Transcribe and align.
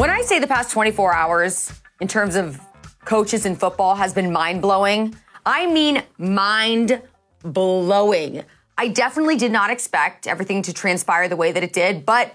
When 0.00 0.08
I 0.08 0.22
say 0.22 0.38
the 0.38 0.46
past 0.46 0.70
24 0.70 1.12
hours 1.12 1.78
in 2.00 2.08
terms 2.08 2.34
of 2.34 2.58
coaches 3.04 3.44
in 3.44 3.54
football 3.54 3.96
has 3.96 4.14
been 4.14 4.32
mind 4.32 4.62
blowing, 4.62 5.14
I 5.44 5.66
mean 5.70 6.02
mind 6.16 7.02
blowing. 7.42 8.42
I 8.78 8.88
definitely 8.88 9.36
did 9.36 9.52
not 9.52 9.68
expect 9.68 10.26
everything 10.26 10.62
to 10.62 10.72
transpire 10.72 11.28
the 11.28 11.36
way 11.36 11.52
that 11.52 11.62
it 11.62 11.74
did, 11.74 12.06
but 12.06 12.34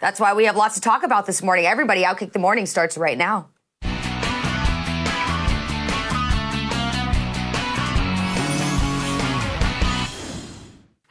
that's 0.00 0.18
why 0.18 0.34
we 0.34 0.46
have 0.46 0.56
lots 0.56 0.74
to 0.74 0.80
talk 0.80 1.04
about 1.04 1.24
this 1.24 1.40
morning. 1.40 1.66
Everybody, 1.66 2.02
Outkick 2.02 2.32
the 2.32 2.40
Morning 2.40 2.66
starts 2.66 2.98
right 2.98 3.16
now. 3.16 3.48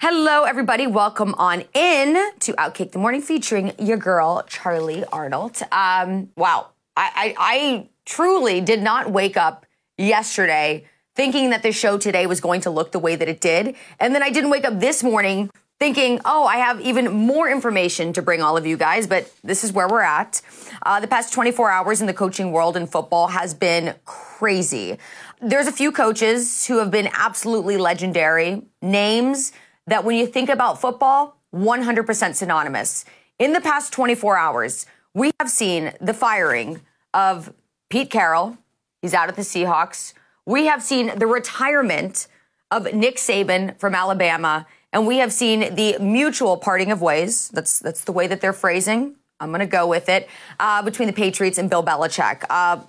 Hello, 0.06 0.44
everybody. 0.44 0.86
Welcome 0.86 1.34
on 1.36 1.64
in 1.74 2.16
to 2.40 2.52
Outkick 2.56 2.92
the 2.92 3.00
Morning 3.00 3.22
featuring 3.22 3.72
your 3.80 3.96
girl, 3.96 4.44
Charlie 4.50 5.06
Arnold. 5.06 5.62
Um, 5.72 6.30
wow. 6.36 6.72
I, 6.98 7.10
I, 7.16 7.36
I 7.38 7.90
truly 8.04 8.60
did 8.60 8.84
not 8.84 9.12
wake 9.12 9.38
up 9.38 9.66
yesterday 9.98 10.84
thinking 11.16 11.52
that 11.52 11.64
the 11.64 11.72
show 11.72 11.98
today 11.98 12.28
was 12.28 12.42
going 12.42 12.60
to 12.60 12.70
look 12.70 12.92
the 12.92 13.00
way 13.00 13.16
that 13.16 13.30
it 13.30 13.40
did. 13.40 13.78
And 13.98 14.14
then 14.14 14.22
I 14.22 14.30
didn't 14.30 14.50
wake 14.50 14.66
up 14.66 14.78
this 14.78 15.04
morning 15.04 15.50
thinking, 15.80 16.20
oh, 16.26 16.46
I 16.46 16.58
have 16.58 16.82
even 16.82 17.10
more 17.14 17.50
information 17.50 18.12
to 18.12 18.22
bring 18.22 18.42
all 18.42 18.58
of 18.58 18.66
you 18.66 18.76
guys, 18.76 19.08
but 19.08 19.34
this 19.42 19.64
is 19.64 19.72
where 19.72 19.88
we're 19.88 20.02
at. 20.02 20.42
Uh, 20.86 21.00
the 21.00 21.08
past 21.08 21.32
24 21.32 21.72
hours 21.72 22.02
in 22.02 22.08
the 22.08 22.14
coaching 22.14 22.52
world 22.52 22.76
in 22.76 22.88
football 22.88 23.28
has 23.28 23.54
been 23.54 23.96
crazy. 24.04 24.98
There's 25.42 25.68
a 25.68 25.72
few 25.72 25.94
coaches 25.94 26.66
who 26.66 26.80
have 26.80 26.92
been 26.92 27.08
absolutely 27.14 27.78
legendary, 27.78 28.64
names 28.82 29.54
that 29.88 30.04
when 30.04 30.16
you 30.16 30.28
think 30.28 30.50
about 30.50 30.80
football, 30.80 31.38
100% 31.54 32.36
synonymous. 32.36 33.06
In 33.40 33.54
the 33.54 33.62
past 33.62 33.94
24 33.94 34.38
hours, 34.38 34.86
we 35.14 35.32
have 35.40 35.50
seen 35.50 35.94
the 36.00 36.14
firing 36.14 36.82
of 37.14 37.54
Pete 37.90 38.10
Carroll. 38.10 38.58
He's 39.02 39.14
out 39.14 39.30
at 39.30 39.36
the 39.36 39.42
Seahawks. 39.42 40.14
We 40.46 40.66
have 40.66 40.82
seen 40.82 41.18
the 41.18 41.28
retirement 41.28 42.28
of 42.72 42.94
Nick 42.94 43.18
Saban 43.18 43.78
from 43.78 43.94
Alabama. 43.94 44.66
And 44.92 45.08
we 45.08 45.18
have 45.18 45.34
seen 45.34 45.76
the 45.76 45.98
mutual 46.00 46.58
parting 46.58 46.92
of 46.92 47.02
ways. 47.02 47.50
That's, 47.50 47.80
that's 47.80 48.04
the 48.04 48.12
way 48.12 48.28
that 48.28 48.42
they're 48.42 48.54
phrasing. 48.54 49.16
I'm 49.40 49.50
going 49.50 49.60
to 49.60 49.66
go 49.66 49.88
with 49.88 50.10
it 50.10 50.30
uh, 50.60 50.82
between 50.84 51.08
the 51.08 51.14
Patriots 51.14 51.58
and 51.58 51.70
Bill 51.70 51.84
Belichick. 51.84 52.44
Uh, 52.50 52.82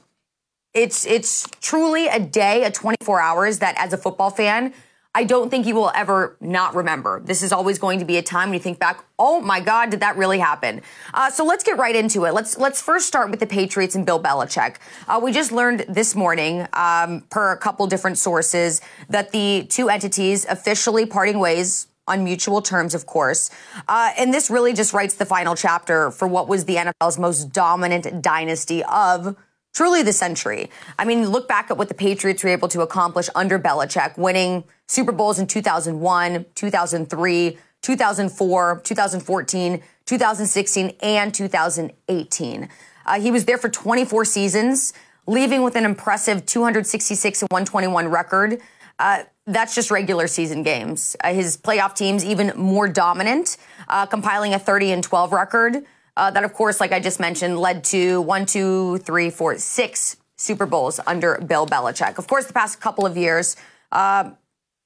it's 0.75 1.06
it's 1.06 1.48
truly 1.61 2.08
a 2.08 2.19
day, 2.19 2.64
a 2.64 2.70
24 2.70 3.20
hours 3.20 3.61
that 3.61 3.77
as 3.79 3.92
a 3.92 3.97
football 3.97 4.31
fan 4.31 4.75
I 5.17 5.25
don't 5.25 5.48
think 5.48 5.67
you 5.67 5.77
will 5.77 5.93
ever 5.95 6.37
not 6.41 6.75
remember. 6.75 7.23
This 7.25 7.43
is 7.43 7.53
always 7.53 7.79
going 7.79 8.01
to 8.01 8.05
be 8.05 8.17
a 8.17 8.23
time 8.23 8.48
when 8.48 8.55
you 8.55 8.61
think 8.61 8.81
back, 8.81 9.05
oh 9.19 9.41
my 9.41 9.61
God, 9.61 9.91
did 9.91 10.01
that 10.01 10.17
really 10.17 10.41
happen? 10.41 10.83
Uh, 11.12 11.31
so 11.31 11.45
let's 11.45 11.62
get 11.62 11.79
right 11.79 11.95
into 11.95 12.25
it. 12.25 12.34
Let's 12.34 12.59
let's 12.59 12.83
first 12.83 13.07
start 13.07 13.31
with 13.31 13.39
the 13.39 13.47
Patriots 13.47 13.95
and 13.95 14.05
Bill 14.05 14.20
Belichick. 14.20 14.77
Uh, 15.07 15.20
we 15.23 15.31
just 15.31 15.53
learned 15.53 15.85
this 15.89 16.17
morning, 16.17 16.67
um, 16.73 17.23
per 17.31 17.53
a 17.53 17.57
couple 17.57 17.87
different 17.87 18.19
sources, 18.19 18.81
that 19.09 19.31
the 19.31 19.67
two 19.69 19.89
entities 19.89 20.47
officially 20.47 21.07
parting 21.07 21.39
ways 21.39 21.87
on 22.07 22.25
mutual 22.25 22.61
terms, 22.61 22.95
of 22.95 23.07
course. 23.07 23.51
Uh, 23.89 24.12
and 24.19 24.35
this 24.35 24.51
really 24.51 24.73
just 24.73 24.92
writes 24.92 25.15
the 25.15 25.25
final 25.25 25.55
chapter 25.55 26.11
for 26.11 26.29
what 26.29 26.48
was 26.48 26.65
the 26.65 26.77
NFL's 26.77 27.19
most 27.19 27.53
dominant 27.53 28.20
dynasty 28.20 28.83
of 28.85 29.37
truly 29.75 30.03
the 30.03 30.12
century. 30.12 30.70
I 30.98 31.05
mean, 31.05 31.28
look 31.28 31.47
back 31.47 31.70
at 31.70 31.77
what 31.77 31.89
the 31.89 31.94
Patriots 31.94 32.42
were 32.42 32.50
able 32.50 32.69
to 32.69 32.80
accomplish 32.80 33.28
under 33.34 33.58
Belichick, 33.58 34.17
winning 34.17 34.64
Super 34.86 35.12
Bowls 35.12 35.39
in 35.39 35.47
2001, 35.47 36.47
2003, 36.55 37.58
2004, 37.83 38.80
2014, 38.83 39.83
2016, 40.06 40.97
and 41.02 41.34
2018. 41.34 42.69
Uh, 43.06 43.20
he 43.20 43.30
was 43.30 43.45
there 43.45 43.58
for 43.58 43.69
24 43.69 44.25
seasons, 44.25 44.95
leaving 45.27 45.62
with 45.62 45.77
an 45.77 45.84
impressive 45.84 46.47
266 46.47 47.42
and 47.42 47.50
121 47.50 48.08
record. 48.08 48.61
Uh, 48.98 49.24
that's 49.46 49.74
just 49.74 49.90
regular 49.90 50.27
season 50.27 50.63
games. 50.63 51.17
Uh, 51.23 51.34
his 51.34 51.57
playoff 51.57 51.95
teams 51.95 52.24
even 52.24 52.52
more 52.57 52.89
dominant, 52.89 53.58
uh, 53.89 54.07
compiling 54.07 54.55
a 54.55 54.58
30 54.58 54.92
and 54.92 55.05
12 55.05 55.33
record. 55.33 55.84
Uh, 56.17 56.30
that, 56.30 56.45
of 56.45 56.52
course, 56.52 56.80
like 56.80 56.92
I 56.92 57.01
just 57.01 57.19
mentioned, 57.19 57.58
led 57.58 57.85
to 57.85 58.20
one, 58.20 58.47
two, 58.47 58.98
three, 58.98 59.30
four, 59.30 59.58
six 59.58 60.17
Super 60.36 60.67
Bowls 60.67 61.01
under 61.07 61.39
Bill 61.39 61.67
Belichick. 61.67 62.19
Of 62.19 62.27
course, 62.27 62.47
the 62.47 62.52
past 62.52 62.80
couple 62.80 63.07
of 63.07 63.17
years 63.17 63.57
uh, 63.92 64.30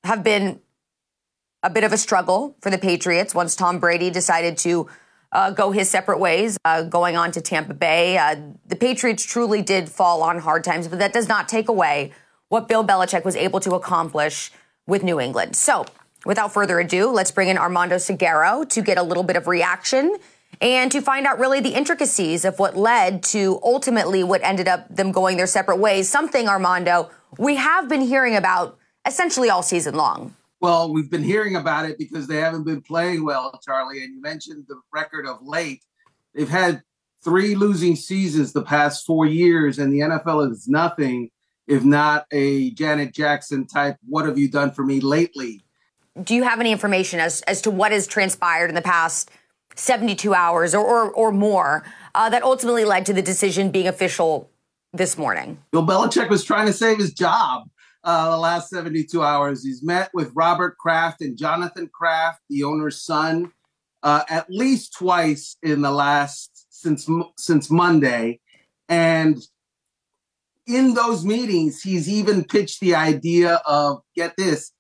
have 0.05 0.23
been 0.23 0.61
a 1.63 1.71
bit 1.71 1.85
of 1.85 1.93
a 1.93 1.99
struggle 1.99 2.57
for 2.61 2.71
the 2.71 2.79
Patriots 2.79 3.35
once 3.35 3.57
Tom 3.57 3.79
Brady 3.79 4.11
decided 4.11 4.57
to 4.59 4.89
uh, 5.33 5.51
go 5.51 5.73
his 5.73 5.91
separate 5.91 6.19
ways, 6.19 6.57
uh, 6.65 6.83
going 6.83 7.17
on 7.17 7.33
to 7.33 7.41
Tampa 7.41 7.75
Bay. 7.75 8.17
Uh, 8.17 8.37
the 8.67 8.77
Patriots 8.77 9.25
truly 9.25 9.61
did 9.61 9.89
fall 9.89 10.23
on 10.23 10.39
hard 10.39 10.65
times, 10.65 10.89
but 10.89 10.99
that 10.99 11.13
does 11.13 11.29
not 11.29 11.49
take 11.49 11.69
away 11.69 12.13
what 12.49 12.69
Bill 12.69 12.85
Belichick 12.85 13.25
was 13.25 13.37
able 13.37 13.61
to 13.61 13.73
accomplish 13.73 14.51
with 14.87 15.03
New 15.03 15.21
England. 15.21 15.57
So, 15.57 15.85
without 16.25 16.53
further 16.53 16.81
ado, 16.81 17.11
let's 17.11 17.31
bring 17.31 17.49
in 17.49 17.59
Armando 17.59 17.97
Salguero 17.97 18.67
to 18.71 18.81
get 18.81 18.97
a 18.97 19.03
little 19.03 19.23
bit 19.23 19.37
of 19.37 19.47
reaction 19.47 20.17
and 20.61 20.91
to 20.93 21.01
find 21.01 21.27
out 21.27 21.39
really 21.39 21.61
the 21.61 21.75
intricacies 21.75 22.45
of 22.45 22.59
what 22.59 22.77
led 22.77 23.23
to 23.23 23.61
ultimately 23.63 24.25
what 24.25 24.43
ended 24.43 24.69
up 24.69 24.87
them 24.95 25.13
going 25.13 25.37
their 25.37 25.47
separate 25.47 25.77
ways. 25.77 26.09
Something, 26.09 26.49
Armando, 26.49 27.11
we 27.39 27.57
have 27.57 27.89
been 27.89 28.01
hearing 28.01 28.37
about 28.37 28.79
essentially 29.07 29.51
all 29.51 29.63
season 29.63 29.95
long. 29.95 30.35
Well, 30.61 30.93
we've 30.93 31.11
been 31.11 31.23
hearing 31.23 31.55
about 31.55 31.89
it 31.89 31.99
because 31.99 32.27
they 32.27 32.39
haven't 32.39 32.65
been 32.65 32.83
playing 32.83 33.25
well, 33.25 33.59
Charlie. 33.65 34.03
And 34.03 34.15
you 34.15 34.21
mentioned 34.21 34.65
the 34.69 34.81
record 34.93 35.27
of 35.27 35.39
late. 35.43 35.85
They've 36.35 36.49
had 36.49 36.83
three 37.23 37.55
losing 37.55 37.95
seasons 37.95 38.53
the 38.53 38.63
past 38.63 39.07
four 39.07 39.27
years, 39.27 39.79
and 39.79 39.93
the 39.93 40.01
NFL 40.01 40.51
is 40.51 40.67
nothing 40.69 41.31
if 41.69 41.85
not 41.85 42.27
a 42.33 42.71
Janet 42.71 43.13
Jackson 43.13 43.67
type, 43.67 43.99
what 44.09 44.25
have 44.25 44.39
you 44.39 44.49
done 44.49 44.73
for 44.73 44.85
me 44.85 45.01
lately? 45.01 45.61
Do 46.21 46.35
you 46.35 46.43
have 46.43 46.59
any 46.59 46.73
information 46.73 47.21
as, 47.21 47.43
as 47.43 47.61
to 47.63 47.71
what 47.71 47.93
has 47.93 48.07
transpired 48.07 48.71
in 48.71 48.75
the 48.75 48.83
past 48.83 49.31
72 49.79 50.35
hours 50.35 50.75
or, 50.75 50.85
or, 50.85 51.11
or 51.13 51.33
more 51.33 51.85
uh, 52.15 52.29
that 52.31 52.43
ultimately 52.43 52.85
led 52.85 53.07
to 53.07 53.13
the 53.13 53.23
decision 53.23 53.71
being 53.71 53.87
official 53.87 54.51
this 54.93 55.17
morning? 55.17 55.59
Bill 55.73 55.87
Belichick 55.87 56.29
was 56.29 56.45
trying 56.45 56.67
to 56.67 56.73
save 56.73 56.99
his 56.99 57.13
job 57.13 57.69
uh, 58.05 58.31
the 58.31 58.39
last 58.39 58.71
72 58.71 59.23
hours. 59.23 59.65
He's 59.65 59.83
met 59.83 60.11
with 60.13 60.33
Robert 60.35 60.77
Kraft 60.79 61.21
and 61.21 61.37
Jonathan 61.37 61.89
Kraft, 61.93 62.41
the 62.49 62.65
owner's 62.65 63.03
son, 63.03 63.53
uh, 64.03 64.25
at 64.29 64.51
least 64.51 64.95
twice 64.95 65.57
in 65.63 65.83
the 65.83 65.91
last 65.91 66.67
since 66.71 67.09
since 67.37 67.71
Monday, 67.71 68.39
and 68.89 69.37
in 70.69 70.95
those 70.95 71.25
meetings, 71.25 71.83
he's 71.83 72.09
even 72.09 72.45
pitched 72.45 72.81
the 72.81 72.95
idea 72.95 73.55
of 73.67 74.03
get 74.15 74.35
this, 74.37 74.71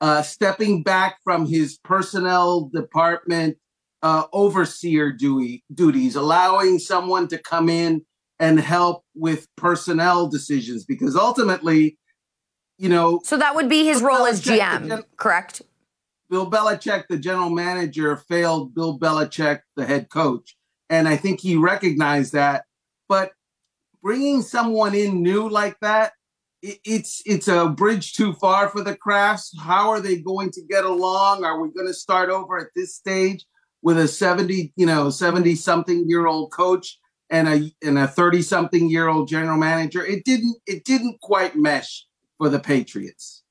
uh, 0.00 0.22
stepping 0.22 0.82
back 0.82 1.18
from 1.22 1.46
his 1.46 1.78
personnel 1.78 2.68
department 2.74 3.56
uh, 4.02 4.24
overseer 4.32 5.12
duty, 5.12 5.64
duties, 5.72 6.16
allowing 6.16 6.78
someone 6.78 7.28
to 7.28 7.38
come 7.38 7.68
in 7.68 8.02
and 8.38 8.58
help 8.58 9.04
with 9.14 9.46
personnel 9.56 10.28
decisions 10.28 10.84
because 10.84 11.14
ultimately, 11.14 11.98
you 12.78 12.88
know. 12.88 13.20
So 13.24 13.36
that 13.36 13.54
would 13.54 13.68
be 13.68 13.84
his 13.84 14.02
role 14.02 14.20
Belichick, 14.20 14.30
as 14.30 14.42
GM, 14.42 14.88
gen- 14.88 15.02
correct? 15.16 15.62
Bill 16.30 16.50
Belichick, 16.50 17.04
the 17.08 17.18
general 17.18 17.50
manager, 17.50 18.16
failed 18.16 18.74
Bill 18.74 18.98
Belichick, 18.98 19.60
the 19.76 19.84
head 19.84 20.08
coach. 20.08 20.56
And 20.88 21.06
I 21.06 21.16
think 21.16 21.40
he 21.40 21.56
recognized 21.56 22.32
that. 22.32 22.64
But 23.08 23.32
bringing 24.02 24.42
someone 24.42 24.94
in 24.94 25.22
new 25.22 25.48
like 25.48 25.78
that, 25.80 26.12
it's 26.62 27.22
it's 27.24 27.48
a 27.48 27.68
bridge 27.68 28.12
too 28.12 28.34
far 28.34 28.68
for 28.68 28.82
the 28.82 28.96
Krafts. 28.96 29.58
How 29.58 29.90
are 29.90 30.00
they 30.00 30.16
going 30.16 30.50
to 30.52 30.62
get 30.68 30.84
along? 30.84 31.42
Are 31.44 31.60
we 31.60 31.70
going 31.72 31.86
to 31.86 31.94
start 31.94 32.28
over 32.28 32.58
at 32.58 32.68
this 32.76 32.94
stage? 32.94 33.46
With 33.82 33.98
a 33.98 34.08
70, 34.08 34.72
you 34.76 34.86
know, 34.86 35.10
70 35.10 35.54
something 35.54 36.08
year 36.08 36.26
old 36.26 36.52
coach 36.52 36.98
and 37.30 37.48
a 37.48 37.70
and 37.82 37.98
a 37.98 38.06
30 38.06 38.42
something 38.42 38.90
year 38.90 39.08
old 39.08 39.28
general 39.28 39.56
manager. 39.56 40.04
It 40.04 40.24
didn't 40.24 40.56
it 40.66 40.84
didn't 40.84 41.20
quite 41.20 41.56
mesh 41.56 42.06
for 42.38 42.48
the 42.48 42.58
Patriots. 42.58 43.42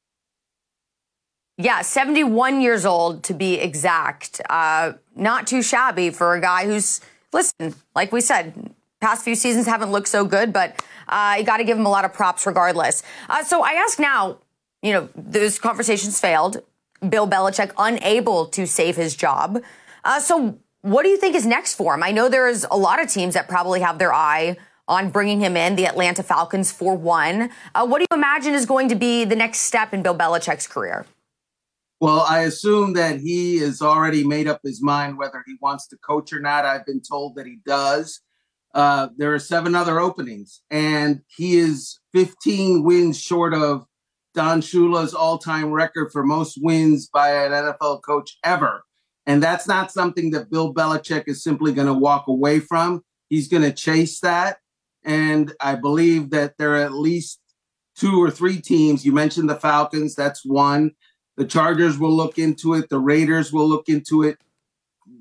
Yeah, 1.57 1.81
71 1.81 2.61
years 2.61 2.85
old 2.85 3.23
to 3.23 3.33
be 3.33 3.55
exact. 3.55 4.39
Uh, 4.49 4.93
not 5.15 5.45
too 5.45 5.61
shabby 5.61 6.09
for 6.09 6.33
a 6.33 6.41
guy 6.41 6.65
who's 6.65 7.01
listen, 7.33 7.75
like 7.95 8.11
we 8.11 8.21
said, 8.21 8.73
past 9.01 9.23
few 9.23 9.35
seasons 9.35 9.65
haven't 9.65 9.91
looked 9.91 10.07
so 10.07 10.25
good, 10.25 10.53
but 10.53 10.81
uh, 11.07 11.35
you 11.37 11.43
got 11.43 11.57
to 11.57 11.63
give 11.63 11.77
him 11.77 11.85
a 11.85 11.89
lot 11.89 12.05
of 12.05 12.13
props 12.13 12.45
regardless. 12.45 13.03
Uh, 13.29 13.43
so 13.43 13.61
I 13.63 13.71
ask 13.71 13.99
now, 13.99 14.37
you 14.81 14.93
know, 14.93 15.09
those 15.15 15.59
conversations 15.59 16.19
failed. 16.19 16.61
Bill 17.07 17.27
Belichick 17.27 17.71
unable 17.77 18.45
to 18.47 18.65
save 18.65 18.95
his 18.95 19.15
job. 19.15 19.61
Uh, 20.03 20.19
so, 20.19 20.59
what 20.81 21.03
do 21.03 21.09
you 21.09 21.17
think 21.17 21.35
is 21.35 21.45
next 21.45 21.75
for 21.75 21.93
him? 21.93 22.03
I 22.03 22.11
know 22.11 22.29
there's 22.29 22.65
a 22.71 22.77
lot 22.77 23.01
of 23.01 23.09
teams 23.09 23.33
that 23.33 23.49
probably 23.49 23.81
have 23.81 23.99
their 23.99 24.13
eye 24.13 24.55
on 24.87 25.09
bringing 25.09 25.39
him 25.39 25.55
in, 25.57 25.75
the 25.75 25.85
Atlanta 25.85 26.23
Falcons 26.23 26.71
for 26.71 26.95
one. 26.95 27.49
Uh, 27.75 27.85
what 27.85 27.99
do 27.99 28.05
you 28.09 28.17
imagine 28.17 28.53
is 28.53 28.65
going 28.65 28.89
to 28.89 28.95
be 28.95 29.23
the 29.25 29.35
next 29.35 29.59
step 29.61 29.93
in 29.93 30.01
Bill 30.01 30.15
Belichick's 30.15 30.67
career? 30.67 31.05
Well, 32.01 32.21
I 32.21 32.39
assume 32.43 32.93
that 32.93 33.19
he 33.19 33.57
has 33.57 33.81
already 33.81 34.25
made 34.25 34.47
up 34.47 34.61
his 34.63 34.81
mind 34.81 35.17
whether 35.17 35.43
he 35.45 35.57
wants 35.61 35.85
to 35.89 35.97
coach 35.97 36.31
or 36.31 36.39
not. 36.39 36.63
I've 36.65 36.85
been 36.85 37.01
told 37.01 37.35
that 37.35 37.45
he 37.45 37.57
does. 37.65 38.21
uh, 38.73 39.09
there 39.17 39.33
are 39.33 39.39
seven 39.39 39.75
other 39.75 39.99
openings, 39.99 40.61
and 40.69 41.21
he 41.27 41.57
is 41.57 41.99
15 42.13 42.83
wins 42.83 43.19
short 43.19 43.53
of 43.53 43.85
Don 44.35 44.61
Shula's 44.61 45.13
all-time 45.13 45.71
record 45.71 46.11
for 46.11 46.23
most 46.23 46.57
wins 46.61 47.07
by 47.07 47.31
an 47.45 47.51
NFL 47.51 48.01
coach 48.03 48.37
ever. 48.43 48.83
And 49.29 49.43
that's 49.43 49.67
not 49.67 49.91
something 49.91 50.31
that 50.31 50.49
Bill 50.49 50.73
Belichick 50.73 51.25
is 51.27 51.43
simply 51.43 51.71
going 51.71 51.85
to 51.85 51.93
walk 51.93 52.25
away 52.27 52.59
from. 52.59 53.03
He's 53.29 53.47
going 53.47 53.61
to 53.61 53.71
chase 53.71 54.21
that. 54.21 54.57
And 55.05 55.53
I 55.61 55.75
believe 55.75 56.31
that 56.31 56.57
there 56.57 56.73
are 56.73 56.81
at 56.81 56.93
least 56.93 57.39
two 57.95 58.19
or 58.19 58.31
three 58.31 58.59
teams. 58.59 59.05
You 59.05 59.11
mentioned 59.11 59.47
the 59.47 59.55
Falcons, 59.55 60.15
that's 60.15 60.43
one. 60.43 60.93
The 61.37 61.45
Chargers 61.45 61.99
will 61.99 62.11
look 62.11 62.39
into 62.39 62.73
it. 62.73 62.89
The 62.89 62.97
Raiders 62.97 63.53
will 63.53 63.69
look 63.69 63.87
into 63.87 64.23
it. 64.23 64.39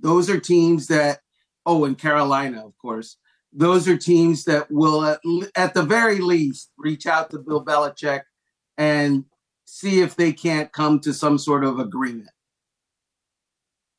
Those 0.00 0.30
are 0.30 0.40
teams 0.40 0.86
that, 0.86 1.20
oh, 1.66 1.84
and 1.84 1.98
Carolina, 1.98 2.64
of 2.64 2.78
course. 2.78 3.18
Those 3.52 3.86
are 3.88 3.98
teams 3.98 4.44
that 4.44 4.70
will, 4.70 5.04
at, 5.04 5.20
at 5.54 5.74
the 5.74 5.82
very 5.82 6.20
least, 6.20 6.70
reach 6.78 7.06
out 7.06 7.28
to 7.32 7.38
Bill 7.38 7.62
Belichick 7.62 8.22
and 8.78 9.26
see 9.66 10.00
if 10.00 10.16
they 10.16 10.32
can't 10.32 10.72
come 10.72 10.98
to 11.00 11.12
some 11.12 11.36
sort 11.36 11.62
of 11.62 11.78
agreement. 11.78 12.30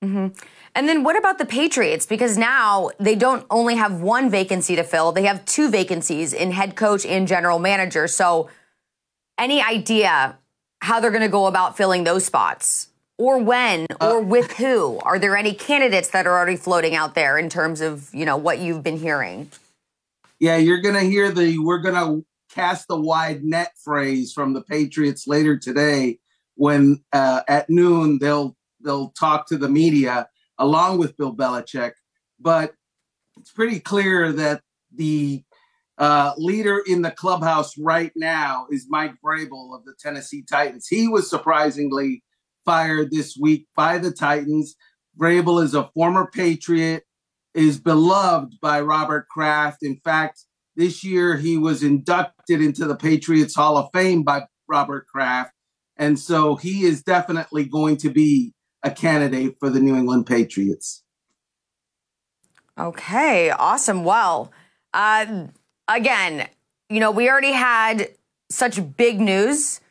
Mm-hmm. 0.04 0.28
And 0.76 0.88
then 0.88 1.04
what 1.04 1.18
about 1.18 1.40
the 1.40 1.46
Patriots? 1.46 2.06
Because 2.06 2.38
now 2.38 2.92
they 3.00 3.16
don't 3.16 3.46
only 3.50 3.76
have 3.76 4.02
one 4.02 4.30
vacancy 4.30 4.76
to 4.76 4.84
fill, 4.84 5.12
they 5.12 5.24
have 5.24 5.44
two 5.46 5.70
vacancies 5.70 6.34
in 6.34 6.52
head 6.52 6.76
coach 6.76 7.06
and 7.06 7.28
general 7.28 7.60
manager. 7.60 8.08
So, 8.08 8.50
any 9.38 9.62
idea 9.62 10.38
how 10.82 11.00
they're 11.00 11.12
going 11.12 11.22
to 11.22 11.30
go 11.30 11.48
about 11.48 11.78
filling 11.78 12.04
those 12.04 12.26
spots? 12.26 12.90
Or 13.18 13.38
when, 13.38 13.86
uh, 14.00 14.12
or 14.12 14.22
with 14.22 14.54
who? 14.54 14.98
Are 15.00 15.20
there 15.20 15.36
any 15.36 15.54
candidates 15.54 16.10
that 16.10 16.26
are 16.26 16.38
already 16.38 16.56
floating 16.56 16.96
out 16.96 17.16
there 17.16 17.38
in 17.38 17.50
terms 17.50 17.82
of, 17.82 18.14
you 18.14 18.26
know, 18.26 18.38
what 18.38 18.60
you've 18.60 18.82
been 18.82 18.98
hearing? 18.98 19.52
Yeah, 20.40 20.56
you're 20.56 20.82
going 20.82 20.96
to 20.96 21.02
hear 21.02 21.30
the 21.32 21.60
we're 21.60 21.80
going 21.80 21.96
to 21.96 22.26
cast 22.54 22.88
the 22.88 23.00
wide 23.00 23.44
net 23.44 23.74
phrase 23.84 24.32
from 24.32 24.54
the 24.54 24.62
Patriots 24.62 25.28
later 25.28 25.58
today 25.58 26.20
when 26.56 27.04
uh, 27.12 27.42
at 27.48 27.70
noon 27.70 28.20
they'll 28.20 28.56
they'll 28.84 29.12
talk 29.12 29.48
to 29.48 29.58
the 29.58 29.70
media 29.70 30.28
along 30.58 30.98
with 30.98 31.18
Bill 31.18 31.36
Belichick. 31.36 31.94
But 32.40 32.74
it's 33.38 33.52
pretty 33.52 33.80
clear 33.80 34.32
that 34.34 34.62
the 34.94 35.44
uh, 35.98 36.34
leader 36.38 36.82
in 36.86 37.02
the 37.02 37.12
clubhouse 37.12 37.78
right 37.78 38.12
now 38.16 38.68
is 38.72 38.88
Mike 38.90 39.16
Vrabel 39.24 39.76
of 39.76 39.84
the 39.86 39.94
Tennessee 40.00 40.44
Titans. 40.50 40.88
He 40.88 41.08
was 41.08 41.30
surprisingly 41.30 42.24
fired 42.66 43.12
this 43.12 43.38
week 43.40 43.68
by 43.76 43.98
the 43.98 44.12
Titans. 44.12 44.76
Vrabel 45.20 45.64
is 45.64 45.74
a 45.74 45.90
former 45.94 46.30
Patriot, 46.34 47.04
is 47.54 47.80
beloved 47.80 48.56
by 48.62 48.80
Robert 48.80 49.28
Kraft. 49.30 49.84
In 49.84 50.00
fact, 50.04 50.46
this 50.76 51.04
year 51.04 51.36
he 51.36 51.58
was 51.58 51.84
inducted 51.84 52.62
into 52.62 52.86
the 52.86 52.96
Patriots 52.96 53.56
Hall 53.56 53.78
of 53.78 53.90
Fame 53.92 54.24
by 54.24 54.44
Robert 54.70 55.06
Kraft. 55.08 55.52
And 55.98 56.18
so 56.18 56.56
he 56.56 56.84
is 56.84 57.04
definitely 57.04 57.66
going 57.66 57.98
to 57.98 58.10
be 58.10 58.54
a 58.84 58.92
candidate 58.92 59.58
for 59.60 59.70
the 59.70 59.80
New 59.80 59.96
England 59.96 60.26
Patriots. 60.26 61.04
Okay, 62.78 63.50
awesome. 63.50 64.04
Well, 64.04 64.52
uh, 64.94 65.48
again, 65.88 66.48
you 66.90 67.00
know, 67.00 67.12
we 67.12 67.30
already 67.30 67.52
had 67.52 68.10
such 68.50 68.96
big 68.96 69.20
news 69.20 69.82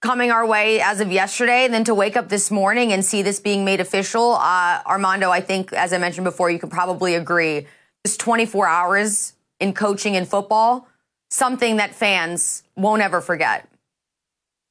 coming 0.00 0.30
our 0.30 0.46
way 0.46 0.80
as 0.80 1.00
of 1.00 1.10
yesterday, 1.10 1.64
and 1.64 1.72
then 1.72 1.84
to 1.84 1.94
wake 1.94 2.16
up 2.16 2.28
this 2.28 2.50
morning 2.50 2.92
and 2.92 3.04
see 3.04 3.22
this 3.22 3.40
being 3.40 3.64
made 3.64 3.80
official, 3.80 4.34
uh, 4.34 4.82
Armando, 4.86 5.30
I 5.30 5.40
think, 5.40 5.72
as 5.72 5.92
I 5.92 5.98
mentioned 5.98 6.24
before, 6.24 6.50
you 6.50 6.58
can 6.58 6.68
probably 6.68 7.14
agree, 7.14 7.66
this 8.02 8.16
24 8.16 8.66
hours 8.66 9.32
in 9.60 9.72
coaching 9.72 10.14
and 10.14 10.28
football, 10.28 10.88
something 11.30 11.76
that 11.76 11.94
fans 11.94 12.64
won't 12.76 13.00
ever 13.00 13.20
forget. 13.20 13.68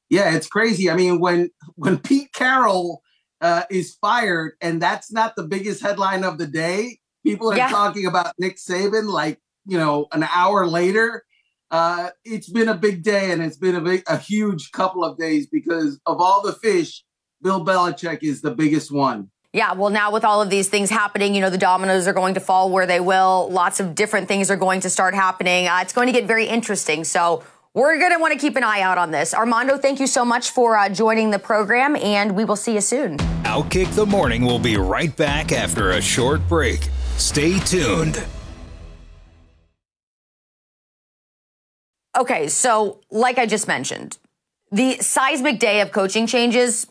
Yeah, 0.08 0.34
it's 0.34 0.46
crazy. 0.46 0.90
I 0.90 0.94
mean, 0.94 1.18
when 1.18 1.50
when 1.74 1.98
Pete 1.98 2.32
Carroll 2.32 3.02
uh, 3.44 3.64
is 3.70 3.94
fired, 4.00 4.54
and 4.62 4.80
that's 4.80 5.12
not 5.12 5.36
the 5.36 5.42
biggest 5.42 5.82
headline 5.82 6.24
of 6.24 6.38
the 6.38 6.46
day. 6.46 6.98
People 7.22 7.52
are 7.52 7.56
yeah. 7.56 7.68
talking 7.68 8.06
about 8.06 8.32
Nick 8.38 8.56
Saban 8.56 9.06
like 9.06 9.38
you 9.66 9.76
know 9.76 10.06
an 10.12 10.22
hour 10.34 10.66
later. 10.66 11.24
Uh, 11.70 12.08
it's 12.24 12.48
been 12.48 12.68
a 12.68 12.74
big 12.74 13.02
day, 13.02 13.32
and 13.32 13.42
it's 13.42 13.58
been 13.58 13.74
a 13.74 13.82
big, 13.82 14.02
a 14.06 14.16
huge 14.16 14.72
couple 14.72 15.04
of 15.04 15.18
days 15.18 15.46
because 15.46 16.00
of 16.06 16.22
all 16.22 16.40
the 16.40 16.54
fish. 16.54 17.04
Bill 17.42 17.62
Belichick 17.62 18.22
is 18.22 18.40
the 18.40 18.50
biggest 18.50 18.90
one. 18.90 19.30
Yeah, 19.52 19.74
well, 19.74 19.90
now 19.90 20.10
with 20.10 20.24
all 20.24 20.40
of 20.40 20.48
these 20.48 20.70
things 20.70 20.88
happening, 20.88 21.34
you 21.34 21.42
know, 21.42 21.50
the 21.50 21.58
dominoes 21.58 22.08
are 22.08 22.14
going 22.14 22.34
to 22.34 22.40
fall 22.40 22.70
where 22.70 22.86
they 22.86 22.98
will. 22.98 23.50
Lots 23.50 23.78
of 23.78 23.94
different 23.94 24.26
things 24.26 24.50
are 24.50 24.56
going 24.56 24.80
to 24.80 24.90
start 24.90 25.14
happening. 25.14 25.68
Uh, 25.68 25.80
it's 25.82 25.92
going 25.92 26.06
to 26.06 26.12
get 26.12 26.26
very 26.26 26.46
interesting. 26.46 27.04
So 27.04 27.44
we're 27.74 27.98
going 27.98 28.12
to 28.12 28.18
want 28.18 28.32
to 28.32 28.38
keep 28.38 28.54
an 28.54 28.62
eye 28.62 28.80
out 28.80 28.98
on 28.98 29.10
this. 29.10 29.34
Armando, 29.34 29.76
thank 29.76 29.98
you 29.98 30.06
so 30.06 30.24
much 30.24 30.50
for 30.50 30.78
uh, 30.78 30.88
joining 30.88 31.30
the 31.30 31.40
program, 31.40 31.96
and 31.96 32.36
we 32.36 32.44
will 32.44 32.56
see 32.56 32.74
you 32.74 32.80
soon. 32.80 33.18
Outkick 33.42 33.92
the 33.96 34.06
Morning 34.06 34.44
will 34.44 34.60
be 34.60 34.76
right 34.76 35.14
back 35.16 35.50
after 35.50 35.90
a 35.90 36.00
short 36.00 36.46
break. 36.48 36.88
Stay 37.16 37.58
tuned. 37.58 38.22
Okay, 42.16 42.46
so 42.46 43.00
like 43.10 43.38
I 43.38 43.46
just 43.46 43.66
mentioned, 43.66 44.18
the 44.70 44.98
seismic 44.98 45.58
day 45.58 45.80
of 45.80 45.90
coaching 45.90 46.28
changes 46.28 46.86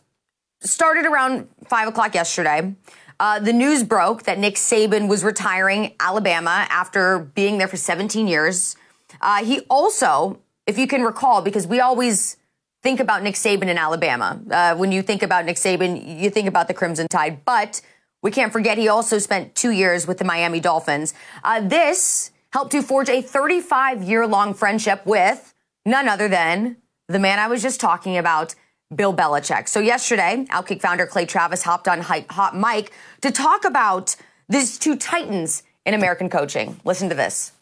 started 0.59 1.05
around 1.05 1.47
5 1.65 1.87
o'clock 1.87 2.13
yesterday. 2.13 2.75
Uh, 3.21 3.39
the 3.39 3.53
news 3.53 3.83
broke 3.83 4.23
that 4.23 4.37
Nick 4.37 4.55
Saban 4.55 5.07
was 5.07 5.23
retiring 5.23 5.93
Alabama 6.01 6.67
after 6.69 7.19
being 7.19 7.57
there 7.57 7.69
for 7.69 7.77
17 7.77 8.27
years. 8.27 8.75
Uh, 9.21 9.45
he 9.45 9.61
also 9.69 10.39
if 10.65 10.77
you 10.77 10.87
can 10.87 11.03
recall, 11.03 11.41
because 11.41 11.67
we 11.67 11.79
always 11.79 12.37
think 12.81 12.99
about 12.99 13.23
Nick 13.23 13.35
Saban 13.35 13.67
in 13.67 13.77
Alabama. 13.77 14.41
Uh, 14.49 14.75
when 14.75 14.91
you 14.91 15.01
think 15.01 15.23
about 15.23 15.45
Nick 15.45 15.55
Saban, 15.55 16.21
you 16.21 16.29
think 16.29 16.47
about 16.47 16.67
the 16.67 16.73
Crimson 16.73 17.07
Tide, 17.07 17.45
but 17.45 17.81
we 18.21 18.31
can't 18.31 18.53
forget 18.53 18.77
he 18.77 18.87
also 18.87 19.19
spent 19.19 19.55
two 19.55 19.71
years 19.71 20.05
with 20.05 20.17
the 20.17 20.25
Miami 20.25 20.59
Dolphins. 20.59 21.13
Uh, 21.43 21.61
this 21.61 22.31
helped 22.51 22.71
to 22.71 22.81
forge 22.81 23.09
a 23.09 23.21
35 23.21 24.03
year 24.03 24.27
long 24.27 24.53
friendship 24.53 25.05
with 25.05 25.53
none 25.85 26.07
other 26.07 26.27
than 26.27 26.77
the 27.07 27.19
man 27.19 27.39
I 27.39 27.47
was 27.47 27.61
just 27.61 27.79
talking 27.79 28.17
about, 28.17 28.55
Bill 28.93 29.13
Belichick. 29.13 29.67
So 29.67 29.79
yesterday, 29.79 30.45
Outkick 30.49 30.81
founder 30.81 31.07
Clay 31.07 31.25
Travis 31.25 31.63
hopped 31.63 31.87
on 31.87 32.01
Hot 32.01 32.55
Mic 32.55 32.93
to 33.21 33.31
talk 33.31 33.65
about 33.65 34.15
these 34.47 34.77
two 34.77 34.95
titans 34.95 35.63
in 35.85 35.93
American 35.93 36.29
coaching. 36.29 36.79
Listen 36.85 37.09
to 37.09 37.15
this 37.15 37.52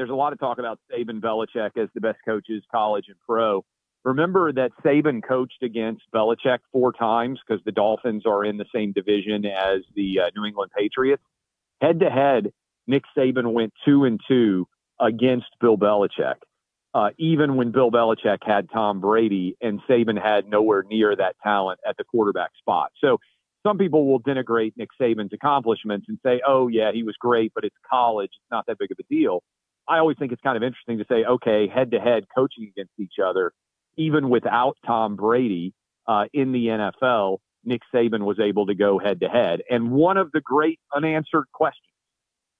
there's 0.00 0.08
a 0.08 0.14
lot 0.14 0.32
of 0.32 0.38
talk 0.38 0.58
about 0.58 0.80
Saban 0.90 1.20
Belichick 1.20 1.76
as 1.76 1.90
the 1.94 2.00
best 2.00 2.20
coaches, 2.24 2.62
college 2.72 3.04
and 3.08 3.16
pro. 3.28 3.62
Remember 4.02 4.50
that 4.50 4.70
Saban 4.82 5.22
coached 5.22 5.62
against 5.62 6.04
Belichick 6.10 6.60
four 6.72 6.94
times 6.94 7.38
because 7.46 7.62
the 7.66 7.72
Dolphins 7.72 8.24
are 8.24 8.42
in 8.42 8.56
the 8.56 8.64
same 8.74 8.92
division 8.92 9.44
as 9.44 9.80
the 9.94 10.20
uh, 10.20 10.30
New 10.34 10.46
England 10.46 10.70
Patriots. 10.74 11.22
Head 11.82 12.00
to 12.00 12.08
head, 12.08 12.50
Nick 12.86 13.02
Saban 13.14 13.52
went 13.52 13.74
two 13.84 14.04
and 14.04 14.18
two 14.26 14.66
against 14.98 15.48
Bill 15.60 15.76
Belichick, 15.76 16.36
uh, 16.94 17.10
even 17.18 17.56
when 17.56 17.70
Bill 17.70 17.90
Belichick 17.90 18.38
had 18.40 18.70
Tom 18.72 19.02
Brady 19.02 19.54
and 19.60 19.82
Saban 19.86 20.18
had 20.18 20.48
nowhere 20.48 20.82
near 20.88 21.14
that 21.14 21.36
talent 21.42 21.78
at 21.86 21.98
the 21.98 22.04
quarterback 22.04 22.52
spot. 22.58 22.90
So 23.02 23.18
some 23.66 23.76
people 23.76 24.06
will 24.06 24.20
denigrate 24.20 24.72
Nick 24.78 24.88
Saban's 24.98 25.34
accomplishments 25.34 26.06
and 26.08 26.18
say, 26.24 26.40
oh, 26.46 26.68
yeah, 26.68 26.90
he 26.92 27.02
was 27.02 27.16
great, 27.20 27.52
but 27.54 27.64
it's 27.64 27.76
college. 27.90 28.30
It's 28.32 28.50
not 28.50 28.64
that 28.66 28.78
big 28.78 28.90
of 28.90 28.96
a 28.98 29.14
deal. 29.14 29.42
I 29.88 29.98
always 29.98 30.16
think 30.18 30.32
it's 30.32 30.42
kind 30.42 30.56
of 30.56 30.62
interesting 30.62 30.98
to 30.98 31.04
say, 31.08 31.24
okay, 31.24 31.68
head 31.68 31.90
to 31.92 31.98
head 31.98 32.24
coaching 32.34 32.70
against 32.70 32.92
each 32.98 33.14
other, 33.24 33.52
even 33.96 34.30
without 34.30 34.76
Tom 34.86 35.16
Brady 35.16 35.74
uh, 36.06 36.24
in 36.32 36.52
the 36.52 36.66
NFL, 36.66 37.38
Nick 37.64 37.82
Saban 37.94 38.24
was 38.24 38.38
able 38.40 38.66
to 38.66 38.74
go 38.74 38.98
head 38.98 39.20
to 39.20 39.28
head. 39.28 39.60
And 39.68 39.90
one 39.90 40.16
of 40.16 40.32
the 40.32 40.40
great 40.40 40.78
unanswered 40.94 41.46
questions 41.52 41.86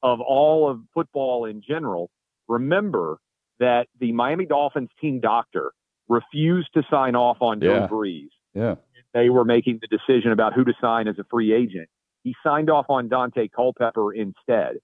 of 0.03 0.21
all 0.21 0.71
of 0.71 0.81
football 0.95 1.45
in 1.45 1.63
general, 1.67 2.11
remember 2.49 3.19
that 3.59 3.87
the 3.99 4.13
Miami 4.13 4.47
Dolphins 4.47 4.91
team 5.01 5.21
doctor 5.21 5.73
refused 6.09 6.69
to 6.75 6.83
sign 6.91 7.15
off 7.15 7.39
on 7.41 7.61
Drew 7.61 7.87
Brees. 7.87 8.29
Yeah. 8.55 8.77
They 9.15 9.31
were 9.31 9.45
making 9.45 9.81
the 9.81 9.89
decision 9.89 10.33
about 10.33 10.55
who 10.55 10.65
to 10.65 10.73
sign 10.81 11.09
as 11.09 11.19
a 11.19 11.25
free 11.31 11.53
agent. 11.53 11.89
He 12.23 12.35
signed 12.45 12.71
off 12.71 12.87
on 12.89 13.09
Daunte 13.09 13.51
Culpepper 13.55 14.13
instead 14.13 14.77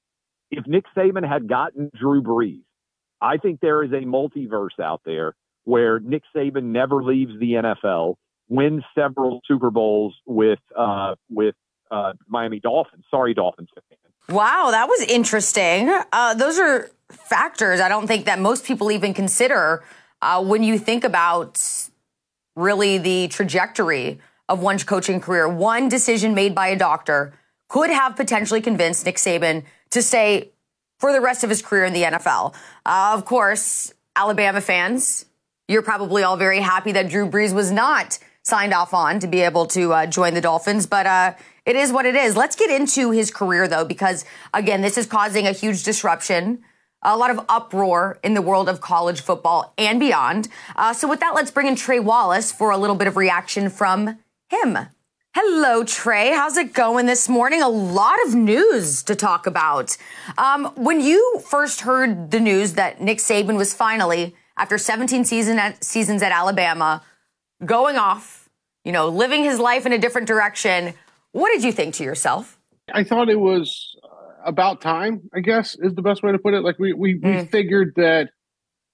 if 0.50 0.67
Nick 0.67 0.85
Saban 0.97 1.26
had 1.26 1.49
gotten 1.49 1.91
Drew 1.99 2.23
Brees, 2.23 2.62
I 3.21 3.38
think 3.38 3.61
there 3.61 3.83
is 3.83 3.93
a 3.93 4.05
multiverse 4.05 4.79
out 4.83 5.00
there 5.05 5.35
where 5.65 5.99
Nick 5.99 6.23
Saban 6.35 6.65
never 6.65 7.03
leaves 7.03 7.33
the 7.41 7.53
NFL, 7.53 8.15
wins 8.49 8.85
several 8.95 9.41
Super 9.47 9.71
Bowls 9.71 10.15
with 10.26 10.61
uh, 10.76 11.15
with 11.31 11.55
uh, 11.91 12.12
Miami 12.29 12.61
Dolphins. 12.61 13.05
Sorry, 13.11 13.35
Dolphins 13.35 13.69
Wow, 14.29 14.69
that 14.73 14.88
was 14.88 15.03
interesting. 15.03 15.88
Uh, 16.12 16.35
those 16.35 16.59
are 16.59 16.91
factors 17.11 17.81
I 17.81 17.88
don't 17.88 18.07
think 18.09 18.25
that 18.26 18.41
most 18.41 18.65
people 18.65 18.91
even 18.91 19.15
consider 19.15 19.85
uh, 20.21 20.43
when 20.43 20.62
you 20.65 20.79
think 20.79 21.05
about 21.05 21.62
really 22.57 22.99
the 22.99 23.29
trajectory 23.29 24.19
of 24.49 24.61
one's 24.61 24.83
coaching 24.83 25.21
career. 25.21 25.49
One 25.49 25.88
decision 25.88 26.35
made 26.35 26.55
by 26.55 26.69
a 26.69 26.76
doctor 26.76 27.35
could 27.69 27.91
have 27.91 28.17
potentially 28.17 28.61
convinced 28.61 29.07
Nick 29.07 29.17
Saban 29.17 29.65
to 29.97 30.03
say, 30.03 30.50
for 30.99 31.12
the 31.12 31.21
rest 31.21 31.43
of 31.43 31.50
his 31.50 31.62
career 31.62 31.85
in 31.85 31.93
the 31.93 32.03
NFL. 32.03 32.55
Uh, 32.85 33.12
of 33.15 33.25
course, 33.25 33.93
Alabama 34.15 34.61
fans, 34.61 35.25
you're 35.69 35.83
probably 35.83 36.23
all 36.23 36.37
very 36.37 36.61
happy 36.61 36.93
that 36.93 37.09
Drew 37.09 37.29
Brees 37.29 37.55
was 37.55 37.71
not 37.71 38.19
signed 38.43 38.73
off 38.73 38.95
on 38.95 39.19
to 39.21 39.26
be 39.26 39.41
able 39.41 39.67
to 39.67 39.93
uh, 39.93 40.07
join 40.07 40.35
the 40.35 40.41
Dolphins, 40.41 40.87
but 40.87 41.07
uh, 41.07 41.35
it 41.65 41.76
is 41.76 41.93
what 41.93 42.07
it 42.07 42.15
is. 42.15 42.37
Let's 42.37 42.57
get 42.57 42.71
into 42.71 43.11
his 43.11 43.31
career, 43.31 43.67
though, 43.67 43.85
because 43.85 44.25
again, 44.55 44.83
this 44.83 44.97
is 44.97 45.07
causing 45.07 45.47
a 45.47 45.53
huge 45.53 45.83
disruption. 45.83 46.62
A 47.03 47.17
lot 47.17 47.31
of 47.31 47.41
uproar 47.49 48.19
in 48.23 48.35
the 48.35 48.43
world 48.43 48.69
of 48.69 48.81
college 48.81 49.21
football 49.21 49.73
and 49.76 49.99
beyond. 49.99 50.49
Uh, 50.76 50.93
so, 50.93 51.09
with 51.09 51.21
that, 51.21 51.35
let's 51.35 51.50
bring 51.50 51.67
in 51.67 51.76
Trey 51.76 52.00
Wallace 52.00 52.53
for 52.53 52.71
a 52.71 52.79
little 52.79 52.97
bit 52.97 53.09
of 53.09 53.17
reaction 53.17 53.69
from 53.69 54.19
him. 54.49 54.79
Hello, 55.38 55.85
Trey. 55.85 56.31
How's 56.31 56.57
it 56.57 56.73
going 56.73 57.05
this 57.05 57.28
morning? 57.28 57.61
A 57.61 57.69
lot 57.69 58.16
of 58.26 58.35
news 58.35 59.02
to 59.02 59.14
talk 59.14 59.47
about. 59.47 59.95
Um, 60.38 60.73
when 60.76 61.02
you 61.02 61.43
first 61.47 61.83
heard 61.83 62.31
the 62.31 62.40
news 62.40 62.73
that 62.73 63.02
Nick 63.02 63.19
Saban 63.19 63.59
was 63.59 63.75
finally, 63.75 64.35
after 64.57 64.78
17 64.78 65.26
season 65.26 65.59
at, 65.59 65.85
seasons 65.85 66.23
at 66.23 66.33
Alabama, 66.33 67.02
going 67.66 67.99
off, 67.99 68.49
you 68.83 68.93
know, 68.93 69.11
living 69.11 69.45
his 69.45 69.59
life 69.59 69.85
in 69.85 69.93
a 69.93 69.99
different 69.99 70.26
direction, 70.26 70.95
what 71.33 71.50
did 71.52 71.62
you 71.62 71.71
think 71.71 71.93
to 71.97 72.02
yourself? 72.02 72.59
I 72.95 73.05
thought 73.05 73.28
it 73.28 73.38
was 73.38 73.95
about 74.43 74.81
time, 74.81 75.28
I 75.35 75.40
guess, 75.40 75.76
is 75.78 75.93
the 75.93 76.00
best 76.00 76.23
way 76.23 76.33
to 76.33 76.38
put 76.38 76.55
it. 76.55 76.62
Like 76.62 76.78
we 76.78 76.95
we, 76.95 77.21
mm. 77.21 77.43
we 77.43 77.45
figured 77.45 77.93
that 77.97 78.31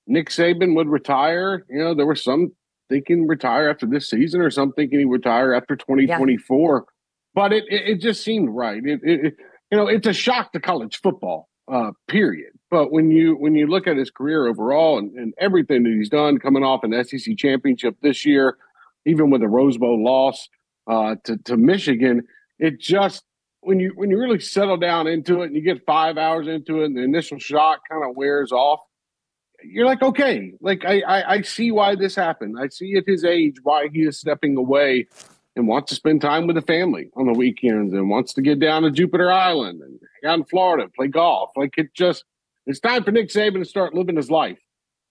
Nick 0.09 0.29
Saban 0.29 0.75
would 0.75 0.89
retire. 0.89 1.65
You 1.71 1.85
know, 1.85 1.95
there 1.95 2.05
were 2.05 2.17
some 2.17 2.51
thinking 2.93 3.27
retire 3.27 3.71
after 3.71 3.87
this 3.87 4.09
season 4.09 4.43
or 4.43 4.51
some 4.51 4.73
thinking 4.73 4.99
he 4.99 5.05
retire 5.07 5.55
after 5.55 5.75
2024. 5.77 6.77
Yeah. 6.77 6.93
But 7.35 7.53
it, 7.53 7.65
it, 7.69 7.89
it 7.89 8.01
just 8.01 8.23
seemed 8.23 8.51
right. 8.51 8.83
It, 8.85 9.01
it, 9.03 9.35
you 9.71 9.79
know, 9.79 9.87
it's 9.87 10.07
a 10.07 10.13
shock 10.13 10.53
to 10.53 10.61
college 10.61 11.01
football, 11.03 11.49
uh, 11.73 11.93
period. 12.07 12.53
But 12.71 12.93
when 12.93 13.11
you 13.11 13.35
when 13.37 13.55
you 13.55 13.67
look 13.67 13.87
at 13.87 13.97
his 13.97 14.11
career 14.11 14.47
overall 14.47 14.99
and, 14.99 15.17
and 15.17 15.33
everything 15.39 15.85
that 15.85 15.93
he's 15.93 16.11
done, 16.11 16.39
coming 16.39 16.63
off 16.63 16.85
an 16.85 16.93
SEC 17.05 17.39
championship 17.39 17.97
this 18.03 18.27
year, 18.27 18.59
even 19.07 19.31
with 19.31 19.43
a 19.43 19.49
Rose 19.49 19.79
Bowl 19.79 20.05
loss 20.05 20.49
uh, 20.87 21.17
to 21.25 21.39
to 21.39 21.57
Michigan, 21.57 22.23
it 22.59 22.79
just 22.79 23.25
when 23.63 23.81
you 23.81 23.93
when 23.95 24.11
you 24.11 24.19
really 24.19 24.41
settle 24.41 24.77
down 24.77 25.07
into 25.07 25.41
it 25.41 25.47
and 25.47 25.57
you 25.57 25.63
get 25.63 25.87
five 25.87 26.19
hours 26.19 26.49
into 26.49 26.83
it, 26.83 26.87
and 26.87 26.97
the 26.97 27.03
initial 27.03 27.39
shock 27.39 27.81
kind 27.91 28.05
of 28.05 28.15
wears 28.15 28.53
off 28.53 28.81
you're 29.65 29.87
like, 29.87 30.03
okay, 30.03 30.53
like 30.61 30.85
I, 30.85 31.01
I, 31.01 31.33
I 31.35 31.43
see 31.43 31.71
why 31.71 31.95
this 31.95 32.15
happened. 32.15 32.57
I 32.61 32.69
see 32.69 32.97
at 32.97 33.05
his 33.07 33.25
age 33.25 33.57
why 33.63 33.89
he 33.93 34.03
is 34.03 34.19
stepping 34.19 34.57
away 34.57 35.07
and 35.55 35.69
wants 35.69 35.91
to 35.91 35.95
spend 35.95 36.21
time 36.21 36.47
with 36.47 36.57
the 36.57 36.63
family 36.63 37.11
on 37.15 37.27
the 37.27 37.33
weekends 37.33 37.93
and 37.93 38.09
wants 38.09 38.33
to 38.35 38.43
get 38.43 38.59
down 38.59 38.83
to 38.83 38.91
Jupiter 38.91 39.31
Island 39.31 39.81
and 39.83 40.01
out 40.25 40.39
in 40.39 40.45
Florida, 40.45 40.89
play 40.95 41.09
golf. 41.09 41.51
Like 41.57 41.75
it 41.77 41.95
just, 41.95 42.25
it's 42.67 42.81
time 42.81 43.05
for 43.05 43.11
Nick 43.11 43.29
Saban 43.29 43.59
to 43.59 43.65
start 43.65 43.95
living 43.95 44.17
his 44.17 44.31
life, 44.31 44.59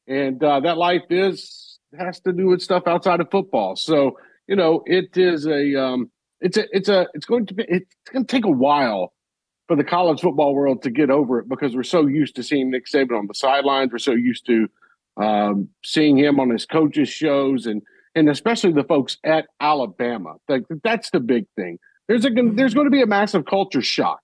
and 0.07 0.41
uh, 0.43 0.61
that 0.61 0.77
life 0.77 1.03
is 1.09 1.79
has 1.99 2.21
to 2.21 2.31
do 2.31 2.47
with 2.47 2.61
stuff 2.61 2.83
outside 2.87 3.19
of 3.19 3.29
football. 3.29 3.75
So 3.75 4.17
you 4.47 4.55
know, 4.57 4.83
it 4.85 5.15
is 5.15 5.47
a, 5.47 5.81
um, 5.81 6.11
it's 6.41 6.57
a, 6.57 6.65
it's 6.75 6.89
a, 6.89 7.07
it's 7.13 7.25
going 7.25 7.45
to 7.45 7.53
be, 7.53 7.63
it's 7.69 7.87
going 8.11 8.25
to 8.25 8.31
take 8.31 8.45
a 8.45 8.51
while 8.51 9.13
for 9.71 9.77
the 9.77 9.85
college 9.85 10.19
football 10.19 10.53
world 10.53 10.83
to 10.83 10.89
get 10.89 11.09
over 11.09 11.39
it 11.39 11.47
because 11.47 11.77
we're 11.77 11.83
so 11.83 12.05
used 12.05 12.35
to 12.35 12.43
seeing 12.43 12.69
Nick 12.69 12.87
Saban 12.87 13.17
on 13.17 13.25
the 13.27 13.33
sidelines. 13.33 13.93
We're 13.93 13.99
so 13.99 14.11
used 14.11 14.45
to 14.47 14.67
um, 15.15 15.69
seeing 15.81 16.17
him 16.17 16.41
on 16.41 16.49
his 16.49 16.65
coaches' 16.65 17.07
shows 17.07 17.67
and 17.67 17.81
and 18.13 18.29
especially 18.29 18.73
the 18.73 18.83
folks 18.83 19.17
at 19.23 19.45
Alabama. 19.61 20.33
Like 20.49 20.63
that's 20.83 21.09
the 21.11 21.21
big 21.21 21.45
thing. 21.55 21.79
There's 22.09 22.25
a 22.25 22.31
there's 22.53 22.73
going 22.73 22.87
to 22.87 22.91
be 22.91 23.01
a 23.01 23.05
massive 23.05 23.45
culture 23.45 23.81
shock 23.81 24.19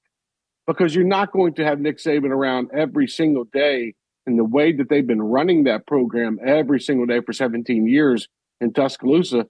because 0.68 0.94
you're 0.94 1.06
not 1.06 1.32
going 1.32 1.54
to 1.54 1.64
have 1.64 1.80
Nick 1.80 2.00
Saban 2.00 2.32
around 2.32 2.72
every 2.74 3.08
single 3.08 3.46
day 3.46 3.94
in 4.26 4.36
the 4.36 4.44
way 4.44 4.74
that 4.74 4.90
they've 4.90 5.08
been 5.08 5.22
running 5.22 5.64
that 5.64 5.88
program 5.88 6.40
every 6.46 6.82
single 6.82 7.06
day 7.06 7.22
for 7.22 7.32
17 7.32 7.88
years 7.88 8.28
in 8.60 8.74
Tuscaloosa. 8.74 9.46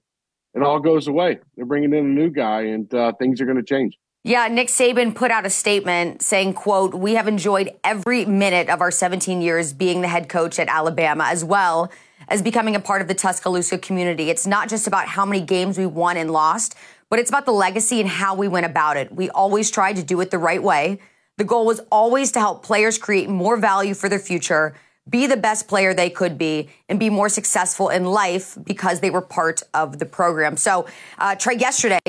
It 0.54 0.62
all 0.62 0.80
goes 0.80 1.08
away. 1.08 1.40
They're 1.56 1.66
bringing 1.66 1.92
in 1.96 2.06
a 2.06 2.08
new 2.08 2.30
guy, 2.30 2.66
and 2.66 2.94
uh, 2.94 3.14
things 3.14 3.42
are 3.42 3.46
going 3.46 3.58
to 3.58 3.64
change. 3.64 3.98
Yeah, 4.28 4.50
Nick 4.50 4.68
Saban 4.68 5.16
put 5.16 5.32
out 5.32 5.46
a 5.46 5.50
statement 5.50 6.22
saying, 6.22 6.56
quote, 6.56 6.94
we 6.94 7.14
have 7.14 7.30
enjoyed 7.30 7.72
every 7.82 8.26
minute 8.26 8.68
of 8.68 8.82
our 8.82 8.92
17 8.92 9.42
years 9.42 9.72
being 9.72 10.02
the 10.02 10.10
head 10.10 10.28
coach 10.28 10.60
at 10.60 10.68
Alabama, 10.68 11.24
as 11.30 11.46
well 11.46 11.90
as 12.28 12.42
becoming 12.42 12.76
a 12.76 12.80
part 12.82 13.02
of 13.02 13.08
the 13.08 13.14
Tuscaloosa 13.14 13.78
community. 13.78 14.30
It's 14.30 14.46
not 14.46 14.68
just 14.68 14.86
about 14.86 15.08
how 15.08 15.26
many 15.26 15.40
games 15.40 15.78
we 15.78 15.86
won 15.86 16.18
and 16.18 16.30
lost, 16.30 16.76
but 17.10 17.20
it's 17.20 17.30
about 17.30 17.46
the 17.46 17.54
legacy 17.54 18.02
and 18.02 18.10
how 18.10 18.36
we 18.36 18.50
went 18.50 18.66
about 18.66 18.98
it. 18.98 19.16
We 19.16 19.30
always 19.30 19.72
tried 19.72 19.96
to 19.96 20.04
do 20.04 20.20
it 20.20 20.30
the 20.30 20.40
right 20.40 20.62
way. 20.62 21.00
The 21.38 21.46
goal 21.46 21.66
was 21.66 21.80
always 21.90 22.34
to 22.34 22.40
help 22.40 22.66
players 22.66 22.98
create 22.98 23.30
more 23.30 23.56
value 23.56 23.94
for 23.94 24.10
their 24.10 24.20
future, 24.20 24.76
be 25.10 25.26
the 25.26 25.38
best 25.38 25.70
player 25.70 25.94
they 25.94 26.10
could 26.10 26.38
be, 26.38 26.68
and 26.90 27.00
be 27.00 27.10
more 27.10 27.30
successful 27.30 27.88
in 27.88 28.04
life 28.04 28.58
because 28.62 29.00
they 29.00 29.10
were 29.10 29.22
part 29.22 29.64
of 29.74 30.00
the 30.00 30.06
program. 30.06 30.58
So, 30.58 30.86
uh, 31.18 31.36
Trey, 31.36 31.56
yesterday, 31.56 32.02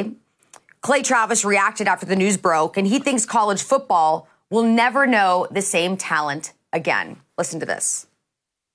Clay 0.81 1.03
Travis 1.03 1.45
reacted 1.45 1.89
after 1.89 2.07
the 2.07 2.17
news 2.17 2.37
broke, 2.37 2.77
and 2.77 2.87
he 2.87 2.99
thinks 2.99 3.27
college 3.27 3.63
football 3.63 4.29
will 4.51 4.63
never 4.63 5.07
know 5.07 5.47
the 5.51 5.63
same 5.63 5.97
talent 5.97 6.53
again. 6.73 7.19
Listen 7.37 7.61
to 7.61 7.67
this. 7.67 8.07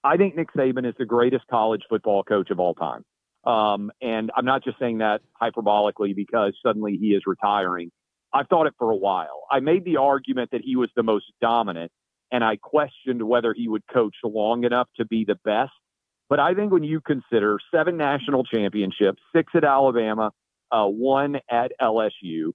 I 0.03 0.17
think 0.17 0.35
Nick 0.35 0.53
Saban 0.53 0.85
is 0.87 0.95
the 0.99 1.05
greatest 1.05 1.47
college 1.47 1.83
football 1.89 2.23
coach 2.23 2.49
of 2.49 2.59
all 2.59 2.73
time. 2.73 3.05
Um, 3.45 3.91
and 4.01 4.31
I'm 4.35 4.45
not 4.45 4.63
just 4.63 4.79
saying 4.79 4.99
that 4.99 5.21
hyperbolically 5.41 6.15
because 6.15 6.53
suddenly 6.65 6.97
he 6.97 7.07
is 7.07 7.23
retiring. 7.25 7.91
I've 8.33 8.47
thought 8.47 8.67
it 8.67 8.73
for 8.77 8.89
a 8.89 8.95
while. 8.95 9.43
I 9.49 9.59
made 9.59 9.85
the 9.85 9.97
argument 9.97 10.51
that 10.51 10.61
he 10.61 10.75
was 10.75 10.89
the 10.95 11.03
most 11.03 11.25
dominant, 11.41 11.91
and 12.31 12.43
I 12.43 12.57
questioned 12.57 13.21
whether 13.21 13.53
he 13.53 13.67
would 13.67 13.83
coach 13.93 14.15
long 14.23 14.63
enough 14.63 14.87
to 14.97 15.05
be 15.05 15.23
the 15.23 15.35
best. 15.45 15.71
But 16.29 16.39
I 16.39 16.53
think 16.53 16.71
when 16.71 16.83
you 16.83 16.99
consider 16.99 17.59
seven 17.73 17.95
national 17.95 18.43
championships, 18.43 19.21
six 19.35 19.51
at 19.55 19.63
Alabama, 19.63 20.31
uh, 20.73 20.85
one 20.85 21.37
at 21.49 21.71
LSU. 21.79 22.51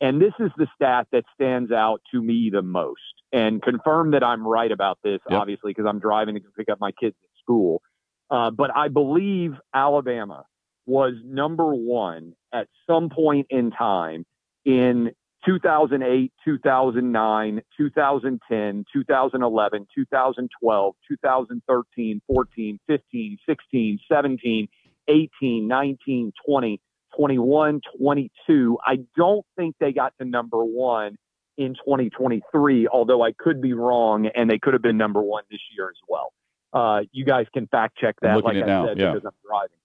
And 0.00 0.20
this 0.20 0.32
is 0.40 0.50
the 0.56 0.66
stat 0.74 1.06
that 1.12 1.24
stands 1.34 1.70
out 1.70 2.02
to 2.12 2.20
me 2.20 2.50
the 2.52 2.62
most. 2.62 3.00
And 3.32 3.62
confirm 3.62 4.10
that 4.10 4.22
I'm 4.22 4.46
right 4.46 4.70
about 4.70 4.98
this, 5.02 5.20
yep. 5.30 5.40
obviously, 5.40 5.70
because 5.70 5.86
I'm 5.88 6.00
driving 6.00 6.34
to 6.34 6.40
pick 6.56 6.68
up 6.68 6.80
my 6.80 6.90
kids 6.92 7.16
at 7.22 7.30
school. 7.40 7.82
Uh, 8.30 8.50
but 8.50 8.74
I 8.74 8.88
believe 8.88 9.52
Alabama 9.72 10.44
was 10.86 11.14
number 11.24 11.72
one 11.72 12.34
at 12.52 12.68
some 12.86 13.08
point 13.10 13.46
in 13.50 13.70
time 13.70 14.26
in 14.64 15.12
2008, 15.44 16.32
2009, 16.44 17.62
2010, 17.76 18.84
2011, 18.92 19.86
2012, 19.94 20.94
2013, 21.08 22.22
14, 22.26 22.80
15, 22.86 23.38
16, 23.48 23.98
17, 24.10 24.68
18, 25.08 25.68
19, 25.68 26.32
20. 26.46 26.80
21, 27.16 27.80
22. 27.98 28.78
I 28.84 28.98
don't 29.16 29.44
think 29.56 29.76
they 29.80 29.92
got 29.92 30.14
to 30.20 30.24
number 30.24 30.64
one 30.64 31.16
in 31.56 31.74
2023, 31.74 32.88
although 32.88 33.22
I 33.22 33.32
could 33.32 33.60
be 33.60 33.72
wrong, 33.72 34.26
and 34.26 34.50
they 34.50 34.58
could 34.58 34.72
have 34.72 34.82
been 34.82 34.96
number 34.96 35.22
one 35.22 35.44
this 35.50 35.60
year 35.76 35.88
as 35.88 35.96
well. 36.08 36.32
Uh, 36.72 37.02
you 37.12 37.24
guys 37.24 37.46
can 37.52 37.66
fact 37.66 37.98
check 37.98 38.16
that, 38.22 38.42
like 38.42 38.56
I 38.56 38.60
now, 38.60 38.86
said, 38.86 38.98
yeah. 38.98 39.12
because 39.12 39.26
I'm 39.26 39.46
driving. 39.46 39.76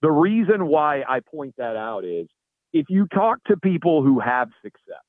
The 0.00 0.10
reason 0.10 0.66
why 0.66 1.02
I 1.08 1.20
point 1.20 1.54
that 1.58 1.76
out 1.76 2.04
is 2.04 2.26
if 2.72 2.86
you 2.88 3.06
talk 3.06 3.44
to 3.44 3.56
people 3.56 4.02
who 4.02 4.18
have 4.18 4.48
success 4.62 5.04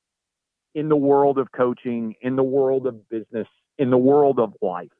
in 0.74 0.88
the 0.88 0.96
world 0.96 1.38
of 1.38 1.50
coaching, 1.50 2.14
in 2.20 2.36
the 2.36 2.42
world 2.42 2.86
of 2.86 3.08
business, 3.08 3.48
in 3.78 3.90
the 3.90 3.98
world 3.98 4.38
of 4.38 4.52
life, 4.60 4.92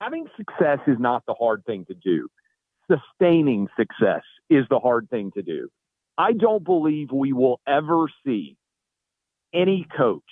having 0.00 0.26
success 0.36 0.78
is 0.86 0.96
not 0.98 1.24
the 1.26 1.34
hard 1.34 1.64
thing 1.66 1.84
to 1.86 1.94
do. 1.94 2.28
Sustaining 2.90 3.68
success 3.78 4.22
is 4.50 4.64
the 4.68 4.78
hard 4.78 5.08
thing 5.10 5.30
to 5.32 5.42
do. 5.42 5.68
I 6.18 6.32
don't 6.32 6.64
believe 6.64 7.10
we 7.10 7.32
will 7.32 7.60
ever 7.66 8.06
see 8.24 8.56
any 9.54 9.86
coach 9.96 10.22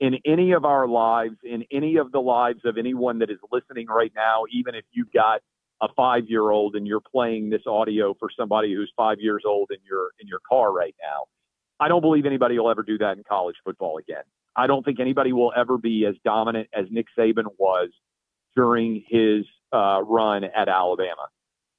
in 0.00 0.18
any 0.26 0.52
of 0.52 0.64
our 0.64 0.88
lives, 0.88 1.36
in 1.44 1.64
any 1.70 1.96
of 1.96 2.10
the 2.12 2.20
lives 2.20 2.60
of 2.64 2.76
anyone 2.76 3.20
that 3.20 3.30
is 3.30 3.38
listening 3.50 3.86
right 3.86 4.12
now, 4.14 4.44
even 4.52 4.74
if 4.74 4.84
you've 4.90 5.12
got 5.12 5.40
a 5.80 5.88
five 5.96 6.24
year 6.28 6.50
old 6.50 6.74
and 6.74 6.86
you're 6.86 7.00
playing 7.00 7.50
this 7.50 7.62
audio 7.66 8.14
for 8.18 8.28
somebody 8.36 8.74
who's 8.74 8.92
five 8.96 9.18
years 9.20 9.42
old 9.46 9.70
in 9.70 9.78
your 9.88 10.10
in 10.20 10.28
your 10.28 10.40
car 10.48 10.72
right 10.72 10.94
now. 11.02 11.24
I 11.80 11.88
don't 11.88 12.00
believe 12.00 12.26
anybody 12.26 12.58
will 12.58 12.70
ever 12.70 12.82
do 12.82 12.98
that 12.98 13.16
in 13.16 13.24
college 13.28 13.56
football 13.64 13.98
again. 13.98 14.22
I 14.54 14.66
don't 14.66 14.84
think 14.84 15.00
anybody 15.00 15.32
will 15.32 15.52
ever 15.56 15.78
be 15.78 16.04
as 16.06 16.14
dominant 16.24 16.68
as 16.72 16.86
Nick 16.90 17.06
Saban 17.18 17.46
was 17.58 17.88
during 18.54 19.02
his 19.08 19.44
uh, 19.72 20.02
run 20.02 20.44
at 20.44 20.68
Alabama 20.68 21.26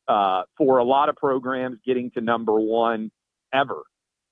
uh, 0.08 0.44
for 0.58 0.78
a 0.78 0.84
lot 0.84 1.10
of 1.10 1.16
programs, 1.16 1.78
getting 1.86 2.12
to 2.12 2.22
number 2.22 2.60
one 2.60 3.12
ever 3.54 3.84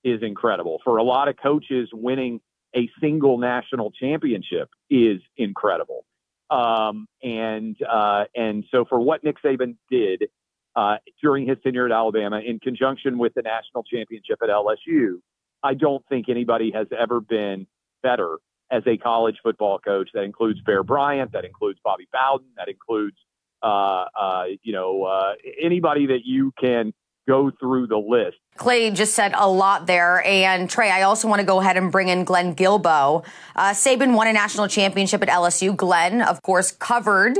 is 0.03 0.21
incredible. 0.23 0.79
For 0.83 0.97
a 0.97 1.03
lot 1.03 1.27
of 1.27 1.35
coaches, 1.41 1.89
winning 1.93 2.41
a 2.75 2.89
single 2.99 3.37
national 3.37 3.91
championship 3.91 4.69
is 4.89 5.21
incredible. 5.37 6.05
Um, 6.49 7.07
and 7.23 7.77
uh, 7.81 8.25
and 8.35 8.65
so 8.71 8.85
for 8.85 8.99
what 8.99 9.23
Nick 9.23 9.37
Saban 9.43 9.77
did 9.89 10.29
uh, 10.75 10.97
during 11.21 11.47
his 11.47 11.57
tenure 11.63 11.85
at 11.85 11.91
Alabama, 11.91 12.41
in 12.45 12.59
conjunction 12.59 13.17
with 13.17 13.33
the 13.33 13.41
national 13.41 13.83
championship 13.83 14.39
at 14.41 14.49
LSU, 14.49 15.19
I 15.63 15.73
don't 15.73 16.03
think 16.09 16.27
anybody 16.27 16.71
has 16.73 16.87
ever 16.97 17.21
been 17.21 17.67
better 18.03 18.37
as 18.69 18.83
a 18.85 18.97
college 18.97 19.37
football 19.43 19.79
coach. 19.79 20.09
That 20.13 20.23
includes 20.23 20.59
Bear 20.61 20.83
Bryant, 20.83 21.31
that 21.33 21.45
includes 21.45 21.79
Bobby 21.83 22.07
Bowden, 22.11 22.47
that 22.57 22.67
includes 22.67 23.17
you 23.63 24.73
know 24.73 25.03
uh, 25.03 25.33
anybody 25.61 26.07
that 26.07 26.21
you 26.25 26.53
can 26.59 26.93
go 27.27 27.51
through 27.59 27.87
the 27.87 27.97
list. 27.97 28.37
Clay 28.57 28.91
just 28.91 29.13
said 29.13 29.33
a 29.35 29.47
lot 29.47 29.87
there. 29.87 30.25
And 30.25 30.69
Trey, 30.69 30.91
I 30.91 31.03
also 31.03 31.27
want 31.27 31.39
to 31.39 31.45
go 31.45 31.59
ahead 31.59 31.77
and 31.77 31.91
bring 31.91 32.09
in 32.09 32.23
Glenn 32.23 32.55
Guilbeau. 32.55 33.23
Uh, 33.55 33.71
Saban 33.71 34.15
won 34.15 34.27
a 34.27 34.33
national 34.33 34.67
championship 34.67 35.21
at 35.21 35.29
LSU. 35.29 35.75
Glenn, 35.75 36.21
of 36.21 36.41
course, 36.41 36.71
covered 36.71 37.37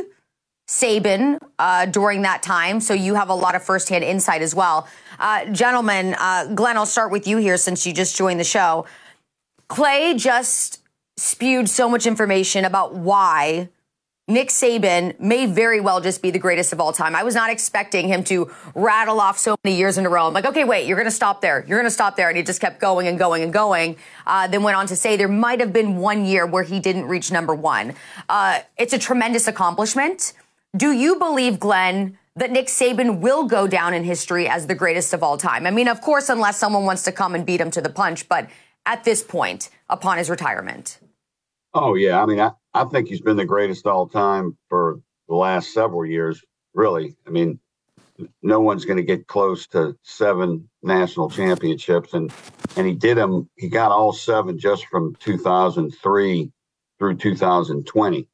Saban 0.69 1.39
uh, 1.59 1.85
during 1.87 2.21
that 2.21 2.41
time. 2.41 2.79
So 2.79 2.93
you 2.93 3.15
have 3.15 3.29
a 3.29 3.35
lot 3.35 3.55
of 3.55 3.63
firsthand 3.63 4.03
insight 4.03 4.41
as 4.41 4.55
well. 4.55 4.87
Uh, 5.19 5.45
gentlemen, 5.45 6.15
uh, 6.17 6.53
Glenn, 6.53 6.77
I'll 6.77 6.85
start 6.85 7.11
with 7.11 7.27
you 7.27 7.37
here 7.37 7.57
since 7.57 7.85
you 7.85 7.93
just 7.93 8.15
joined 8.15 8.39
the 8.39 8.45
show. 8.45 8.85
Clay 9.67 10.13
just 10.15 10.79
spewed 11.17 11.69
so 11.69 11.89
much 11.89 12.05
information 12.05 12.65
about 12.65 12.95
why 12.95 13.69
Nick 14.33 14.49
Saban 14.49 15.19
may 15.19 15.45
very 15.45 15.81
well 15.81 15.99
just 15.99 16.21
be 16.21 16.31
the 16.31 16.39
greatest 16.39 16.71
of 16.71 16.79
all 16.79 16.93
time. 16.93 17.15
I 17.15 17.23
was 17.23 17.35
not 17.35 17.49
expecting 17.49 18.07
him 18.07 18.23
to 18.25 18.49
rattle 18.73 19.19
off 19.19 19.37
so 19.37 19.55
many 19.63 19.75
years 19.75 19.97
in 19.97 20.05
a 20.05 20.09
row. 20.09 20.27
I'm 20.27 20.33
like, 20.33 20.45
okay, 20.45 20.63
wait, 20.63 20.87
you're 20.87 20.97
going 20.97 21.05
to 21.07 21.11
stop 21.11 21.41
there. 21.41 21.65
You're 21.67 21.77
going 21.77 21.87
to 21.87 21.93
stop 21.93 22.15
there. 22.15 22.29
And 22.29 22.37
he 22.37 22.43
just 22.43 22.61
kept 22.61 22.79
going 22.79 23.07
and 23.07 23.19
going 23.19 23.43
and 23.43 23.51
going. 23.51 23.97
Uh, 24.25 24.47
then 24.47 24.63
went 24.63 24.77
on 24.77 24.87
to 24.87 24.95
say 24.95 25.17
there 25.17 25.27
might 25.27 25.59
have 25.59 25.73
been 25.73 25.97
one 25.97 26.23
year 26.25 26.45
where 26.45 26.63
he 26.63 26.79
didn't 26.79 27.05
reach 27.05 27.31
number 27.31 27.53
one. 27.53 27.93
Uh, 28.29 28.59
it's 28.77 28.93
a 28.93 28.99
tremendous 28.99 29.47
accomplishment. 29.47 30.33
Do 30.75 30.93
you 30.93 31.17
believe, 31.17 31.59
Glenn, 31.59 32.17
that 32.37 32.51
Nick 32.51 32.67
Saban 32.67 33.19
will 33.19 33.43
go 33.43 33.67
down 33.67 33.93
in 33.93 34.05
history 34.05 34.47
as 34.47 34.67
the 34.67 34.75
greatest 34.75 35.13
of 35.13 35.21
all 35.21 35.37
time? 35.37 35.67
I 35.67 35.71
mean, 35.71 35.89
of 35.89 35.99
course, 35.99 36.29
unless 36.29 36.57
someone 36.57 36.85
wants 36.85 37.03
to 37.03 37.11
come 37.11 37.35
and 37.35 37.45
beat 37.45 37.59
him 37.59 37.71
to 37.71 37.81
the 37.81 37.89
punch, 37.89 38.29
but 38.29 38.49
at 38.85 39.03
this 39.03 39.21
point, 39.21 39.69
upon 39.89 40.17
his 40.17 40.29
retirement. 40.29 41.00
Oh, 41.73 41.95
yeah. 41.95 42.21
I 42.21 42.25
mean, 42.25 42.39
I, 42.39 42.51
I 42.73 42.85
think 42.85 43.07
he's 43.09 43.21
been 43.21 43.37
the 43.37 43.45
greatest 43.45 43.87
all 43.87 44.07
time 44.07 44.57
for 44.69 45.01
the 45.29 45.35
last 45.35 45.73
several 45.73 46.05
years, 46.05 46.43
really. 46.73 47.15
I 47.27 47.31
mean, 47.31 47.59
no 48.41 48.61
one's 48.61 48.85
going 48.85 48.97
to 48.97 49.03
get 49.03 49.27
close 49.27 49.67
to 49.67 49.97
seven 50.03 50.69
national 50.83 51.29
championships 51.29 52.13
and 52.13 52.33
and 52.77 52.87
he 52.87 52.93
did 52.93 53.17
them 53.17 53.49
he 53.57 53.69
got 53.69 53.91
all 53.91 54.13
seven 54.13 54.57
just 54.59 54.85
from 54.87 55.15
2003 55.19 56.51
through 56.99 57.17
2020 57.17 58.27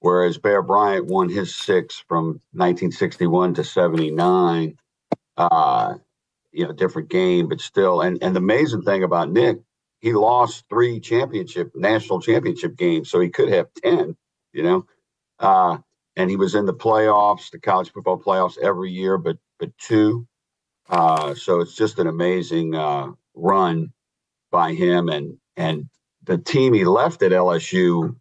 whereas 0.00 0.38
bear 0.38 0.62
bryant 0.62 1.06
won 1.06 1.28
his 1.28 1.54
six 1.54 2.04
from 2.08 2.40
1961 2.52 3.54
to 3.54 3.64
79 3.64 4.76
uh 5.38 5.94
you 6.52 6.66
know 6.66 6.72
different 6.72 7.08
game 7.08 7.48
but 7.48 7.60
still 7.60 8.00
and 8.00 8.22
and 8.22 8.34
the 8.36 8.40
amazing 8.40 8.82
thing 8.82 9.04
about 9.04 9.30
nick 9.30 9.58
he 10.06 10.12
lost 10.12 10.66
three 10.70 11.00
championship 11.00 11.72
national 11.74 12.20
championship 12.20 12.76
games, 12.76 13.10
so 13.10 13.18
he 13.18 13.28
could 13.28 13.48
have 13.48 13.66
ten. 13.74 14.16
You 14.52 14.62
know, 14.62 14.86
uh, 15.40 15.78
and 16.14 16.30
he 16.30 16.36
was 16.36 16.54
in 16.54 16.64
the 16.64 16.74
playoffs, 16.74 17.50
the 17.50 17.58
college 17.58 17.92
football 17.92 18.16
playoffs 18.20 18.56
every 18.56 18.92
year, 18.92 19.18
but 19.18 19.38
but 19.58 19.76
two. 19.78 20.28
Uh, 20.88 21.34
so 21.34 21.60
it's 21.60 21.74
just 21.74 21.98
an 21.98 22.06
amazing 22.06 22.76
uh, 22.76 23.08
run 23.34 23.92
by 24.52 24.74
him, 24.74 25.08
and 25.08 25.38
and 25.56 25.86
the 26.22 26.38
team 26.38 26.72
he 26.72 26.84
left 26.84 27.24
at 27.24 27.32
LSU 27.32 28.14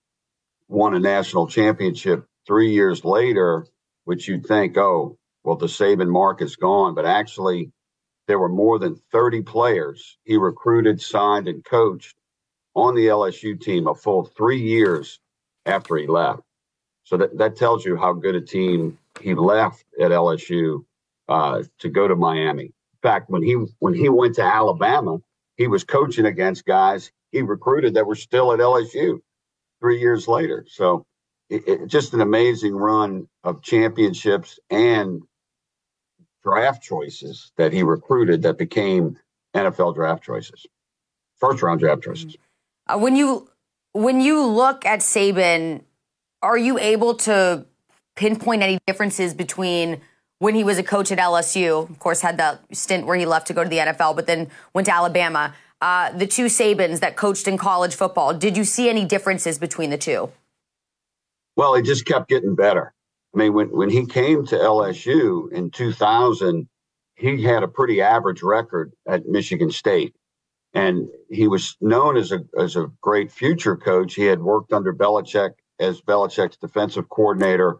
won 0.67 0.95
a 0.95 0.99
national 0.99 1.47
championship 1.47 2.25
three 2.47 2.71
years 2.71 3.05
later, 3.05 3.67
which 4.05 4.27
you'd 4.27 4.47
think, 4.47 4.75
oh, 4.77 5.19
well, 5.43 5.57
the 5.57 5.67
Saban 5.67 6.09
mark 6.09 6.41
is 6.41 6.55
gone, 6.55 6.95
but 6.95 7.05
actually 7.05 7.71
there 8.27 8.39
were 8.39 8.50
more 8.50 8.79
than 8.79 9.00
30 9.12 9.41
players 9.44 10.17
he 10.24 10.38
recruited, 10.38 11.01
signed, 11.01 11.48
and 11.48 11.63
coached 11.63 12.15
on 12.75 12.96
the 12.96 13.08
LSU 13.08 13.60
team 13.60 13.88
a 13.88 13.96
full 13.96 14.25
three 14.25 14.62
years 14.62 15.20
after 15.65 15.96
he 15.98 16.08
left. 16.08 16.41
So 17.03 17.17
that, 17.17 17.38
that 17.38 17.55
tells 17.55 17.86
you 17.86 17.96
how 17.96 18.13
good 18.13 18.36
a 18.36 18.41
team 18.41 18.98
he 19.22 19.33
left 19.35 19.85
at 20.00 20.11
LSU 20.11 20.83
uh, 21.29 21.64
to 21.79 21.90
go 21.90 22.07
to 22.07 22.16
Miami. 22.16 22.64
In 22.66 23.00
fact, 23.01 23.29
when 23.29 23.44
he 23.44 23.53
when 23.79 23.94
he 23.94 24.09
went 24.09 24.35
to 24.35 24.44
Alabama, 24.44 25.20
he 25.57 25.68
was 25.68 25.83
coaching 25.83 26.25
against 26.25 26.66
guys 26.66 27.11
he 27.31 27.42
recruited 27.42 27.96
that 27.96 28.07
were 28.07 28.16
still 28.16 28.53
at 28.53 28.59
LSU 28.59 29.20
three 29.81 30.00
years 30.00 30.27
later. 30.27 30.66
So 30.70 31.05
it, 31.50 31.68
it, 31.68 31.88
just 31.88 32.14
an 32.14 32.22
amazing 32.22 32.74
run 32.74 33.27
of 33.44 33.61
championships 33.61 34.57
and 34.70 35.22
draft 36.46 36.81
choices 36.84 37.51
that 37.58 37.74
he 37.74 37.84
recruited 37.84 38.44
that 38.44 38.58
became 38.58 39.18
NFL 39.55 39.96
draft 39.96 40.24
choices, 40.24 40.66
first 41.38 41.62
round 41.62 41.79
draft 41.79 42.03
choices. 42.03 42.38
Uh, 42.88 43.00
when 43.00 43.16
you 43.16 43.50
when 43.94 44.22
you 44.22 44.46
look 44.46 44.86
at 44.86 45.00
Saban, 45.00 45.81
are 46.42 46.58
you 46.58 46.77
able 46.77 47.16
to 47.16 47.66
pinpoint 48.16 48.62
any 48.62 48.77
differences 48.86 49.34
between 49.34 50.01
when 50.40 50.53
he 50.53 50.64
was 50.64 50.77
a 50.77 50.84
coach 50.84 51.12
at 51.12 51.18
LSU? 51.18 51.90
Of 51.90 52.00
course, 52.00 52.22
had 52.22 52.38
that 52.38 52.62
stint 52.75 53.05
where 53.08 53.18
he 53.18 53.25
left 53.25 53.48
to 53.48 53.53
go 53.53 53.64
to 53.64 53.70
the 53.70 53.77
NFL, 53.77 54.16
but 54.16 54.27
then 54.27 54.50
went 54.74 54.86
to 54.86 54.94
Alabama. 54.94 55.55
Uh, 55.81 56.12
the 56.12 56.27
two 56.27 56.46
Sabans 56.46 57.00
that 57.00 57.16
coached 57.16 57.48
in 57.48 57.58
college 57.58 57.96
football. 57.96 58.34
Did 58.34 58.55
you 58.55 58.64
see 58.64 58.90
any 58.90 59.05
differences 59.05 59.58
between 59.58 59.90
the 59.90 59.98
two? 59.98 60.31
Well, 61.55 61.74
he 61.75 61.81
just 61.81 62.05
kept 62.05 62.29
getting 62.29 62.55
better. 62.55 62.95
I 63.35 63.37
mean, 63.37 63.53
when, 63.53 63.67
when 63.67 63.89
he 63.89 64.05
came 64.05 64.45
to 64.48 64.55
LSU 64.55 65.51
in 65.51 65.69
2000, 65.69 66.67
he 67.15 67.43
had 67.43 67.63
a 67.63 67.67
pretty 67.67 68.01
average 68.01 68.41
record 68.41 68.93
at 69.07 69.27
Michigan 69.27 69.71
State. 69.71 70.15
And 70.74 71.07
he 71.29 71.48
was 71.48 71.75
known 71.81 72.17
as 72.17 72.31
a, 72.31 72.39
as 72.57 72.75
a 72.75 72.91
great 73.01 73.31
future 73.31 73.75
coach. 73.75 74.15
He 74.15 74.24
had 74.24 74.41
worked 74.41 74.74
under 74.74 74.93
Belichick 74.93 75.51
as 75.79 76.01
Belichick's 76.01 76.57
defensive 76.57 77.09
coordinator 77.09 77.79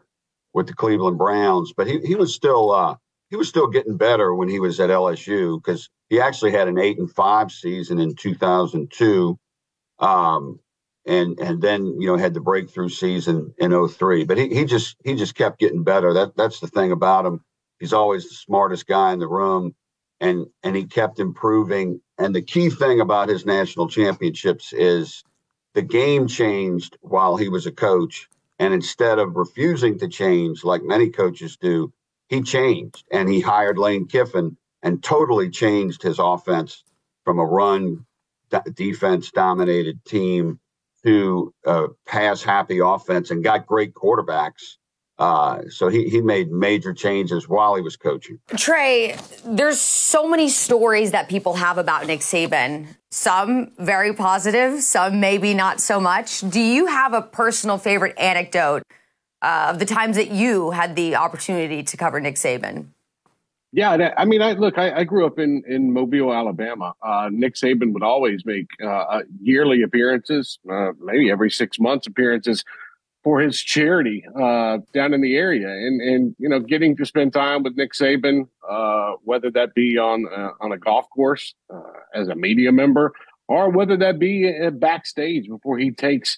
with 0.54 0.68
the 0.68 0.74
Cleveland 0.74 1.18
Browns, 1.18 1.74
but 1.76 1.88
he, 1.88 2.00
he 2.00 2.16
was 2.16 2.34
still 2.34 2.72
uh, 2.72 2.96
he 3.30 3.36
was 3.36 3.50
still 3.50 3.68
getting 3.68 3.98
better 3.98 4.34
when 4.34 4.48
he 4.48 4.62
was 4.62 4.80
at 4.80 4.90
LSU 4.90 5.62
because 5.62 5.90
he 6.10 6.22
actually 6.22 6.52
had 6.52 6.70
an 6.70 6.78
eight 6.78 6.98
and 6.98 7.12
five 7.12 7.52
season 7.52 8.00
in 8.00 8.16
2002. 8.16 9.38
Um, 10.00 10.60
and 11.08 11.40
and 11.40 11.62
then 11.62 12.00
you 12.02 12.08
know 12.08 12.18
had 12.18 12.34
the 12.34 12.42
breakthrough 12.42 12.90
season 12.90 13.54
in 13.60 13.88
03 13.90 14.26
but 14.26 14.38
he, 14.38 14.50
he 14.50 14.66
just 14.66 14.98
he 15.06 15.16
just 15.16 15.36
kept 15.36 15.60
getting 15.60 15.84
better. 15.84 16.14
That 16.14 16.38
that's 16.38 16.62
the 16.62 16.68
thing 16.68 16.94
about 16.94 17.26
him. 17.28 17.44
He's 17.80 17.94
always 17.94 18.30
the 18.30 18.36
smartest 18.36 18.88
guy 18.88 19.14
in 19.14 19.20
the 19.20 19.28
room 19.28 19.76
and 20.22 20.48
and 20.64 20.76
he 20.76 20.86
kept 20.86 21.20
improving. 21.20 22.02
And 22.20 22.36
the 22.36 22.44
key 22.44 22.70
thing 22.72 23.02
about 23.02 23.30
his 23.30 23.46
national 23.46 23.90
championships 23.90 24.74
is 24.74 25.24
the 25.76 25.84
game 25.84 26.28
changed 26.28 26.98
while 27.02 27.38
he 27.38 27.50
was 27.50 27.68
a 27.68 27.74
coach. 27.74 28.30
And 28.60 28.74
instead 28.74 29.20
of 29.20 29.36
refusing 29.36 30.00
to 30.00 30.08
change 30.10 30.64
like 30.64 30.84
many 30.84 31.10
coaches 31.10 31.58
do 31.58 31.94
he 32.30 32.42
changed. 32.44 33.06
And 33.12 33.30
he 33.30 33.42
hired 33.42 33.78
lane 33.78 34.08
kiffin 34.08 34.58
and 34.84 35.04
totally 35.04 35.50
changed 35.50 36.04
his 36.04 36.20
offense 36.20 36.84
from 37.26 37.40
a 37.40 37.46
run 37.46 38.06
defense 38.76 39.32
dominated 39.32 40.06
team 40.06 40.60
to 41.06 41.54
a 41.66 41.88
pass 42.06 42.42
happy 42.42 42.80
offense 42.80 43.32
and 43.32 43.44
got 43.44 43.66
great 43.66 43.94
quarterbacks. 43.94 44.78
Uh, 45.18 45.62
so 45.70 45.88
he, 45.88 46.10
he 46.10 46.20
made 46.20 46.52
major 46.52 46.94
changes 46.94 47.48
while 47.48 47.76
he 47.76 47.82
was 47.82 47.96
coaching. 47.96 48.38
Trey, 48.58 49.16
there's 49.46 49.80
so 49.80 50.28
many 50.28 50.50
stories 50.50 51.12
that 51.12 51.30
people 51.30 51.54
have 51.54 51.78
about 51.78 52.06
Nick 52.06 52.20
Saban. 52.20 52.88
Some 53.12 53.72
very 53.78 54.14
positive, 54.14 54.82
some 54.82 55.22
maybe 55.22 55.54
not 55.54 55.80
so 55.80 56.02
much. 56.02 56.42
Do 56.42 56.60
you 56.60 56.88
have 56.88 57.14
a 57.14 57.22
personal 57.22 57.78
favorite 57.78 58.18
anecdote 58.20 58.84
uh, 59.42 59.68
of 59.70 59.80
the 59.80 59.86
times 59.86 60.18
that 60.18 60.32
you 60.32 60.72
had 60.72 60.98
the 60.98 61.16
opportunity 61.16 61.82
to 61.84 61.96
cover 61.96 62.20
Nick 62.20 62.36
Saban? 62.36 62.88
Yeah, 63.76 64.14
I 64.18 64.24
mean, 64.24 64.42
I 64.42 64.54
look. 64.54 64.78
I, 64.78 65.00
I 65.00 65.04
grew 65.04 65.26
up 65.26 65.38
in 65.38 65.62
in 65.68 65.92
Mobile, 65.92 66.34
Alabama. 66.34 66.94
Uh, 67.02 67.28
Nick 67.30 67.56
Saban 67.56 67.92
would 67.92 68.04
always 68.04 68.46
make 68.46 68.68
uh, 68.82 68.88
uh, 68.88 69.22
yearly 69.42 69.82
appearances, 69.82 70.58
uh, 70.72 70.92
maybe 71.02 71.30
every 71.30 71.52
six 71.52 71.78
months 71.78 72.08
appearances 72.08 72.64
for 73.22 73.42
his 73.42 73.62
charity 73.62 74.24
uh, 74.34 74.78
down 74.94 75.14
in 75.14 75.20
the 75.20 75.36
area, 75.36 75.68
and 75.68 76.00
and 76.00 76.36
you 76.40 76.48
know, 76.48 76.62
getting 76.62 76.96
to 76.96 77.06
spend 77.06 77.34
time 77.34 77.64
with 77.64 77.76
Nick 77.76 77.92
Saban, 77.92 78.48
uh, 78.70 79.16
whether 79.26 79.52
that 79.52 79.74
be 79.74 79.98
on 79.98 80.24
on 80.62 80.72
a 80.72 80.78
golf 80.78 81.08
course 81.14 81.54
as 82.14 82.30
a 82.30 82.36
media 82.36 82.72
member, 82.72 83.12
or 83.50 83.70
whether 83.70 83.98
that 83.98 84.20
be 84.20 84.70
backstage 84.70 85.50
before 85.50 85.78
he 85.78 85.92
takes 85.92 86.38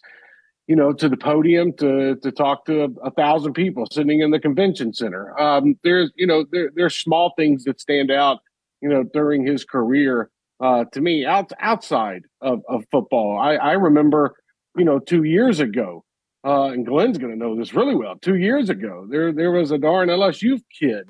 you 0.67 0.75
know, 0.75 0.91
to 0.91 1.07
the 1.07 1.17
podium 1.17 1.71
to 1.77 2.17
to 2.17 2.31
talk 2.31 2.65
to 2.65 2.93
a, 3.01 3.11
thousand 3.11 3.53
people 3.53 3.85
sitting 3.91 4.19
in 4.19 4.31
the 4.31 4.39
convention 4.39 4.93
center. 4.93 5.39
Um, 5.39 5.79
there's, 5.83 6.11
you 6.15 6.27
know, 6.27 6.45
there 6.51 6.69
there's 6.75 6.95
small 6.95 7.33
things 7.37 7.63
that 7.63 7.79
stand 7.79 8.11
out, 8.11 8.39
you 8.81 8.89
know, 8.89 9.03
during 9.03 9.45
his 9.45 9.63
career. 9.63 10.29
Uh, 10.59 10.83
to 10.91 11.01
me, 11.01 11.25
out 11.25 11.51
outside 11.59 12.23
of, 12.41 12.61
of 12.67 12.83
football, 12.91 13.39
I, 13.39 13.55
I 13.55 13.73
remember, 13.73 14.35
you 14.75 14.83
know, 14.83 14.99
two 14.99 15.23
years 15.23 15.59
ago, 15.59 16.03
uh, 16.43 16.65
and 16.65 16.85
Glenn's 16.85 17.17
going 17.17 17.31
to 17.31 17.37
know 17.37 17.55
this 17.55 17.73
really 17.73 17.95
well. 17.95 18.15
Two 18.21 18.35
years 18.35 18.69
ago, 18.69 19.07
there 19.09 19.31
there 19.31 19.51
was 19.51 19.71
a 19.71 19.77
darn 19.77 20.09
LSU 20.09 20.59
kid, 20.77 21.09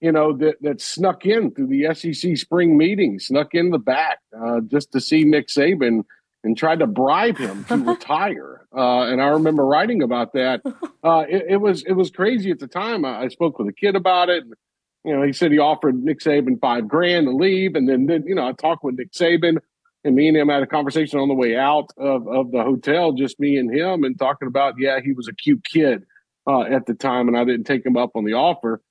you 0.00 0.12
know, 0.12 0.36
that 0.36 0.56
that 0.60 0.82
snuck 0.82 1.24
in 1.24 1.52
through 1.52 1.68
the 1.68 1.94
SEC 1.94 2.36
spring 2.36 2.76
meeting, 2.76 3.18
snuck 3.18 3.54
in 3.54 3.70
the 3.70 3.78
back 3.78 4.18
uh, 4.38 4.60
just 4.66 4.92
to 4.92 5.00
see 5.00 5.24
Nick 5.24 5.48
Saban 5.48 6.02
and 6.42 6.56
tried 6.56 6.80
to 6.80 6.86
bribe 6.86 7.38
him 7.38 7.64
to 7.64 7.76
retire. 7.84 8.66
Uh, 8.74 9.02
and 9.02 9.20
I 9.20 9.28
remember 9.28 9.64
writing 9.64 10.02
about 10.02 10.32
that. 10.34 10.62
Uh, 11.02 11.24
it, 11.30 11.44
it, 11.52 11.56
was 11.56 11.82
it 11.84 11.94
was 11.94 12.10
crazy 12.10 12.50
at 12.50 12.58
the 12.58 12.66
time. 12.66 13.06
I, 13.06 13.22
I, 13.22 13.28
spoke 13.28 13.58
with 13.58 13.66
a 13.68 13.72
kid 13.72 13.96
about 13.96 14.28
it. 14.28 14.42
And, 14.42 14.52
you 15.02 15.16
know, 15.16 15.22
he 15.22 15.32
said 15.32 15.50
he 15.50 15.58
offered 15.58 15.94
Nick 15.94 16.20
Saban 16.20 16.60
five 16.60 16.88
grand 16.88 17.26
to 17.26 17.34
leave, 17.34 17.74
and 17.74 17.88
then 17.88 18.04
then 18.04 18.24
you 18.26 18.34
know 18.34 18.46
I 18.46 18.52
talked 18.52 18.84
with 18.84 18.98
Nick 18.98 19.12
Saban, 19.12 19.56
and 20.04 20.14
me 20.14 20.28
and 20.28 20.36
him 20.36 20.50
had 20.50 20.62
a 20.62 20.66
conversation 20.66 21.18
on 21.18 21.28
the 21.28 21.34
way 21.34 21.56
out 21.56 21.86
of 21.96 22.28
of 22.28 22.50
the 22.50 22.62
hotel, 22.62 23.12
just 23.12 23.40
me 23.40 23.56
and 23.56 23.74
him, 23.74 24.04
and 24.04 24.18
talking 24.18 24.46
about 24.46 24.74
yeah 24.78 25.00
he 25.02 25.14
was 25.14 25.26
a 25.26 25.32
cute 25.32 25.64
kid 25.64 26.04
uh, 26.46 26.64
at 26.64 26.84
the 26.84 26.92
time, 26.92 27.28
and 27.28 27.38
I 27.38 27.44
didn't 27.44 27.64
take 27.64 27.86
him 27.86 27.96
up 27.96 28.10
on 28.14 28.26
the 28.26 28.34
offer 28.34 28.82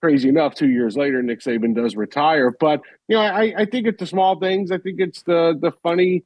crazy 0.00 0.28
enough, 0.28 0.54
two 0.54 0.68
years 0.68 0.96
later, 0.96 1.22
Nick 1.22 1.40
Saban 1.40 1.74
does 1.74 1.94
retire. 1.94 2.54
But 2.58 2.80
you 3.08 3.16
know, 3.16 3.22
I, 3.22 3.54
I 3.58 3.64
think 3.66 3.86
it's 3.86 4.00
the 4.00 4.06
small 4.06 4.38
things. 4.38 4.70
I 4.70 4.78
think 4.78 4.98
it's 4.98 5.22
the 5.22 5.58
the 5.60 5.72
funny 5.82 6.24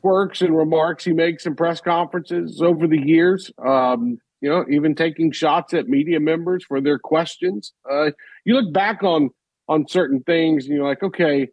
quirks 0.00 0.40
and 0.40 0.56
remarks 0.56 1.04
he 1.04 1.12
makes 1.12 1.46
in 1.46 1.54
press 1.54 1.80
conferences 1.80 2.60
over 2.62 2.86
the 2.86 3.00
years. 3.00 3.50
Um, 3.64 4.18
you 4.40 4.48
know, 4.48 4.64
even 4.70 4.94
taking 4.94 5.32
shots 5.32 5.74
at 5.74 5.88
media 5.88 6.20
members 6.20 6.64
for 6.64 6.80
their 6.80 6.98
questions. 6.98 7.72
Uh, 7.90 8.10
you 8.44 8.54
look 8.54 8.72
back 8.72 9.02
on 9.02 9.30
on 9.68 9.86
certain 9.86 10.20
things, 10.22 10.66
and 10.66 10.74
you're 10.74 10.86
like, 10.86 11.02
okay, 11.02 11.48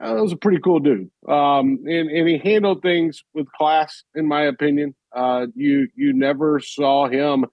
uh, 0.00 0.14
that 0.14 0.22
was 0.22 0.32
a 0.32 0.36
pretty 0.36 0.58
cool 0.58 0.80
dude. 0.80 1.10
Um, 1.28 1.78
and, 1.86 2.10
and 2.10 2.28
he 2.28 2.38
handled 2.38 2.82
things 2.82 3.22
with 3.34 3.46
class, 3.52 4.02
in 4.14 4.26
my 4.26 4.42
opinion. 4.42 4.94
Uh, 5.14 5.46
you 5.54 5.88
you 5.94 6.12
never 6.12 6.58
saw 6.58 7.06
him 7.08 7.44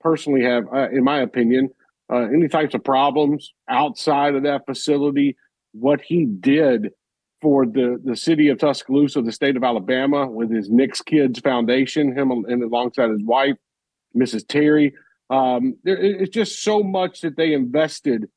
personally 0.00 0.42
have, 0.42 0.64
uh, 0.74 0.88
in 0.90 1.04
my 1.04 1.20
opinion, 1.20 1.70
uh, 2.12 2.22
any 2.22 2.48
types 2.48 2.74
of 2.74 2.84
problems 2.84 3.52
outside 3.68 4.34
of 4.34 4.42
that 4.42 4.66
facility. 4.66 5.36
What 5.72 6.00
he 6.00 6.24
did 6.24 6.90
for 7.46 7.64
the, 7.64 8.00
the 8.02 8.16
city 8.16 8.48
of 8.48 8.58
Tuscaloosa, 8.58 9.22
the 9.22 9.30
state 9.30 9.56
of 9.56 9.62
Alabama, 9.62 10.26
with 10.26 10.50
his 10.50 10.68
Nick's 10.68 11.00
Kids 11.00 11.38
Foundation, 11.38 12.12
him 12.12 12.32
and 12.32 12.60
alongside 12.60 13.08
his 13.08 13.22
wife, 13.22 13.54
Mrs. 14.16 14.48
Terry. 14.48 14.92
Um, 15.30 15.76
there, 15.84 15.96
it's 15.96 16.34
just 16.34 16.60
so 16.64 16.82
much 16.82 17.20
that 17.20 17.36
they 17.36 17.52
invested 17.52 18.28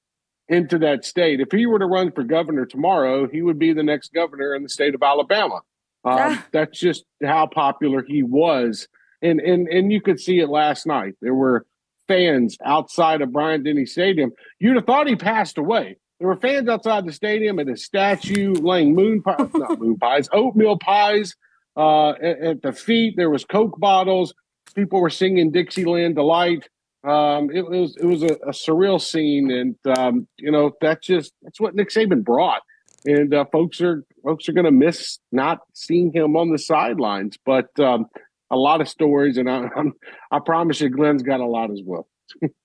into 0.48 0.78
that 0.78 1.06
state. 1.06 1.40
If 1.40 1.52
he 1.52 1.66
were 1.66 1.80
to 1.80 1.88
run 1.88 2.12
for 2.12 2.24
governor 2.24 2.68
tomorrow, 2.68 3.28
he 3.28 3.42
would 3.42 3.58
be 3.58 3.74
the 3.74 3.82
next 3.82 4.14
governor 4.14 4.54
in 4.54 4.62
the 4.62 4.70
state 4.70 4.94
of 4.94 5.02
Alabama. 5.02 5.62
Um, 6.06 6.44
that's 6.54 6.80
just 6.80 7.04
how 7.24 7.48
popular 7.48 8.04
he 8.08 8.22
was, 8.22 8.88
and 9.24 9.40
and 9.40 9.68
and 9.70 9.92
you 9.92 10.02
could 10.02 10.20
see 10.20 10.40
it 10.40 10.50
last 10.50 10.86
night. 10.86 11.16
There 11.20 11.34
were 11.34 11.66
fans 12.08 12.58
outside 12.64 13.24
of 13.24 13.34
Bryant 13.34 13.64
Denny 13.64 13.88
Stadium. 13.88 14.34
You'd 14.60 14.76
have 14.76 14.86
thought 14.86 15.08
he 15.08 15.16
passed 15.16 15.58
away. 15.58 15.98
There 16.20 16.28
were 16.28 16.36
fans 16.36 16.68
outside 16.68 17.06
the 17.06 17.14
stadium 17.14 17.60
at 17.60 17.70
a 17.70 17.78
statue 17.78 18.54
laying 18.54 18.94
moon 18.94 19.22
pies, 19.22 19.50
not 19.54 19.80
moon 19.80 19.98
pies, 19.98 20.28
oatmeal 20.34 20.78
pies 20.78 21.36
uh, 21.78 22.10
at, 22.10 22.42
at, 22.42 22.62
the 22.62 22.74
feet. 22.74 23.16
There 23.16 23.30
was 23.30 23.46
Coke 23.46 23.80
bottles. 23.80 24.34
People 24.76 25.02
were 25.02 25.10
singing 25.10 25.52
Dixieland 25.52 26.16
Delight. 26.16 26.68
Um, 27.06 27.50
it, 27.52 27.60
it, 27.60 27.70
was 27.70 27.96
it 27.96 28.06
was 28.06 28.24
a, 28.24 28.34
a 28.46 28.52
surreal 28.52 29.00
scene, 29.00 29.50
and 29.50 29.98
um, 29.98 30.28
you 30.38 30.52
know 30.52 30.74
that's 30.82 31.08
just 31.08 31.32
that's 31.42 31.60
what 31.60 31.74
Nick 31.74 31.90
Saban 31.90 32.24
brought. 32.24 32.62
And 33.06 33.34
uh, 33.34 33.46
folks 33.54 33.80
are 33.80 34.04
folks 34.24 34.50
are 34.50 34.54
going 34.54 34.66
to 34.66 34.72
miss 34.72 35.20
not 35.32 35.60
seeing 35.74 36.12
him 36.12 36.36
on 36.36 36.52
the 36.52 36.58
sidelines. 36.58 37.38
But 37.46 37.68
um, 37.80 38.08
a 38.52 38.58
lot 38.58 38.82
of 38.82 38.90
stories, 38.90 39.38
and 39.38 39.50
I, 39.50 39.70
I'm, 39.78 39.94
I 40.32 40.40
promise 40.46 40.82
you, 40.82 40.90
Glenn's 40.90 41.24
got 41.24 41.40
a 41.40 41.46
lot 41.46 41.72
as 41.72 41.82
well. 41.86 42.08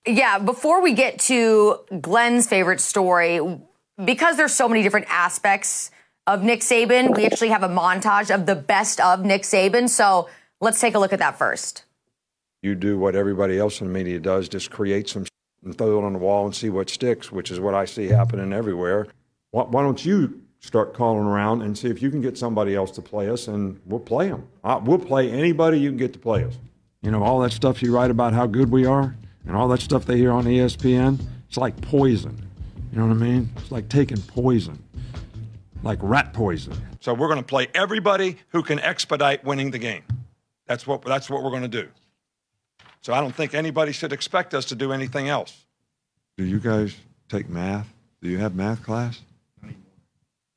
Yeah, 0.05 0.39
before 0.39 0.81
we 0.81 0.93
get 0.93 1.19
to 1.21 1.79
Glenn's 2.01 2.47
favorite 2.47 2.81
story, 2.81 3.39
because 4.03 4.37
there's 4.37 4.53
so 4.53 4.67
many 4.67 4.83
different 4.83 5.07
aspects 5.09 5.91
of 6.27 6.43
Nick 6.43 6.61
Saban, 6.61 7.15
we 7.15 7.25
actually 7.25 7.49
have 7.49 7.63
a 7.63 7.69
montage 7.69 8.33
of 8.33 8.45
the 8.45 8.55
best 8.55 8.99
of 8.99 9.23
Nick 9.23 9.43
Saban. 9.43 9.87
So 9.89 10.27
let's 10.59 10.81
take 10.81 10.95
a 10.95 10.99
look 10.99 11.13
at 11.13 11.19
that 11.19 11.37
first. 11.37 11.83
You 12.61 12.73
do 12.73 12.97
what 12.97 13.15
everybody 13.15 13.59
else 13.59 13.79
in 13.79 13.87
the 13.87 13.93
media 13.93 14.19
does, 14.19 14.49
just 14.49 14.71
create 14.71 15.07
some 15.07 15.25
and 15.63 15.77
throw 15.77 15.99
it 15.99 16.03
on 16.05 16.13
the 16.13 16.19
wall 16.19 16.45
and 16.45 16.55
see 16.55 16.69
what 16.69 16.89
sticks, 16.89 17.31
which 17.31 17.51
is 17.51 17.59
what 17.59 17.73
I 17.73 17.85
see 17.85 18.07
happening 18.07 18.53
everywhere. 18.53 19.07
Why, 19.51 19.63
why 19.63 19.81
don't 19.81 20.03
you 20.05 20.41
start 20.59 20.93
calling 20.93 21.25
around 21.25 21.61
and 21.61 21.77
see 21.77 21.89
if 21.89 22.01
you 22.01 22.09
can 22.09 22.21
get 22.21 22.37
somebody 22.37 22.75
else 22.75 22.91
to 22.91 23.01
play 23.01 23.29
us, 23.29 23.47
and 23.47 23.79
we'll 23.85 23.99
play 23.99 24.29
them. 24.29 24.47
we'll 24.83 24.99
play 24.99 25.29
anybody 25.29 25.79
you 25.79 25.89
can 25.89 25.97
get 25.97 26.13
to 26.13 26.19
play 26.19 26.43
us. 26.43 26.55
You 27.01 27.11
know, 27.11 27.23
all 27.23 27.39
that 27.41 27.51
stuff 27.51 27.83
you 27.83 27.93
write 27.93 28.09
about 28.09 28.33
how 28.33 28.47
good 28.47 28.71
we 28.71 28.85
are, 28.85 29.15
and 29.47 29.55
all 29.55 29.67
that 29.69 29.81
stuff 29.81 30.05
they 30.05 30.17
hear 30.17 30.31
on 30.31 30.45
ESPN, 30.45 31.19
it's 31.47 31.57
like 31.57 31.79
poison. 31.81 32.37
You 32.91 32.99
know 32.99 33.07
what 33.07 33.17
I 33.17 33.19
mean? 33.19 33.49
It's 33.57 33.71
like 33.71 33.89
taking 33.89 34.21
poison, 34.21 34.81
like 35.83 35.99
rat 36.01 36.33
poison. 36.33 36.73
So 36.99 37.13
we're 37.13 37.27
going 37.27 37.39
to 37.39 37.45
play 37.45 37.67
everybody 37.73 38.37
who 38.49 38.63
can 38.63 38.79
expedite 38.79 39.43
winning 39.43 39.71
the 39.71 39.79
game. 39.79 40.03
That's 40.65 40.87
what, 40.87 41.03
that's 41.03 41.29
what 41.29 41.43
we're 41.43 41.51
going 41.51 41.61
to 41.61 41.67
do. 41.67 41.87
So 43.01 43.13
I 43.13 43.21
don't 43.21 43.35
think 43.35 43.53
anybody 43.53 43.91
should 43.91 44.13
expect 44.13 44.53
us 44.53 44.65
to 44.65 44.75
do 44.75 44.91
anything 44.91 45.29
else. 45.29 45.65
Do 46.37 46.45
you 46.45 46.59
guys 46.59 46.95
take 47.29 47.49
math? 47.49 47.87
Do 48.21 48.29
you 48.29 48.39
have 48.39 48.55
math 48.55 48.81
class? 48.81 49.21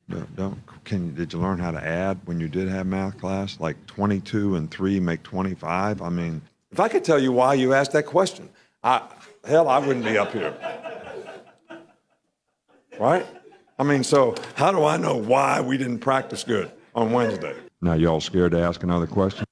Don't, 0.08 0.36
don't 0.36 0.84
can 0.84 1.14
did 1.14 1.32
you 1.32 1.38
learn 1.38 1.58
how 1.58 1.70
to 1.70 1.86
add 1.86 2.18
when 2.24 2.40
you 2.40 2.48
did 2.48 2.68
have 2.68 2.86
math 2.86 3.18
class? 3.20 3.60
Like 3.60 3.76
22 3.86 4.56
and 4.56 4.70
3 4.70 5.00
make 5.00 5.22
25? 5.22 6.00
I 6.00 6.08
mean, 6.08 6.40
if 6.70 6.80
I 6.80 6.88
could 6.88 7.04
tell 7.04 7.18
you 7.18 7.30
why 7.30 7.54
you 7.54 7.74
asked 7.74 7.92
that 7.92 8.06
question, 8.06 8.48
I 8.82 9.02
hell, 9.44 9.68
I 9.68 9.78
wouldn't 9.78 10.04
be 10.04 10.18
up 10.18 10.32
here. 10.32 10.54
Right? 12.98 13.26
I 13.78 13.84
mean, 13.84 14.02
so 14.02 14.34
how 14.54 14.72
do 14.72 14.84
I 14.84 14.96
know 14.96 15.16
why 15.16 15.60
we 15.60 15.76
didn't 15.76 16.00
practice 16.00 16.42
good 16.42 16.70
on 16.94 17.12
Wednesday? 17.12 17.54
Now, 17.80 17.94
y'all 17.94 18.20
scared 18.20 18.52
to 18.52 18.60
ask 18.60 18.82
another 18.82 19.06
question? 19.06 19.44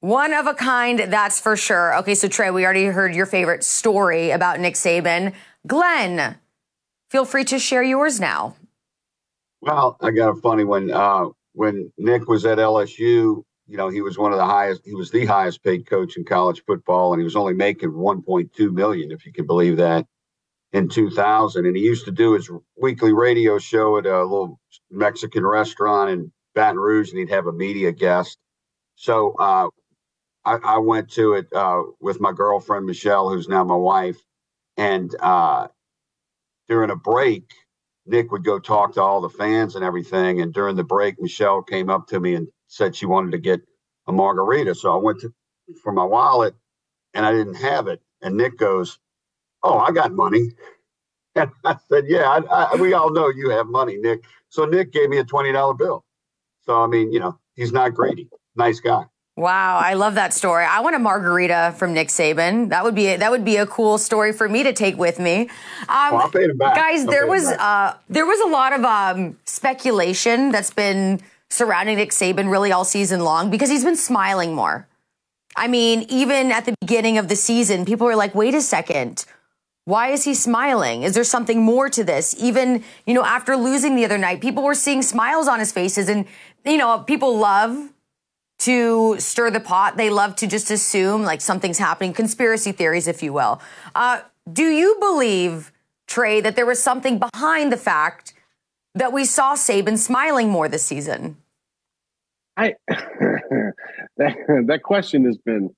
One 0.00 0.32
of 0.32 0.46
a 0.46 0.54
kind, 0.54 0.98
that's 0.98 1.40
for 1.40 1.56
sure. 1.56 1.96
Okay, 1.98 2.14
so 2.14 2.28
Trey, 2.28 2.50
we 2.50 2.64
already 2.64 2.86
heard 2.86 3.14
your 3.14 3.26
favorite 3.26 3.64
story 3.64 4.30
about 4.30 4.60
Nick 4.60 4.74
Saban. 4.74 5.32
Glenn, 5.66 6.36
Feel 7.12 7.26
free 7.26 7.44
to 7.44 7.58
share 7.58 7.82
yours 7.82 8.18
now. 8.20 8.56
Well, 9.60 9.98
I 10.00 10.12
got 10.12 10.30
a 10.30 10.40
funny 10.40 10.64
one. 10.64 10.90
Uh, 10.90 11.26
when 11.52 11.92
Nick 11.98 12.26
was 12.26 12.46
at 12.46 12.56
LSU, 12.56 13.44
you 13.66 13.76
know, 13.76 13.88
he 13.88 14.00
was 14.00 14.18
one 14.18 14.32
of 14.32 14.38
the 14.38 14.44
highest, 14.44 14.82
he 14.84 14.94
was 14.94 15.10
the 15.10 15.24
highest 15.24 15.62
paid 15.62 15.88
coach 15.88 16.16
in 16.16 16.24
college 16.24 16.62
football, 16.66 17.12
and 17.12 17.20
he 17.20 17.24
was 17.24 17.36
only 17.36 17.54
making 17.54 17.90
1.2 17.90 18.72
million, 18.72 19.12
if 19.12 19.24
you 19.24 19.32
can 19.32 19.46
believe 19.46 19.76
that, 19.76 20.06
in 20.72 20.88
2000. 20.88 21.66
And 21.66 21.76
he 21.76 21.82
used 21.82 22.04
to 22.06 22.10
do 22.10 22.32
his 22.32 22.50
weekly 22.76 23.12
radio 23.12 23.58
show 23.58 23.98
at 23.98 24.06
a 24.06 24.22
little 24.22 24.60
Mexican 24.90 25.46
restaurant 25.46 26.10
in 26.10 26.32
Baton 26.54 26.78
Rouge, 26.78 27.10
and 27.10 27.18
he'd 27.18 27.30
have 27.30 27.46
a 27.46 27.52
media 27.52 27.92
guest. 27.92 28.38
So 28.96 29.34
uh, 29.38 29.68
I, 30.44 30.58
I, 30.62 30.78
went 30.78 31.10
to 31.12 31.34
it 31.34 31.46
uh, 31.52 31.82
with 32.00 32.20
my 32.20 32.32
girlfriend 32.32 32.86
Michelle, 32.86 33.30
who's 33.30 33.48
now 33.48 33.64
my 33.64 33.76
wife, 33.76 34.18
and 34.76 35.14
uh, 35.20 35.68
during 36.68 36.90
a 36.90 36.96
break, 36.96 37.44
Nick 38.06 38.32
would 38.32 38.44
go 38.44 38.58
talk 38.58 38.94
to 38.94 39.02
all 39.02 39.20
the 39.20 39.28
fans 39.28 39.76
and 39.76 39.84
everything. 39.84 40.40
And 40.40 40.52
during 40.52 40.76
the 40.76 40.84
break, 40.84 41.20
Michelle 41.20 41.62
came 41.62 41.88
up 41.88 42.08
to 42.08 42.20
me 42.20 42.34
and 42.34 42.48
said 42.72 42.96
she 42.96 43.04
wanted 43.04 43.32
to 43.32 43.38
get 43.38 43.60
a 44.06 44.12
margarita. 44.12 44.74
So 44.74 44.92
I 44.92 44.96
went 44.96 45.20
to 45.20 45.32
for 45.82 45.92
my 45.92 46.04
wallet 46.04 46.54
and 47.12 47.24
I 47.26 47.32
didn't 47.32 47.54
have 47.54 47.86
it. 47.86 48.00
And 48.22 48.36
Nick 48.36 48.56
goes, 48.56 48.98
Oh, 49.62 49.78
I 49.78 49.92
got 49.92 50.12
money. 50.12 50.50
And 51.34 51.50
I 51.64 51.78
said, 51.88 52.04
Yeah, 52.08 52.28
I, 52.28 52.64
I, 52.72 52.76
we 52.76 52.92
all 52.92 53.10
know 53.10 53.30
you 53.30 53.48
have 53.48 53.66
money, 53.66 53.96
Nick. 53.96 54.22
So 54.50 54.66
Nick 54.66 54.92
gave 54.92 55.08
me 55.08 55.16
a 55.16 55.24
$20 55.24 55.78
bill. 55.78 56.04
So, 56.66 56.78
I 56.82 56.86
mean, 56.86 57.10
you 57.10 57.20
know, 57.20 57.38
he's 57.54 57.72
not 57.72 57.94
greedy. 57.94 58.28
Nice 58.54 58.80
guy. 58.80 59.04
Wow, 59.34 59.78
I 59.78 59.94
love 59.94 60.16
that 60.16 60.34
story. 60.34 60.66
I 60.66 60.80
want 60.80 60.94
a 60.94 60.98
margarita 60.98 61.74
from 61.78 61.94
Nick 61.94 62.08
Saban. 62.08 62.68
That 62.68 62.84
would 62.84 62.94
be 62.94 63.06
a, 63.06 63.16
that 63.16 63.30
would 63.30 63.46
be 63.46 63.56
a 63.56 63.66
cool 63.66 63.96
story 63.96 64.34
for 64.34 64.46
me 64.46 64.62
to 64.62 64.74
take 64.74 64.98
with 64.98 65.18
me. 65.18 65.48
Um, 65.88 66.12
well, 66.12 66.30
guys, 66.58 67.06
I'll 67.06 67.10
there 67.10 67.26
was 67.26 67.46
uh, 67.46 67.96
there 68.10 68.26
was 68.26 68.40
a 68.40 68.48
lot 68.48 68.74
of 68.74 68.84
um, 68.84 69.38
speculation 69.46 70.52
that's 70.52 70.70
been 70.70 71.22
surrounding 71.52 71.96
Nick 71.96 72.10
Saban 72.10 72.50
really 72.50 72.72
all 72.72 72.84
season 72.84 73.20
long 73.20 73.50
because 73.50 73.68
he's 73.68 73.84
been 73.84 73.96
smiling 73.96 74.54
more. 74.54 74.88
I 75.54 75.68
mean, 75.68 76.06
even 76.08 76.50
at 76.50 76.64
the 76.64 76.74
beginning 76.80 77.18
of 77.18 77.28
the 77.28 77.36
season, 77.36 77.84
people 77.84 78.06
were 78.06 78.16
like, 78.16 78.34
"Wait 78.34 78.54
a 78.54 78.62
second, 78.62 79.26
why 79.84 80.08
is 80.08 80.24
he 80.24 80.34
smiling? 80.34 81.02
Is 81.02 81.14
there 81.14 81.24
something 81.24 81.62
more 81.62 81.90
to 81.90 82.02
this?" 82.02 82.34
Even 82.38 82.82
you 83.06 83.12
know, 83.12 83.24
after 83.24 83.56
losing 83.56 83.94
the 83.94 84.04
other 84.04 84.18
night, 84.18 84.40
people 84.40 84.62
were 84.62 84.74
seeing 84.74 85.02
smiles 85.02 85.48
on 85.48 85.58
his 85.58 85.70
faces, 85.70 86.08
and 86.08 86.24
you 86.64 86.78
know, 86.78 87.00
people 87.00 87.36
love 87.36 87.90
to 88.60 89.16
stir 89.18 89.50
the 89.50 89.60
pot. 89.60 89.96
They 89.96 90.08
love 90.08 90.36
to 90.36 90.46
just 90.46 90.70
assume 90.70 91.22
like 91.22 91.40
something's 91.40 91.78
happening, 91.78 92.12
conspiracy 92.14 92.72
theories, 92.72 93.06
if 93.06 93.22
you 93.22 93.32
will. 93.32 93.60
Uh, 93.94 94.20
do 94.50 94.70
you 94.70 94.96
believe, 95.00 95.72
Trey, 96.06 96.40
that 96.40 96.56
there 96.56 96.66
was 96.66 96.82
something 96.82 97.18
behind 97.18 97.70
the 97.70 97.76
fact 97.76 98.31
that 98.94 99.12
we 99.12 99.24
saw 99.24 99.54
Saban 99.54 99.98
smiling 99.98 100.48
more 100.48 100.68
this 100.68 100.82
season? 100.82 101.36
I 102.56 102.74
that, 102.88 104.64
that 104.66 104.82
question 104.82 105.24
has 105.24 105.38
been 105.38 105.74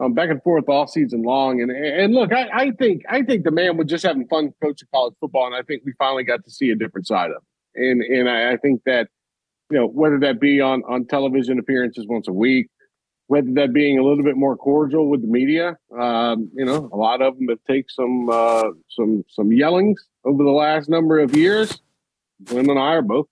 um, 0.00 0.14
back 0.14 0.30
and 0.30 0.42
forth 0.42 0.64
all 0.68 0.86
season 0.86 1.22
long, 1.22 1.60
and 1.60 1.70
and 1.70 2.14
look, 2.14 2.32
I, 2.32 2.48
I 2.52 2.70
think 2.72 3.02
I 3.08 3.22
think 3.22 3.44
the 3.44 3.50
man 3.50 3.76
was 3.76 3.86
just 3.86 4.04
having 4.04 4.26
fun 4.28 4.52
coaching 4.62 4.88
college 4.92 5.14
football, 5.20 5.46
and 5.46 5.54
I 5.54 5.62
think 5.62 5.82
we 5.84 5.92
finally 5.98 6.24
got 6.24 6.44
to 6.44 6.50
see 6.50 6.70
a 6.70 6.74
different 6.74 7.06
side 7.06 7.30
of 7.30 7.42
him, 7.74 8.00
and 8.00 8.02
and 8.02 8.28
I, 8.28 8.52
I 8.52 8.56
think 8.56 8.82
that 8.86 9.08
you 9.70 9.78
know, 9.78 9.86
whether 9.86 10.18
that 10.20 10.40
be 10.40 10.60
on 10.60 10.82
on 10.88 11.06
television 11.06 11.58
appearances 11.58 12.06
once 12.08 12.26
a 12.28 12.32
week, 12.32 12.68
whether 13.28 13.52
that 13.52 13.72
being 13.72 13.98
a 13.98 14.02
little 14.02 14.24
bit 14.24 14.36
more 14.36 14.56
cordial 14.56 15.08
with 15.08 15.22
the 15.22 15.28
media. 15.28 15.76
Um, 15.96 16.50
you 16.54 16.64
know, 16.64 16.90
a 16.92 16.96
lot 16.96 17.22
of 17.22 17.38
them 17.38 17.48
have 17.48 17.62
taken 17.68 17.88
some 17.88 18.28
uh, 18.28 18.70
some 18.88 19.24
some 19.28 19.52
yellings 19.52 20.04
over 20.24 20.42
the 20.42 20.50
last 20.50 20.88
number 20.88 21.20
of 21.20 21.36
years. 21.36 21.80
Glenn 22.44 22.70
and 22.70 22.78
I 22.78 22.94
are 22.94 23.02
both 23.02 23.26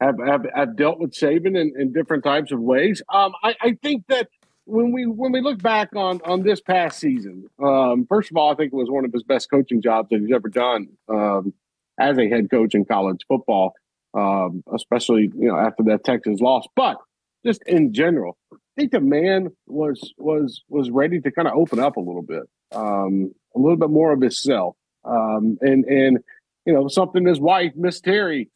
have 0.00 0.16
have, 0.24 0.46
have 0.54 0.76
dealt 0.76 0.98
with 0.98 1.12
Saban 1.12 1.58
in, 1.58 1.72
in 1.78 1.92
different 1.92 2.24
types 2.24 2.52
of 2.52 2.60
ways. 2.60 3.02
Um, 3.12 3.32
I, 3.42 3.54
I 3.60 3.78
think 3.82 4.04
that 4.08 4.28
when 4.64 4.92
we 4.92 5.06
when 5.06 5.32
we 5.32 5.40
look 5.40 5.62
back 5.62 5.94
on 5.94 6.20
on 6.24 6.42
this 6.42 6.60
past 6.60 6.98
season, 6.98 7.46
um, 7.62 8.06
first 8.08 8.30
of 8.30 8.36
all, 8.36 8.52
I 8.52 8.56
think 8.56 8.72
it 8.72 8.76
was 8.76 8.90
one 8.90 9.04
of 9.04 9.12
his 9.12 9.22
best 9.22 9.50
coaching 9.50 9.80
jobs 9.80 10.08
that 10.10 10.20
he's 10.20 10.32
ever 10.34 10.48
done 10.48 10.88
um, 11.08 11.54
as 11.98 12.18
a 12.18 12.28
head 12.28 12.50
coach 12.50 12.74
in 12.74 12.84
college 12.84 13.24
football 13.28 13.74
um, 14.16 14.64
especially 14.74 15.30
you 15.36 15.48
know 15.48 15.56
after 15.56 15.84
that 15.84 16.04
Texas 16.04 16.40
loss. 16.40 16.66
But 16.74 16.96
just 17.44 17.62
in 17.66 17.92
general, 17.92 18.36
I 18.52 18.56
think 18.76 18.92
the 18.92 19.00
man 19.00 19.50
was 19.66 20.14
was 20.16 20.62
was 20.68 20.90
ready 20.90 21.20
to 21.20 21.30
kind 21.30 21.46
of 21.46 21.54
open 21.54 21.78
up 21.78 21.96
a 21.96 22.00
little 22.00 22.22
bit, 22.22 22.44
um, 22.72 23.32
a 23.54 23.58
little 23.58 23.76
bit 23.76 23.90
more 23.90 24.12
of 24.12 24.20
himself, 24.20 24.76
um, 25.04 25.58
and 25.60 25.84
and 25.84 26.18
you 26.66 26.72
know 26.72 26.88
something 26.88 27.26
his 27.26 27.40
wife 27.40 27.72
Miss 27.76 28.00
Terry 28.00 28.50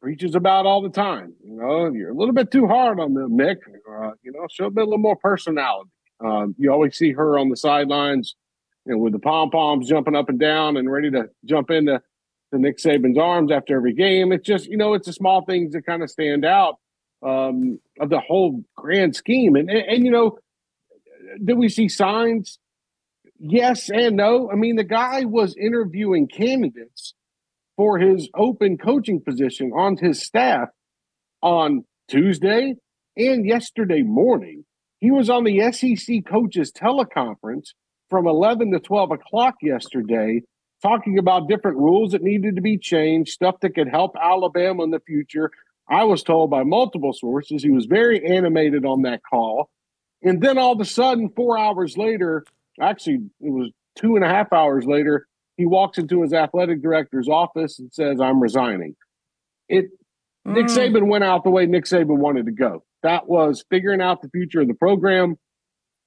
preaches 0.00 0.34
about 0.34 0.66
all 0.66 0.82
the 0.82 0.88
time. 0.88 1.34
You 1.44 1.56
know, 1.56 1.92
you're 1.92 2.10
a 2.10 2.14
little 2.14 2.34
bit 2.34 2.50
too 2.50 2.66
hard 2.66 3.00
on 3.00 3.14
them, 3.14 3.36
Nick. 3.36 3.58
Uh, 3.90 4.12
you 4.22 4.32
know, 4.32 4.46
show 4.50 4.66
a 4.66 4.70
bit 4.70 4.82
a 4.82 4.84
little 4.84 4.98
more 4.98 5.16
personality. 5.16 5.90
Um, 6.24 6.54
you 6.58 6.72
always 6.72 6.96
see 6.96 7.12
her 7.12 7.38
on 7.38 7.48
the 7.48 7.56
sidelines, 7.56 8.36
you 8.84 8.92
know, 8.92 8.98
with 8.98 9.12
the 9.12 9.18
pom 9.18 9.50
poms 9.50 9.88
jumping 9.88 10.14
up 10.14 10.28
and 10.28 10.38
down 10.38 10.76
and 10.76 10.90
ready 10.90 11.10
to 11.10 11.28
jump 11.44 11.70
into 11.70 12.00
to 12.52 12.58
Nick 12.58 12.78
Saban's 12.78 13.18
arms 13.18 13.50
after 13.50 13.76
every 13.76 13.92
game. 13.92 14.32
It's 14.32 14.46
just, 14.46 14.66
you 14.66 14.76
know, 14.76 14.94
it's 14.94 15.06
the 15.06 15.12
small 15.12 15.44
things 15.44 15.72
that 15.72 15.84
kind 15.84 16.02
of 16.02 16.10
stand 16.10 16.44
out 16.44 16.76
um, 17.26 17.80
of 18.00 18.08
the 18.08 18.20
whole 18.20 18.62
grand 18.76 19.16
scheme. 19.16 19.56
And, 19.56 19.68
and, 19.68 19.88
and, 19.88 20.04
you 20.04 20.10
know, 20.10 20.38
did 21.44 21.58
we 21.58 21.68
see 21.68 21.88
signs? 21.88 22.58
Yes 23.38 23.90
and 23.90 24.16
no. 24.16 24.50
I 24.50 24.54
mean, 24.54 24.76
the 24.76 24.84
guy 24.84 25.24
was 25.24 25.56
interviewing 25.56 26.28
candidates 26.28 27.14
for 27.76 27.98
his 27.98 28.28
open 28.34 28.78
coaching 28.78 29.20
position 29.20 29.72
on 29.72 29.96
his 29.96 30.22
staff 30.22 30.68
on 31.42 31.84
Tuesday 32.08 32.74
and 33.16 33.46
yesterday 33.46 34.02
morning. 34.02 34.64
He 35.00 35.10
was 35.10 35.28
on 35.28 35.44
the 35.44 35.72
SEC 35.72 36.24
coaches 36.26 36.72
teleconference 36.72 37.74
from 38.08 38.26
11 38.26 38.72
to 38.72 38.80
12 38.80 39.10
o'clock 39.12 39.54
yesterday 39.62 40.42
talking 40.82 41.18
about 41.18 41.48
different 41.48 41.78
rules 41.78 42.12
that 42.12 42.22
needed 42.22 42.56
to 42.56 42.62
be 42.62 42.78
changed, 42.78 43.32
stuff 43.32 43.56
that 43.60 43.74
could 43.74 43.88
help 43.88 44.14
Alabama 44.20 44.84
in 44.84 44.90
the 44.90 45.00
future. 45.00 45.50
I 45.88 46.04
was 46.04 46.22
told 46.22 46.50
by 46.50 46.64
multiple 46.64 47.12
sources 47.12 47.62
he 47.62 47.70
was 47.70 47.86
very 47.86 48.24
animated 48.26 48.84
on 48.84 49.02
that 49.02 49.20
call. 49.28 49.70
And 50.22 50.42
then 50.42 50.58
all 50.58 50.72
of 50.72 50.80
a 50.80 50.84
sudden, 50.84 51.30
four 51.34 51.58
hours 51.58 51.96
later, 51.96 52.44
actually, 52.80 53.20
it 53.40 53.50
was 53.50 53.70
two 53.96 54.16
and 54.16 54.24
a 54.24 54.28
half 54.28 54.52
hours 54.52 54.84
later, 54.86 55.26
he 55.56 55.66
walks 55.66 55.98
into 55.98 56.22
his 56.22 56.32
athletic 56.32 56.82
director's 56.82 57.28
office 57.28 57.78
and 57.78 57.92
says, 57.92 58.20
I'm 58.20 58.40
resigning. 58.40 58.94
It 59.68 59.86
mm. 60.46 60.54
Nick 60.54 60.66
Saban 60.66 61.06
went 61.06 61.24
out 61.24 61.44
the 61.44 61.50
way 61.50 61.66
Nick 61.66 61.84
Saban 61.84 62.18
wanted 62.18 62.46
to 62.46 62.52
go. 62.52 62.84
That 63.02 63.28
was 63.28 63.64
figuring 63.70 64.00
out 64.00 64.22
the 64.22 64.28
future 64.28 64.60
of 64.60 64.68
the 64.68 64.74
program, 64.74 65.36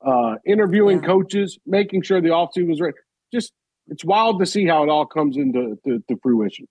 uh, 0.05 0.35
interviewing 0.45 1.01
yeah. 1.01 1.07
coaches, 1.07 1.57
making 1.65 2.03
sure 2.03 2.21
the 2.21 2.29
offseason 2.29 2.69
was 2.69 2.81
right. 2.81 2.93
Just 3.33 3.53
it's 3.87 4.05
wild 4.05 4.39
to 4.39 4.45
see 4.45 4.65
how 4.65 4.83
it 4.83 4.89
all 4.89 5.05
comes 5.05 5.37
into 5.37 5.77
to, 5.85 6.03
to 6.07 6.19
fruition. 6.21 6.67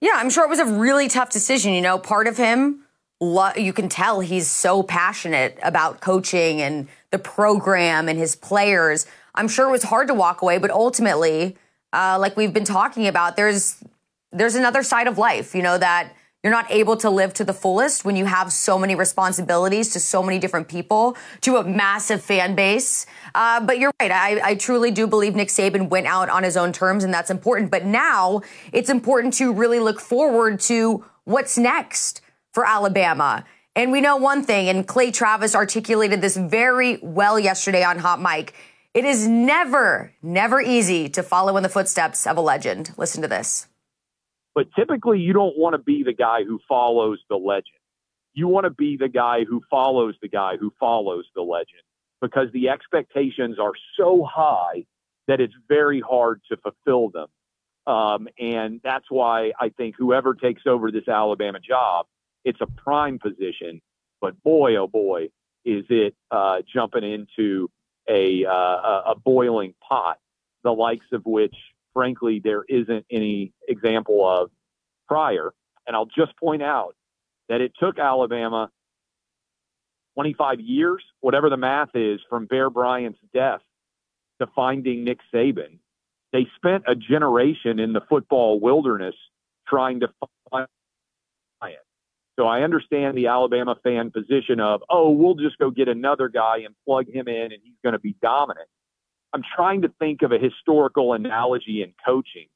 Yeah, 0.00 0.12
I'm 0.14 0.30
sure 0.30 0.44
it 0.44 0.50
was 0.50 0.60
a 0.60 0.66
really 0.66 1.08
tough 1.08 1.30
decision. 1.30 1.72
You 1.72 1.82
know, 1.82 1.98
part 1.98 2.26
of 2.26 2.36
him, 2.36 2.84
you 3.20 3.72
can 3.72 3.88
tell 3.88 4.20
he's 4.20 4.48
so 4.48 4.82
passionate 4.82 5.58
about 5.62 6.00
coaching 6.00 6.62
and 6.62 6.88
the 7.10 7.18
program 7.18 8.08
and 8.08 8.18
his 8.18 8.34
players. 8.34 9.06
I'm 9.34 9.48
sure 9.48 9.68
it 9.68 9.72
was 9.72 9.84
hard 9.84 10.08
to 10.08 10.14
walk 10.14 10.42
away, 10.42 10.58
but 10.58 10.70
ultimately, 10.70 11.56
uh, 11.92 12.18
like 12.20 12.36
we've 12.36 12.52
been 12.52 12.64
talking 12.64 13.06
about, 13.06 13.36
there's 13.36 13.82
there's 14.32 14.54
another 14.54 14.82
side 14.82 15.06
of 15.06 15.18
life. 15.18 15.54
You 15.54 15.62
know 15.62 15.78
that 15.78 16.12
you're 16.42 16.52
not 16.52 16.70
able 16.70 16.96
to 16.96 17.10
live 17.10 17.34
to 17.34 17.44
the 17.44 17.52
fullest 17.52 18.04
when 18.04 18.16
you 18.16 18.24
have 18.24 18.50
so 18.50 18.78
many 18.78 18.94
responsibilities 18.94 19.92
to 19.92 20.00
so 20.00 20.22
many 20.22 20.38
different 20.38 20.68
people, 20.68 21.16
to 21.42 21.56
a 21.56 21.64
massive 21.64 22.22
fan 22.22 22.54
base. 22.54 23.04
Uh, 23.34 23.60
but 23.60 23.78
you're 23.78 23.92
right. 24.00 24.10
I, 24.10 24.40
I, 24.42 24.54
truly 24.54 24.90
do 24.90 25.06
believe 25.06 25.34
Nick 25.34 25.48
Saban 25.48 25.90
went 25.90 26.06
out 26.06 26.30
on 26.30 26.42
his 26.42 26.56
own 26.56 26.72
terms, 26.72 27.04
and 27.04 27.12
that's 27.12 27.30
important. 27.30 27.70
But 27.70 27.84
now 27.84 28.40
it's 28.72 28.88
important 28.88 29.34
to 29.34 29.52
really 29.52 29.80
look 29.80 30.00
forward 30.00 30.60
to 30.60 31.04
what's 31.24 31.58
next 31.58 32.22
for 32.54 32.66
Alabama. 32.66 33.44
And 33.76 33.92
we 33.92 34.00
know 34.00 34.16
one 34.16 34.42
thing, 34.42 34.68
and 34.68 34.86
Clay 34.86 35.10
Travis 35.10 35.54
articulated 35.54 36.22
this 36.22 36.36
very 36.36 36.98
well 37.02 37.38
yesterday 37.38 37.84
on 37.84 37.98
Hot 37.98 38.20
Mic. 38.20 38.54
It 38.92 39.04
is 39.04 39.28
never, 39.28 40.12
never 40.20 40.60
easy 40.60 41.08
to 41.10 41.22
follow 41.22 41.56
in 41.56 41.62
the 41.62 41.68
footsteps 41.68 42.26
of 42.26 42.36
a 42.36 42.40
legend. 42.40 42.92
Listen 42.96 43.22
to 43.22 43.28
this. 43.28 43.68
But 44.52 44.66
typically, 44.76 45.20
you 45.20 45.32
don't 45.32 45.56
want 45.56 45.74
to 45.74 45.78
be 45.78 46.02
the 46.02 46.12
guy 46.12 46.42
who 46.42 46.58
follows 46.68 47.20
the 47.28 47.36
legend. 47.36 47.78
You 48.34 48.48
want 48.48 48.64
to 48.64 48.70
be 48.70 48.96
the 48.96 49.08
guy 49.08 49.44
who 49.44 49.62
follows 49.70 50.16
the 50.20 50.28
guy 50.28 50.56
who 50.56 50.72
follows 50.80 51.24
the 51.36 51.42
legend 51.42 51.82
because 52.20 52.48
the 52.52 52.68
expectations 52.68 53.60
are 53.60 53.74
so 53.96 54.26
high 54.28 54.86
that 55.28 55.40
it's 55.40 55.54
very 55.68 56.00
hard 56.00 56.40
to 56.50 56.56
fulfill 56.56 57.10
them. 57.10 57.28
Um, 57.86 58.28
and 58.40 58.80
that's 58.82 59.06
why 59.08 59.52
I 59.58 59.68
think 59.68 59.94
whoever 59.96 60.34
takes 60.34 60.62
over 60.66 60.90
this 60.90 61.06
Alabama 61.06 61.60
job, 61.60 62.06
it's 62.44 62.60
a 62.60 62.66
prime 62.66 63.20
position. 63.20 63.80
But 64.20 64.42
boy, 64.42 64.76
oh 64.76 64.88
boy, 64.88 65.28
is 65.64 65.84
it 65.88 66.14
uh, 66.32 66.62
jumping 66.72 67.04
into 67.04 67.70
a, 68.08 68.44
uh, 68.44 69.12
a 69.12 69.14
boiling 69.22 69.74
pot, 69.88 70.18
the 70.64 70.72
likes 70.72 71.06
of 71.12 71.22
which 71.24 71.54
frankly, 71.92 72.40
there 72.42 72.64
isn't 72.68 73.04
any 73.10 73.52
example 73.68 74.28
of 74.28 74.50
prior. 75.08 75.52
And 75.86 75.96
I'll 75.96 76.06
just 76.06 76.36
point 76.36 76.62
out 76.62 76.94
that 77.48 77.60
it 77.60 77.72
took 77.80 77.98
Alabama 77.98 78.70
25 80.14 80.60
years, 80.60 81.02
whatever 81.20 81.50
the 81.50 81.56
math 81.56 81.90
is, 81.94 82.20
from 82.28 82.46
Bear 82.46 82.70
Bryant's 82.70 83.18
death 83.34 83.60
to 84.40 84.46
finding 84.54 85.04
Nick 85.04 85.18
Saban. 85.34 85.78
They 86.32 86.46
spent 86.56 86.84
a 86.86 86.94
generation 86.94 87.80
in 87.80 87.92
the 87.92 88.00
football 88.08 88.60
wilderness 88.60 89.14
trying 89.68 90.00
to 90.00 90.08
find. 90.50 90.66
So 92.40 92.46
I 92.46 92.62
understand 92.62 93.18
the 93.18 93.26
Alabama 93.26 93.76
fan 93.84 94.10
position 94.10 94.60
of, 94.60 94.82
oh, 94.88 95.10
we'll 95.10 95.34
just 95.34 95.58
go 95.58 95.70
get 95.70 95.88
another 95.88 96.30
guy 96.30 96.60
and 96.64 96.74
plug 96.86 97.06
him 97.06 97.28
in 97.28 97.52
and 97.52 97.58
he's 97.62 97.76
going 97.84 97.92
to 97.92 97.98
be 97.98 98.16
dominant. 98.22 98.66
I'm 99.34 99.42
trying 99.54 99.82
to 99.82 99.92
think 99.98 100.22
of 100.22 100.32
a 100.32 100.38
historical 100.38 101.12
analogy 101.12 101.82
in 101.82 101.92
coaching. 102.02 102.46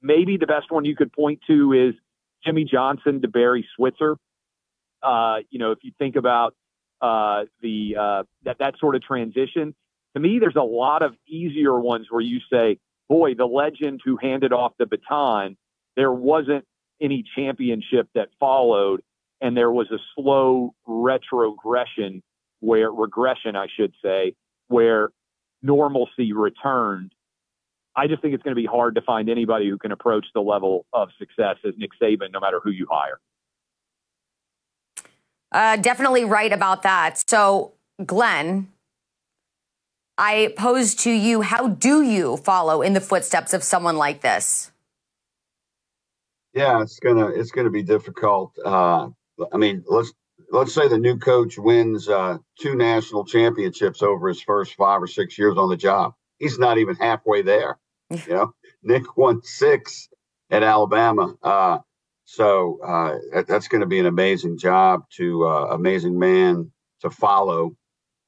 Maybe 0.00 0.38
the 0.38 0.46
best 0.46 0.70
one 0.70 0.86
you 0.86 0.96
could 0.96 1.12
point 1.12 1.40
to 1.46 1.74
is 1.74 1.94
Jimmy 2.42 2.64
Johnson 2.64 3.20
to 3.20 3.28
Barry 3.28 3.68
Switzer. 3.76 4.16
Uh, 5.02 5.40
you 5.50 5.58
know, 5.58 5.72
if 5.72 5.80
you 5.82 5.92
think 5.98 6.16
about 6.16 6.54
uh, 7.02 7.44
the 7.60 7.96
uh, 8.00 8.22
that 8.44 8.56
that 8.60 8.78
sort 8.80 8.96
of 8.96 9.02
transition, 9.02 9.74
to 10.14 10.20
me, 10.20 10.38
there's 10.38 10.56
a 10.56 10.62
lot 10.62 11.02
of 11.02 11.14
easier 11.28 11.78
ones 11.78 12.06
where 12.08 12.22
you 12.22 12.40
say, 12.50 12.78
"Boy, 13.10 13.34
the 13.34 13.44
legend 13.44 14.00
who 14.02 14.16
handed 14.16 14.54
off 14.54 14.72
the 14.78 14.86
baton, 14.86 15.56
there 15.96 16.12
wasn't 16.12 16.64
any 17.00 17.24
championship 17.36 18.08
that 18.14 18.28
followed, 18.40 19.02
and 19.40 19.56
there 19.56 19.70
was 19.70 19.90
a 19.90 19.98
slow 20.14 20.74
retrogression 20.86 22.22
where 22.60 22.90
regression, 22.90 23.56
I 23.56 23.66
should 23.74 23.94
say, 24.02 24.34
where 24.68 25.10
normalcy 25.62 26.32
returned, 26.32 27.12
I 27.96 28.06
just 28.06 28.22
think 28.22 28.34
it's 28.34 28.42
going 28.42 28.54
to 28.54 28.60
be 28.60 28.66
hard 28.66 28.94
to 28.94 29.02
find 29.02 29.28
anybody 29.28 29.68
who 29.68 29.78
can 29.78 29.92
approach 29.92 30.26
the 30.34 30.40
level 30.40 30.86
of 30.92 31.08
success 31.18 31.56
as 31.66 31.74
Nick 31.76 31.90
Saban, 32.00 32.32
no 32.32 32.40
matter 32.40 32.60
who 32.62 32.70
you 32.70 32.86
hire. 32.90 33.18
Uh, 35.50 35.76
definitely 35.76 36.24
right 36.24 36.52
about 36.52 36.82
that. 36.82 37.22
So, 37.28 37.72
Glenn, 38.04 38.68
I 40.18 40.52
pose 40.56 40.94
to 40.96 41.10
you 41.10 41.42
how 41.42 41.68
do 41.68 42.02
you 42.02 42.36
follow 42.36 42.82
in 42.82 42.92
the 42.92 43.00
footsteps 43.00 43.54
of 43.54 43.62
someone 43.62 43.96
like 43.96 44.20
this? 44.20 44.70
Yeah, 46.54 46.82
it's 46.82 46.98
gonna 46.98 47.28
it's 47.28 47.50
gonna 47.50 47.70
be 47.70 47.82
difficult. 47.82 48.52
Uh, 48.64 49.08
I 49.52 49.56
mean, 49.56 49.84
let's 49.86 50.12
let's 50.50 50.74
say 50.74 50.88
the 50.88 50.98
new 50.98 51.18
coach 51.18 51.58
wins 51.58 52.08
uh, 52.08 52.38
two 52.60 52.74
national 52.74 53.24
championships 53.24 54.02
over 54.02 54.28
his 54.28 54.42
first 54.42 54.74
five 54.74 55.02
or 55.02 55.06
six 55.06 55.38
years 55.38 55.56
on 55.56 55.68
the 55.68 55.76
job. 55.76 56.14
He's 56.38 56.58
not 56.58 56.78
even 56.78 56.96
halfway 56.96 57.42
there. 57.42 57.78
you 58.10 58.34
know, 58.34 58.54
Nick 58.82 59.16
won 59.16 59.42
six 59.42 60.08
at 60.50 60.62
Alabama. 60.62 61.34
Uh, 61.42 61.78
so 62.24 62.78
uh, 62.84 63.18
that, 63.32 63.46
that's 63.46 63.68
going 63.68 63.80
to 63.80 63.86
be 63.86 63.98
an 63.98 64.06
amazing 64.06 64.58
job 64.58 65.04
to 65.16 65.46
uh, 65.46 65.68
amazing 65.72 66.18
man 66.18 66.70
to 67.00 67.10
follow. 67.10 67.76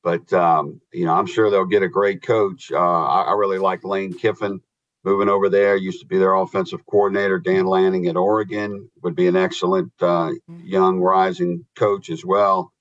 But 0.03 0.33
um, 0.33 0.81
you 0.92 1.05
know, 1.05 1.14
I'm 1.14 1.27
sure 1.27 1.51
they'll 1.51 1.66
get 1.66 1.83
a 1.83 1.88
great 1.88 2.23
coach. 2.23 2.73
Uh, 2.73 2.79
I, 2.79 3.23
I, 3.23 3.33
really 3.33 3.59
like 3.59 3.85
Lane 3.85 4.14
Kiffin. 4.14 4.61
Moving 5.05 5.29
over 5.29 5.49
there. 5.49 5.77
Used 5.77 6.01
to 6.01 6.07
be 6.07 6.19
their 6.19 6.35
offensive 6.35 6.85
coordinator. 6.87 7.39
Dan 7.39 7.67
Lanning 7.67 8.07
at 8.07 8.17
Oregon 8.17 8.91
would 9.03 9.17
be 9.17 9.27
an 9.27 9.37
excellent 9.37 9.93
uh, 10.01 10.31
young 10.63 11.01
rising 11.01 11.65
coach 11.77 12.11
as 12.11 12.25
well. 12.25 12.73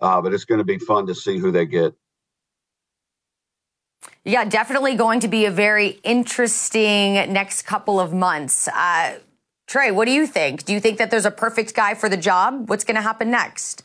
Uh, 0.00 0.20
but 0.22 0.32
it's 0.32 0.44
going 0.44 0.58
to 0.58 0.64
be 0.64 0.78
fun 0.78 1.06
to 1.06 1.14
see 1.14 1.38
who 1.38 1.50
they 1.50 1.66
get. 1.66 1.94
Yeah, 4.24 4.44
definitely 4.44 4.94
going 4.94 5.20
to 5.20 5.28
be 5.28 5.46
a 5.46 5.50
very 5.50 5.98
interesting 6.04 7.14
next 7.32 7.62
couple 7.62 7.98
of 7.98 8.12
months. 8.12 8.68
Uh, 8.68 9.18
Trey, 9.66 9.90
what 9.90 10.06
do 10.06 10.12
you 10.12 10.26
think? 10.26 10.64
Do 10.64 10.72
you 10.72 10.80
think 10.80 10.98
that 10.98 11.10
there's 11.10 11.26
a 11.26 11.30
perfect 11.30 11.74
guy 11.74 11.94
for 11.94 12.08
the 12.08 12.16
job? 12.16 12.68
What's 12.68 12.84
going 12.84 12.96
to 12.96 13.02
happen 13.02 13.30
next? 13.30 13.84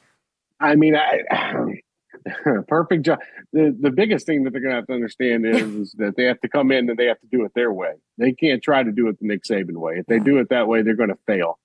I 0.60 0.75
mean, 0.75 0.95
I, 0.95 1.82
perfect 2.67 3.03
job. 3.06 3.19
The 3.53 3.75
the 3.79 3.91
biggest 3.91 4.25
thing 4.25 4.43
that 4.43 4.51
they're 4.51 4.61
going 4.61 4.71
to 4.71 4.77
have 4.77 4.87
to 4.87 4.93
understand 4.93 5.45
is, 5.45 5.61
is, 5.61 5.91
that 5.99 6.15
they 6.17 6.25
have 6.25 6.41
to 6.41 6.49
come 6.49 6.71
in 6.71 6.89
and 6.89 6.97
they 6.97 7.05
have 7.05 7.19
to 7.19 7.27
do 7.27 7.45
it 7.45 7.53
their 7.53 7.71
way. 7.71 7.93
They 8.17 8.33
can't 8.33 8.61
try 8.61 8.83
to 8.83 8.91
do 8.91 9.07
it 9.07 9.19
the 9.19 9.27
Nick 9.27 9.43
Saban 9.43 9.77
way. 9.77 9.95
If 9.97 10.07
they 10.07 10.19
do 10.19 10.39
it 10.39 10.49
that 10.49 10.67
way, 10.67 10.81
they're 10.81 10.95
going 10.95 11.09
to 11.09 11.19
fail. 11.27 11.59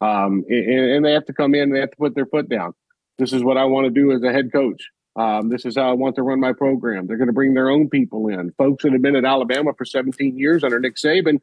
Um, 0.00 0.44
and, 0.48 0.90
and, 0.90 1.04
they 1.04 1.12
have 1.12 1.26
to 1.26 1.32
come 1.32 1.54
in 1.54 1.64
and 1.64 1.74
they 1.74 1.80
have 1.80 1.92
to 1.92 1.96
put 1.96 2.16
their 2.16 2.26
foot 2.26 2.48
down. 2.48 2.74
This 3.18 3.32
is 3.32 3.44
what 3.44 3.56
I 3.56 3.64
want 3.64 3.84
to 3.84 3.90
do 3.90 4.10
as 4.10 4.22
a 4.24 4.32
head 4.32 4.50
coach. 4.50 4.88
Um, 5.14 5.48
this 5.48 5.64
is 5.64 5.76
how 5.76 5.88
I 5.88 5.92
want 5.92 6.16
to 6.16 6.24
run 6.24 6.40
my 6.40 6.52
program. 6.52 7.06
They're 7.06 7.16
going 7.16 7.28
to 7.28 7.32
bring 7.32 7.54
their 7.54 7.70
own 7.70 7.88
people 7.88 8.26
in. 8.26 8.50
Folks 8.58 8.82
that 8.82 8.92
have 8.92 9.02
been 9.02 9.14
at 9.14 9.24
Alabama 9.24 9.72
for 9.78 9.84
17 9.84 10.36
years 10.36 10.64
under 10.64 10.80
Nick 10.80 10.96
Saban 10.96 11.40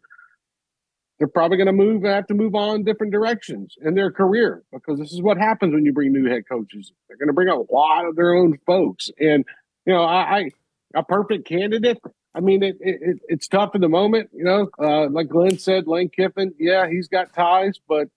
they're 1.22 1.28
probably 1.28 1.56
going 1.56 1.68
to 1.68 1.72
move 1.72 2.02
have 2.02 2.26
to 2.26 2.34
move 2.34 2.56
on 2.56 2.84
different 2.84 3.14
directions 3.14 3.76
in 3.80 3.94
their 3.94 4.10
career 4.10 4.64
because 4.74 4.98
this 4.98 5.14
is 5.14 5.22
what 5.22 5.38
happens 5.38 5.72
when 5.72 5.86
you 5.86 5.94
bring 5.94 6.12
new 6.12 6.28
head 6.28 6.50
coaches. 6.50 6.94
They're 7.08 7.18
going 7.18 7.28
to 7.28 7.34
bring 7.34 7.48
a 7.48 7.62
lot 7.72 8.08
of 8.08 8.16
their 8.16 8.34
own 8.34 8.58
folks, 8.66 9.12
and 9.20 9.46
you 9.86 9.94
know, 9.94 10.04
I, 10.04 10.38
I 10.38 10.52
a 10.96 11.04
perfect 11.04 11.48
candidate. 11.48 12.00
I 12.34 12.40
mean, 12.40 12.64
it, 12.64 12.78
it, 12.80 13.20
it's 13.28 13.48
tough 13.48 13.76
in 13.76 13.82
the 13.82 13.90
moment. 13.90 14.30
You 14.34 14.44
know, 14.44 14.70
uh, 14.80 15.10
like 15.10 15.28
Glenn 15.28 15.58
said, 15.58 15.88
Lane 15.88 16.10
Kiffin. 16.10 16.54
Yeah, 16.58 16.88
he's 16.90 17.08
got 17.08 17.34
ties, 17.34 17.80
but 17.88 18.08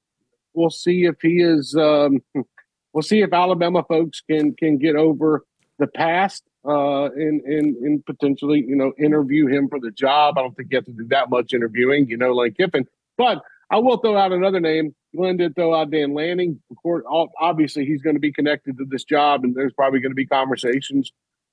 we'll 0.53 0.71
see 0.71 1.05
if 1.05 1.17
he 1.21 1.41
is. 1.41 1.75
Um, 1.77 2.23
we'll 2.93 3.03
see 3.03 3.23
if 3.23 3.33
Alabama 3.33 3.85
folks 3.89 4.21
can 4.21 4.55
can 4.55 4.79
get 4.79 4.97
over 4.97 5.45
the 5.79 5.87
past 5.89 6.45
uh, 6.65 7.07
and, 7.07 7.41
and, 7.43 7.77
and 7.77 8.07
potentially, 8.07 8.65
you 8.67 8.77
know, 8.77 8.93
interview 8.99 9.47
him 9.49 9.69
for 9.69 9.81
the 9.81 9.91
job. 9.91 10.39
I 10.39 10.43
don't 10.43 10.57
think 10.57 10.69
you 10.71 10.79
have 10.79 10.85
to 10.85 10.93
do 10.93 11.07
that 11.09 11.29
much 11.29 11.53
interviewing, 11.53 12.09
you 12.09 12.17
know, 12.17 12.33
like 12.33 12.57
Kiffin. 12.57 12.87
But 13.19 13.43
I 13.71 13.79
will 13.79 13.97
throw 13.99 14.17
out 14.17 14.33
another 14.33 14.61
name. 14.61 14.95
Glenn 15.17 15.37
did 15.37 15.57
throw 15.57 15.75
out 15.75 15.91
Dan 15.91 16.15
Lanning. 16.15 16.61
Of 16.71 16.77
course, 16.83 17.05
obviously, 17.41 17.85
he's 17.85 18.03
going 18.03 18.17
to 18.17 18.21
be 18.21 18.33
connected 18.33 18.79
to 18.79 18.85
this 18.85 19.05
job, 19.05 19.45
and 19.45 19.55
there's 19.55 19.73
probably 19.73 20.01
going 20.01 20.13
to 20.13 20.17
be 20.17 20.27
conversations 20.27 21.13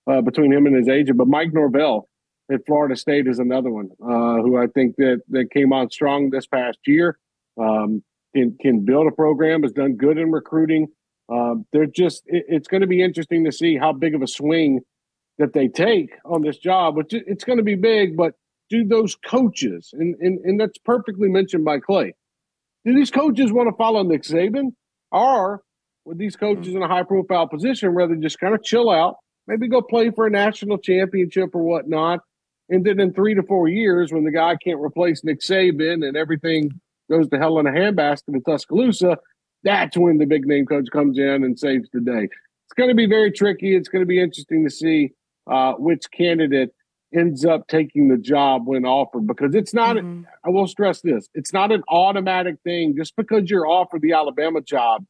uh, 0.10 0.22
between 0.22 0.52
him 0.52 0.66
and 0.66 0.76
his 0.76 0.88
agent. 0.88 1.18
But 1.18 1.28
Mike 1.28 1.54
Norvell 1.54 2.08
at 2.52 2.66
Florida 2.66 2.96
State 2.96 3.28
is 3.28 3.40
another 3.40 3.72
one 3.72 3.90
uh, 4.04 4.42
who 4.42 4.58
I 4.58 4.68
think 4.68 4.96
that 4.98 5.22
that 5.30 5.52
came 5.52 5.74
on 5.74 5.90
strong 5.90 6.30
this 6.30 6.48
past 6.48 6.80
year. 6.86 7.18
Um, 7.60 8.04
can 8.36 8.58
can 8.62 8.86
build 8.86 9.08
a 9.08 9.12
program, 9.12 9.64
has 9.64 9.74
done 9.74 9.96
good 9.96 10.18
in 10.18 10.32
recruiting. 10.32 10.88
Uh, 11.32 11.56
they're 11.72 11.86
just 11.86 12.24
it, 12.28 12.46
it's 12.48 12.68
going 12.68 12.82
to 12.82 12.88
be 12.88 13.02
interesting 13.04 13.46
to 13.46 13.52
see 13.52 13.78
how 13.78 13.94
big 13.94 14.16
of 14.16 14.22
a 14.22 14.28
swing 14.28 14.82
that 15.38 15.54
they 15.54 15.68
take 15.68 16.12
on 16.26 16.42
this 16.42 16.58
job, 16.58 16.96
which 16.96 17.14
it's 17.14 17.44
going 17.44 17.58
to 17.58 17.64
be 17.64 17.76
big, 17.76 18.16
but 18.16 18.34
do 18.70 18.86
those 18.86 19.16
coaches, 19.16 19.90
and, 19.94 20.16
and, 20.22 20.40
and 20.46 20.60
that's 20.60 20.78
perfectly 20.78 21.28
mentioned 21.28 21.66
by 21.66 21.80
Clay, 21.80 22.14
do 22.86 22.96
these 22.96 23.12
coaches 23.12 23.52
want 23.52 23.68
to 23.68 23.76
follow 23.76 24.02
Nick 24.04 24.24
Saban? 24.24 24.72
Or 25.12 25.62
would 26.06 26.18
these 26.18 26.38
coaches 26.38 26.74
in 26.74 26.82
a 26.82 26.88
high 26.88 27.04
profile 27.04 27.48
position, 27.48 27.90
rather 27.90 28.16
just 28.16 28.40
kind 28.40 28.56
of 28.56 28.64
chill 28.64 28.90
out, 28.90 29.16
maybe 29.52 29.68
go 29.68 29.82
play 29.82 30.10
for 30.12 30.26
a 30.26 30.30
national 30.30 30.78
championship 30.78 31.54
or 31.54 31.62
whatnot. 31.62 32.22
And 32.70 32.86
then 32.86 33.02
in 33.02 33.14
three 33.14 33.36
to 33.36 33.44
four 33.44 33.68
years, 33.68 34.14
when 34.14 34.24
the 34.24 34.32
guy 34.32 34.56
can't 34.56 34.80
replace 34.80 35.26
Nick 35.26 35.42
Saban 35.42 36.08
and 36.08 36.16
everything 36.16 36.80
goes 37.10 37.28
to 37.30 37.38
hell 37.38 37.60
in 37.60 37.68
a 37.68 37.72
handbasket 37.72 38.30
in 38.30 38.42
Tuscaloosa, 38.44 39.18
that's 39.64 39.98
when 39.98 40.20
the 40.20 40.26
big 40.26 40.48
name 40.48 40.66
coach 40.66 40.88
comes 40.92 41.20
in 41.20 41.44
and 41.44 41.60
saves 41.60 41.90
the 41.92 42.00
day. 42.00 42.30
It's 42.30 42.74
going 42.78 42.88
to 42.88 42.96
be 42.96 43.08
very 43.08 43.30
tricky. 43.30 43.76
It's 43.76 43.90
going 43.90 44.02
to 44.02 44.08
be 44.08 44.22
interesting 44.22 44.64
to 44.64 44.72
see 44.72 45.12
uh, 45.52 45.74
which 45.74 46.06
candidate 46.12 46.70
ends 47.14 47.44
up 47.44 47.68
taking 47.68 48.08
the 48.08 48.18
job 48.18 48.66
when 48.66 48.86
offered 48.86 49.28
because 49.28 49.54
it's 49.54 49.74
not 49.74 49.98
mm-hmm. 49.98 50.22
I 50.46 50.50
will 50.50 50.66
stress 50.66 51.02
this 51.02 51.28
it's 51.34 51.52
not 51.52 51.70
an 51.74 51.84
automatic 51.90 52.56
thing 52.64 52.96
just 52.96 53.18
because 53.18 53.50
you're 53.50 53.68
offered 53.68 54.02
the 54.02 54.14
Alabama 54.14 54.62
job 54.62 55.04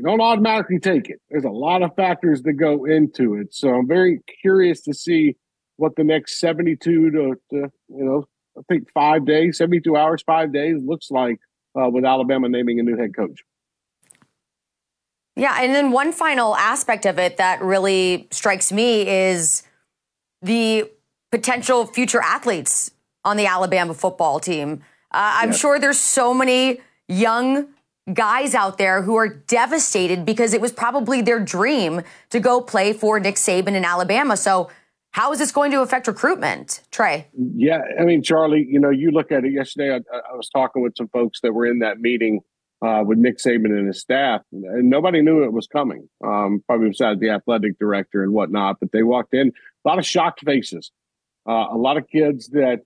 you 0.00 0.06
don't 0.06 0.22
automatically 0.22 0.78
take 0.78 1.10
it. 1.10 1.20
There's 1.28 1.44
a 1.44 1.50
lot 1.50 1.82
of 1.82 1.94
factors 1.94 2.40
that 2.44 2.54
go 2.54 2.86
into 2.86 3.34
it. 3.34 3.52
So 3.52 3.68
I'm 3.68 3.86
very 3.86 4.20
curious 4.40 4.80
to 4.82 4.94
see 4.94 5.36
what 5.76 5.94
the 5.96 6.04
next 6.04 6.40
72 6.40 7.10
to, 7.10 7.34
to 7.50 7.56
you 7.88 8.04
know 8.04 8.24
I 8.56 8.62
think 8.66 8.90
5 8.94 9.26
days 9.26 9.58
72 9.58 9.94
hours 9.94 10.22
5 10.22 10.52
days 10.54 10.78
looks 10.82 11.10
like 11.10 11.38
uh, 11.78 11.90
with 11.90 12.06
Alabama 12.06 12.48
naming 12.48 12.80
a 12.80 12.82
new 12.82 12.96
head 12.96 13.14
coach. 13.14 13.40
Yeah, 15.36 15.58
and 15.60 15.74
then 15.74 15.92
one 15.92 16.12
final 16.12 16.56
aspect 16.56 17.04
of 17.04 17.18
it 17.18 17.36
that 17.36 17.60
really 17.60 18.26
strikes 18.30 18.72
me 18.72 19.06
is 19.06 19.62
the 20.40 20.90
potential 21.30 21.84
future 21.84 22.22
athletes 22.22 22.90
on 23.22 23.36
the 23.36 23.44
Alabama 23.44 23.92
football 23.92 24.40
team. 24.40 24.82
Uh, 25.10 25.40
I'm 25.42 25.52
sure 25.52 25.78
there's 25.78 25.98
so 25.98 26.32
many 26.32 26.80
young 27.06 27.68
guys 28.12 28.54
out 28.54 28.78
there 28.78 29.02
who 29.02 29.16
are 29.16 29.28
devastated 29.28 30.24
because 30.24 30.52
it 30.52 30.60
was 30.60 30.72
probably 30.72 31.22
their 31.22 31.40
dream 31.40 32.02
to 32.30 32.40
go 32.40 32.60
play 32.60 32.92
for 32.92 33.20
Nick 33.20 33.36
Saban 33.36 33.74
in 33.74 33.84
Alabama. 33.84 34.36
So, 34.36 34.70
how 35.12 35.32
is 35.32 35.40
this 35.40 35.50
going 35.50 35.72
to 35.72 35.80
affect 35.80 36.06
recruitment, 36.06 36.82
Trey? 36.92 37.26
Yeah, 37.34 37.80
I 37.98 38.04
mean, 38.04 38.22
Charlie, 38.22 38.64
you 38.68 38.78
know, 38.78 38.90
you 38.90 39.10
look 39.10 39.32
at 39.32 39.44
it 39.44 39.52
yesterday. 39.52 39.92
I, 39.92 40.16
I 40.16 40.36
was 40.36 40.48
talking 40.48 40.82
with 40.82 40.92
some 40.96 41.08
folks 41.08 41.40
that 41.40 41.52
were 41.52 41.66
in 41.66 41.80
that 41.80 41.98
meeting 41.98 42.40
uh, 42.80 43.02
with 43.04 43.18
Nick 43.18 43.38
Saban 43.38 43.76
and 43.76 43.88
his 43.88 44.00
staff, 44.00 44.42
and 44.52 44.88
nobody 44.88 45.20
knew 45.20 45.42
it 45.42 45.52
was 45.52 45.66
coming. 45.66 46.08
Um, 46.24 46.62
probably 46.64 46.90
besides 46.90 47.18
the 47.18 47.30
athletic 47.30 47.76
director 47.80 48.22
and 48.22 48.32
whatnot, 48.32 48.76
but 48.78 48.92
they 48.92 49.02
walked 49.02 49.34
in, 49.34 49.48
a 49.84 49.88
lot 49.88 49.98
of 49.98 50.06
shocked 50.06 50.44
faces 50.44 50.92
uh, 51.48 51.66
a 51.70 51.76
lot 51.76 51.96
of 51.96 52.06
kids 52.08 52.48
that 52.48 52.80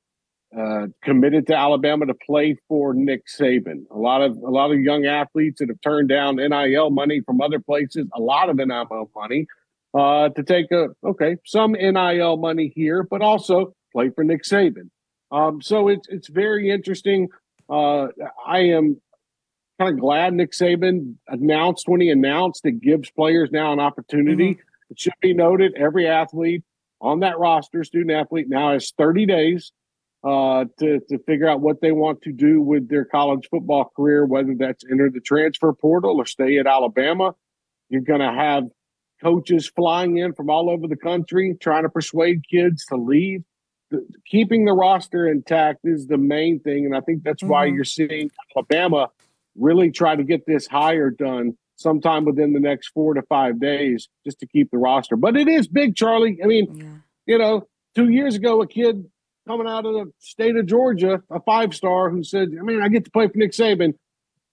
uh, 0.57 0.87
committed 1.03 1.47
to 1.49 1.57
Alabama 1.57 2.07
to 2.07 2.15
play 2.15 2.57
for 2.69 2.95
Nick 2.95 3.27
Saban. 3.27 3.85
A 3.91 3.99
lot 3.99 4.23
of 4.23 4.37
a 4.37 4.51
lot 4.51 4.71
of 4.71 4.79
young 4.81 5.07
athletes 5.07 5.59
that 5.59 5.69
have 5.69 5.81
turned 5.81 6.09
down 6.09 6.37
NIL 6.37 6.91
money 6.91 7.21
from 7.21 7.41
other 7.41 7.59
places. 7.59 8.07
A 8.15 8.21
lot 8.21 8.49
of 8.49 8.57
NIL 8.57 9.11
money 9.17 9.47
uh, 9.95 10.29
to 10.31 10.43
take 10.43 10.71
a 10.71 10.89
okay 11.05 11.37
some 11.45 11.73
NIL 11.73 12.37
money 12.37 12.73
here, 12.75 13.03
but 13.03 13.21
also 13.21 13.75
play 13.93 14.11
for 14.11 14.23
Nick 14.25 14.45
Saban. 14.45 14.91
Um, 15.31 15.61
so 15.61 15.89
it's 15.89 16.07
it's 16.09 16.29
very 16.29 16.71
interesting. 16.71 17.29
Uh, 17.69 18.09
I 18.47 18.61
am 18.61 19.01
kind 19.81 19.95
of 19.95 20.01
glad 20.01 20.35
Nick 20.35 20.53
Saban 20.53 21.17
announced 21.27 21.89
when 21.89 22.01
he 22.01 22.11
announced 22.11 22.65
it 22.65 22.81
gives 22.81 23.11
players 23.11 23.51
now 23.51 23.73
an 23.73 23.81
opportunity. 23.81 24.51
Mm-hmm. 24.51 24.91
It 24.91 25.01
should 25.01 25.15
be 25.21 25.35
noted 25.35 25.75
every 25.77 26.07
athlete 26.07 26.63
on 27.01 27.21
that 27.21 27.39
roster, 27.39 27.85
student 27.85 28.13
athlete 28.13 28.49
now 28.49 28.73
has 28.73 28.93
30 28.97 29.27
days 29.27 29.73
uh, 30.25 30.65
to, 30.79 31.01
to 31.09 31.19
figure 31.27 31.47
out 31.47 31.61
what 31.61 31.83
they 31.83 31.93
want 31.93 32.23
to 32.23 32.33
do 32.33 32.61
with 32.61 32.89
their 32.89 33.05
college 33.05 33.47
football 33.51 33.93
career, 33.95 34.25
whether 34.25 34.55
that's 34.59 34.83
enter 34.91 35.11
the 35.11 35.21
transfer 35.21 35.73
portal 35.73 36.17
or 36.17 36.25
stay 36.25 36.57
at 36.59 36.67
Alabama. 36.67 37.35
You're 37.91 38.01
going 38.01 38.21
to 38.21 38.33
have 38.33 38.65
coaches 39.23 39.71
flying 39.77 40.17
in 40.17 40.33
from 40.33 40.49
all 40.49 40.71
over 40.71 40.89
the 40.89 40.97
country 40.97 41.57
trying 41.61 41.83
to 41.83 41.91
persuade 41.91 42.43
kids 42.51 42.87
to 42.87 42.97
leave. 42.97 43.45
The, 43.91 44.07
keeping 44.27 44.65
the 44.65 44.73
roster 44.73 45.29
intact 45.29 45.81
is 45.85 46.07
the 46.07 46.17
main 46.17 46.59
thing. 46.59 46.87
And 46.87 46.97
I 46.97 47.01
think 47.01 47.23
that's 47.23 47.43
mm-hmm. 47.43 47.53
why 47.53 47.67
you're 47.67 47.85
seeing 47.85 48.31
Alabama 48.57 49.11
really 49.57 49.91
try 49.91 50.17
to 50.17 50.25
get 50.25 50.47
this 50.47 50.67
hire 50.67 51.11
done 51.11 51.59
sometime 51.77 52.25
within 52.25 52.55
the 52.55 52.61
next 52.61 52.89
four 52.89 53.13
to 53.13 53.23
five 53.23 53.61
days 53.61 54.09
just 54.25 54.39
to 54.41 54.47
keep 54.47 54.71
the 54.71 54.79
roster. 54.79 55.17
But 55.17 55.37
it 55.37 55.49
is 55.49 55.69
big, 55.69 55.97
Charlie. 55.97 56.39
I 56.43 56.47
mean, 56.47 56.75
yeah. 56.75 56.87
you 57.27 57.39
know, 57.39 57.69
two 57.95 58.09
years 58.09 58.37
ago, 58.37 58.63
a 58.63 58.67
kid 58.67 59.05
coming 59.47 59.67
out 59.67 59.87
of 59.87 59.95
the 59.95 60.13
state 60.19 60.57
of 60.57 60.67
Georgia, 60.67 61.23
a 61.31 61.41
five 61.41 61.75
star, 61.75 62.11
who 62.11 62.23
said, 62.23 62.49
I 62.59 62.63
mean, 62.63 62.83
I 62.83 62.89
get 62.89 63.05
to 63.05 63.11
play 63.11 63.29
for 63.29 63.37
Nick 63.37 63.53
Saban. 63.53 63.95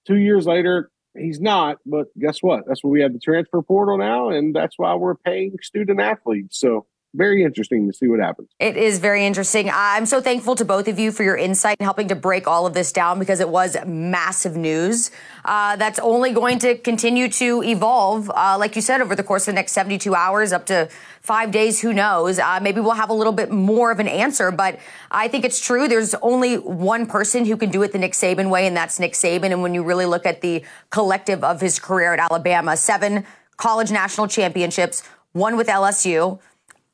Two 0.05 0.17
years 0.17 0.45
later, 0.45 0.89
he's 1.17 1.39
not. 1.39 1.77
But 1.85 2.07
guess 2.19 2.39
what? 2.41 2.63
That's 2.67 2.83
why 2.83 2.89
we 2.89 3.01
have 3.01 3.13
the 3.13 3.19
transfer 3.19 3.61
portal 3.61 3.97
now, 3.97 4.29
and 4.29 4.55
that's 4.55 4.77
why 4.77 4.95
we're 4.95 5.15
paying 5.15 5.55
student 5.61 5.99
athletes. 5.99 6.59
So 6.59 6.85
very 7.13 7.43
interesting 7.43 7.87
to 7.87 7.93
see 7.93 8.07
what 8.07 8.19
happens. 8.19 8.49
It 8.59 8.77
is 8.77 8.99
very 8.99 9.25
interesting. 9.25 9.69
I'm 9.73 10.05
so 10.05 10.21
thankful 10.21 10.55
to 10.55 10.65
both 10.65 10.87
of 10.87 10.97
you 10.97 11.11
for 11.11 11.23
your 11.23 11.35
insight 11.35 11.77
and 11.79 11.85
helping 11.85 12.07
to 12.07 12.15
break 12.15 12.47
all 12.47 12.65
of 12.65 12.73
this 12.73 12.91
down 12.91 13.19
because 13.19 13.39
it 13.39 13.49
was 13.49 13.75
massive 13.85 14.55
news 14.55 15.11
uh, 15.43 15.75
that's 15.75 15.99
only 15.99 16.31
going 16.31 16.59
to 16.59 16.77
continue 16.77 17.27
to 17.29 17.63
evolve, 17.63 18.29
uh, 18.29 18.55
like 18.57 18.75
you 18.75 18.81
said, 18.81 19.01
over 19.01 19.15
the 19.15 19.23
course 19.23 19.43
of 19.43 19.53
the 19.53 19.55
next 19.55 19.73
72 19.73 20.13
hours, 20.15 20.53
up 20.53 20.65
to 20.67 20.87
five 21.21 21.51
days. 21.51 21.81
Who 21.81 21.93
knows? 21.93 22.39
Uh, 22.39 22.59
maybe 22.61 22.79
we'll 22.79 22.91
have 22.91 23.09
a 23.09 23.13
little 23.13 23.33
bit 23.33 23.51
more 23.51 23.91
of 23.91 23.99
an 23.99 24.07
answer, 24.07 24.51
but 24.51 24.79
I 25.09 25.27
think 25.27 25.43
it's 25.43 25.59
true. 25.59 25.87
There's 25.87 26.15
only 26.15 26.55
one 26.55 27.07
person 27.07 27.45
who 27.45 27.57
can 27.57 27.71
do 27.71 27.83
it 27.83 27.91
the 27.91 27.99
Nick 27.99 28.13
Saban 28.13 28.49
way, 28.49 28.67
and 28.67 28.75
that's 28.75 28.99
Nick 28.99 29.13
Saban. 29.13 29.51
And 29.51 29.61
when 29.61 29.73
you 29.73 29.83
really 29.83 30.05
look 30.05 30.25
at 30.25 30.41
the 30.41 30.63
collective 30.89 31.43
of 31.43 31.59
his 31.59 31.79
career 31.79 32.13
at 32.13 32.19
Alabama, 32.19 32.77
seven 32.77 33.25
college 33.57 33.91
national 33.91 34.27
championships, 34.27 35.03
one 35.33 35.55
with 35.57 35.67
LSU 35.67 36.39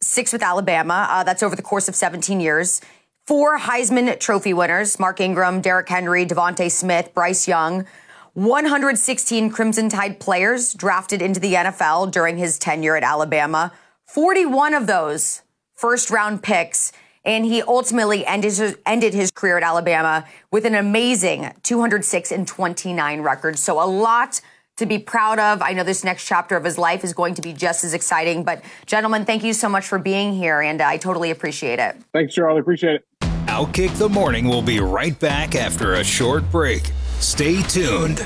six 0.02 0.32
with 0.34 0.44
Alabama. 0.44 1.08
Uh, 1.10 1.24
that's 1.24 1.44
over 1.44 1.56
the 1.56 1.62
course 1.62 1.88
of 1.88 1.96
17 1.96 2.40
years. 2.40 2.82
four 3.26 3.60
Heisman 3.60 4.20
Trophy 4.20 4.54
winners 4.54 5.00
Mark 5.00 5.20
Ingram, 5.20 5.62
Derrick 5.62 5.90
Henry, 5.90 6.26
DeVonta 6.26 6.72
Smith, 6.72 7.14
Bryce 7.14 7.48
Young. 7.48 7.86
116 8.34 9.50
Crimson 9.50 9.90
Tide 9.90 10.20
players 10.20 10.74
drafted 10.74 11.24
into 11.24 11.40
the 11.40 11.56
NFL 11.56 12.12
during 12.12 12.38
his 12.38 12.60
tenure 12.60 12.96
at 12.96 13.04
Alabama. 13.04 13.72
41 14.06 14.76
of 14.76 14.86
those 14.86 15.42
first 15.74 16.12
round 16.12 16.44
picks. 16.44 16.92
And 17.26 17.46
he 17.46 17.62
ultimately 17.64 18.26
ended 18.26 18.56
his, 18.56 18.78
ended 18.86 19.14
his 19.14 19.32
career 19.32 19.58
at 19.58 19.64
Alabama 19.64 20.24
with 20.52 20.66
an 20.66 20.76
amazing 20.76 21.52
206 21.64 22.32
and 22.32 22.48
29 22.48 23.22
record. 23.22 23.60
So 23.60 23.84
a 23.84 23.90
lot 23.90 24.40
to 24.78 24.86
be 24.86 24.98
proud 24.98 25.40
of. 25.40 25.62
I 25.62 25.74
know 25.74 25.84
this 25.84 26.04
next 26.04 26.26
chapter 26.26 26.56
of 26.56 26.64
his 26.64 26.78
life 26.78 27.04
is 27.04 27.14
going 27.14 27.34
to 27.36 27.42
be 27.42 27.54
just 27.54 27.84
as 27.84 27.94
exciting. 27.94 28.44
But, 28.44 28.64
gentlemen, 28.86 29.26
thank 29.26 29.44
you 29.44 29.54
so 29.54 29.68
much 29.68 29.86
for 29.86 30.00
being 30.00 30.34
here, 30.34 30.62
and 30.62 30.82
I 30.82 30.98
totally 30.98 31.32
appreciate 31.32 31.80
it. 31.80 31.98
Thanks, 32.14 32.34
Charlie. 32.34 32.62
Appreciate 32.62 32.96
it. 32.96 33.06
Outkick 33.48 33.98
the 33.98 34.10
Morning 34.10 34.48
will 34.48 34.62
be 34.62 34.80
right 34.80 35.20
back 35.20 35.56
after 35.56 35.96
a 35.96 36.04
short 36.04 36.50
break. 36.52 36.92
Stay 37.20 37.62
tuned. 37.64 38.26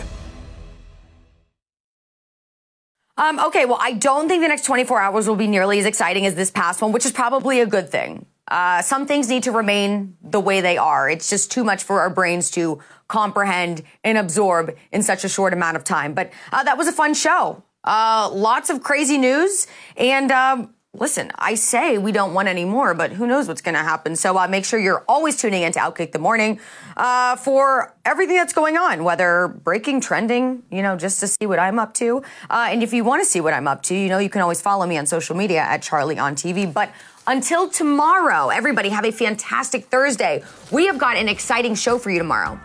Um, 3.17 3.39
okay, 3.39 3.65
well, 3.65 3.77
I 3.79 3.93
don't 3.93 4.27
think 4.27 4.41
the 4.41 4.47
next 4.47 4.65
24 4.65 4.99
hours 4.99 5.27
will 5.27 5.35
be 5.35 5.47
nearly 5.47 5.79
as 5.79 5.85
exciting 5.85 6.25
as 6.25 6.35
this 6.35 6.49
past 6.49 6.81
one, 6.81 6.91
which 6.91 7.05
is 7.05 7.11
probably 7.11 7.61
a 7.61 7.65
good 7.65 7.89
thing. 7.89 8.25
Uh, 8.47 8.81
some 8.81 9.05
things 9.05 9.29
need 9.29 9.43
to 9.43 9.51
remain 9.51 10.17
the 10.21 10.39
way 10.39 10.59
they 10.59 10.77
are. 10.77 11.09
It's 11.09 11.29
just 11.29 11.51
too 11.51 11.63
much 11.63 11.83
for 11.83 12.01
our 12.01 12.09
brains 12.09 12.51
to 12.51 12.79
comprehend 13.11 13.83
and 14.05 14.17
absorb 14.17 14.75
in 14.91 15.03
such 15.03 15.25
a 15.25 15.29
short 15.29 15.51
amount 15.51 15.75
of 15.75 15.83
time. 15.83 16.13
But 16.13 16.31
uh, 16.53 16.63
that 16.63 16.77
was 16.77 16.87
a 16.87 16.93
fun 16.93 17.13
show. 17.13 17.61
Uh, 17.83 18.29
lots 18.31 18.69
of 18.69 18.81
crazy 18.81 19.17
news. 19.17 19.67
And 19.97 20.31
um, 20.31 20.73
listen, 20.93 21.29
I 21.35 21.55
say 21.55 21.97
we 21.97 22.13
don't 22.13 22.33
want 22.33 22.47
any 22.47 22.63
more, 22.63 22.93
but 22.93 23.11
who 23.11 23.27
knows 23.27 23.49
what's 23.49 23.61
going 23.61 23.75
to 23.75 23.81
happen. 23.81 24.15
So 24.15 24.37
uh, 24.37 24.47
make 24.47 24.63
sure 24.63 24.79
you're 24.79 25.03
always 25.09 25.35
tuning 25.35 25.63
in 25.63 25.73
to 25.73 25.79
Outkick 25.79 26.13
the 26.13 26.19
Morning 26.19 26.61
uh, 26.95 27.35
for 27.35 27.93
everything 28.05 28.37
that's 28.37 28.53
going 28.53 28.77
on, 28.77 29.03
whether 29.03 29.49
breaking, 29.49 29.99
trending, 29.99 30.63
you 30.71 30.81
know, 30.81 30.95
just 30.95 31.19
to 31.19 31.27
see 31.27 31.45
what 31.45 31.59
I'm 31.59 31.79
up 31.79 31.93
to. 31.95 32.23
Uh, 32.49 32.69
and 32.69 32.81
if 32.81 32.93
you 32.93 33.03
want 33.03 33.21
to 33.21 33.25
see 33.29 33.41
what 33.41 33.53
I'm 33.53 33.67
up 33.67 33.83
to, 33.83 33.95
you 33.95 34.07
know, 34.07 34.19
you 34.19 34.29
can 34.29 34.41
always 34.41 34.61
follow 34.61 34.85
me 34.85 34.97
on 34.97 35.05
social 35.05 35.35
media 35.35 35.59
at 35.59 35.81
Charlie 35.81 36.17
on 36.17 36.35
TV. 36.35 36.71
But 36.71 36.89
until 37.27 37.69
tomorrow, 37.69 38.47
everybody 38.49 38.87
have 38.87 39.03
a 39.03 39.11
fantastic 39.11 39.85
Thursday. 39.85 40.43
We 40.71 40.85
have 40.87 40.97
got 40.97 41.17
an 41.17 41.27
exciting 41.27 41.75
show 41.75 41.97
for 41.97 42.09
you 42.09 42.17
tomorrow. 42.17 42.57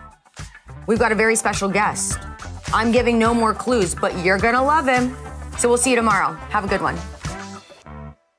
We've 0.87 0.99
got 0.99 1.11
a 1.11 1.15
very 1.15 1.35
special 1.35 1.69
guest. 1.69 2.17
I'm 2.73 2.91
giving 2.93 3.19
no 3.19 3.33
more 3.33 3.53
clues, 3.53 3.93
but 3.93 4.17
you're 4.23 4.37
going 4.37 4.55
to 4.55 4.61
love 4.61 4.87
him. 4.87 5.15
So 5.57 5.67
we'll 5.67 5.77
see 5.77 5.89
you 5.89 5.95
tomorrow. 5.97 6.33
Have 6.49 6.63
a 6.63 6.67
good 6.67 6.81
one. 6.81 6.97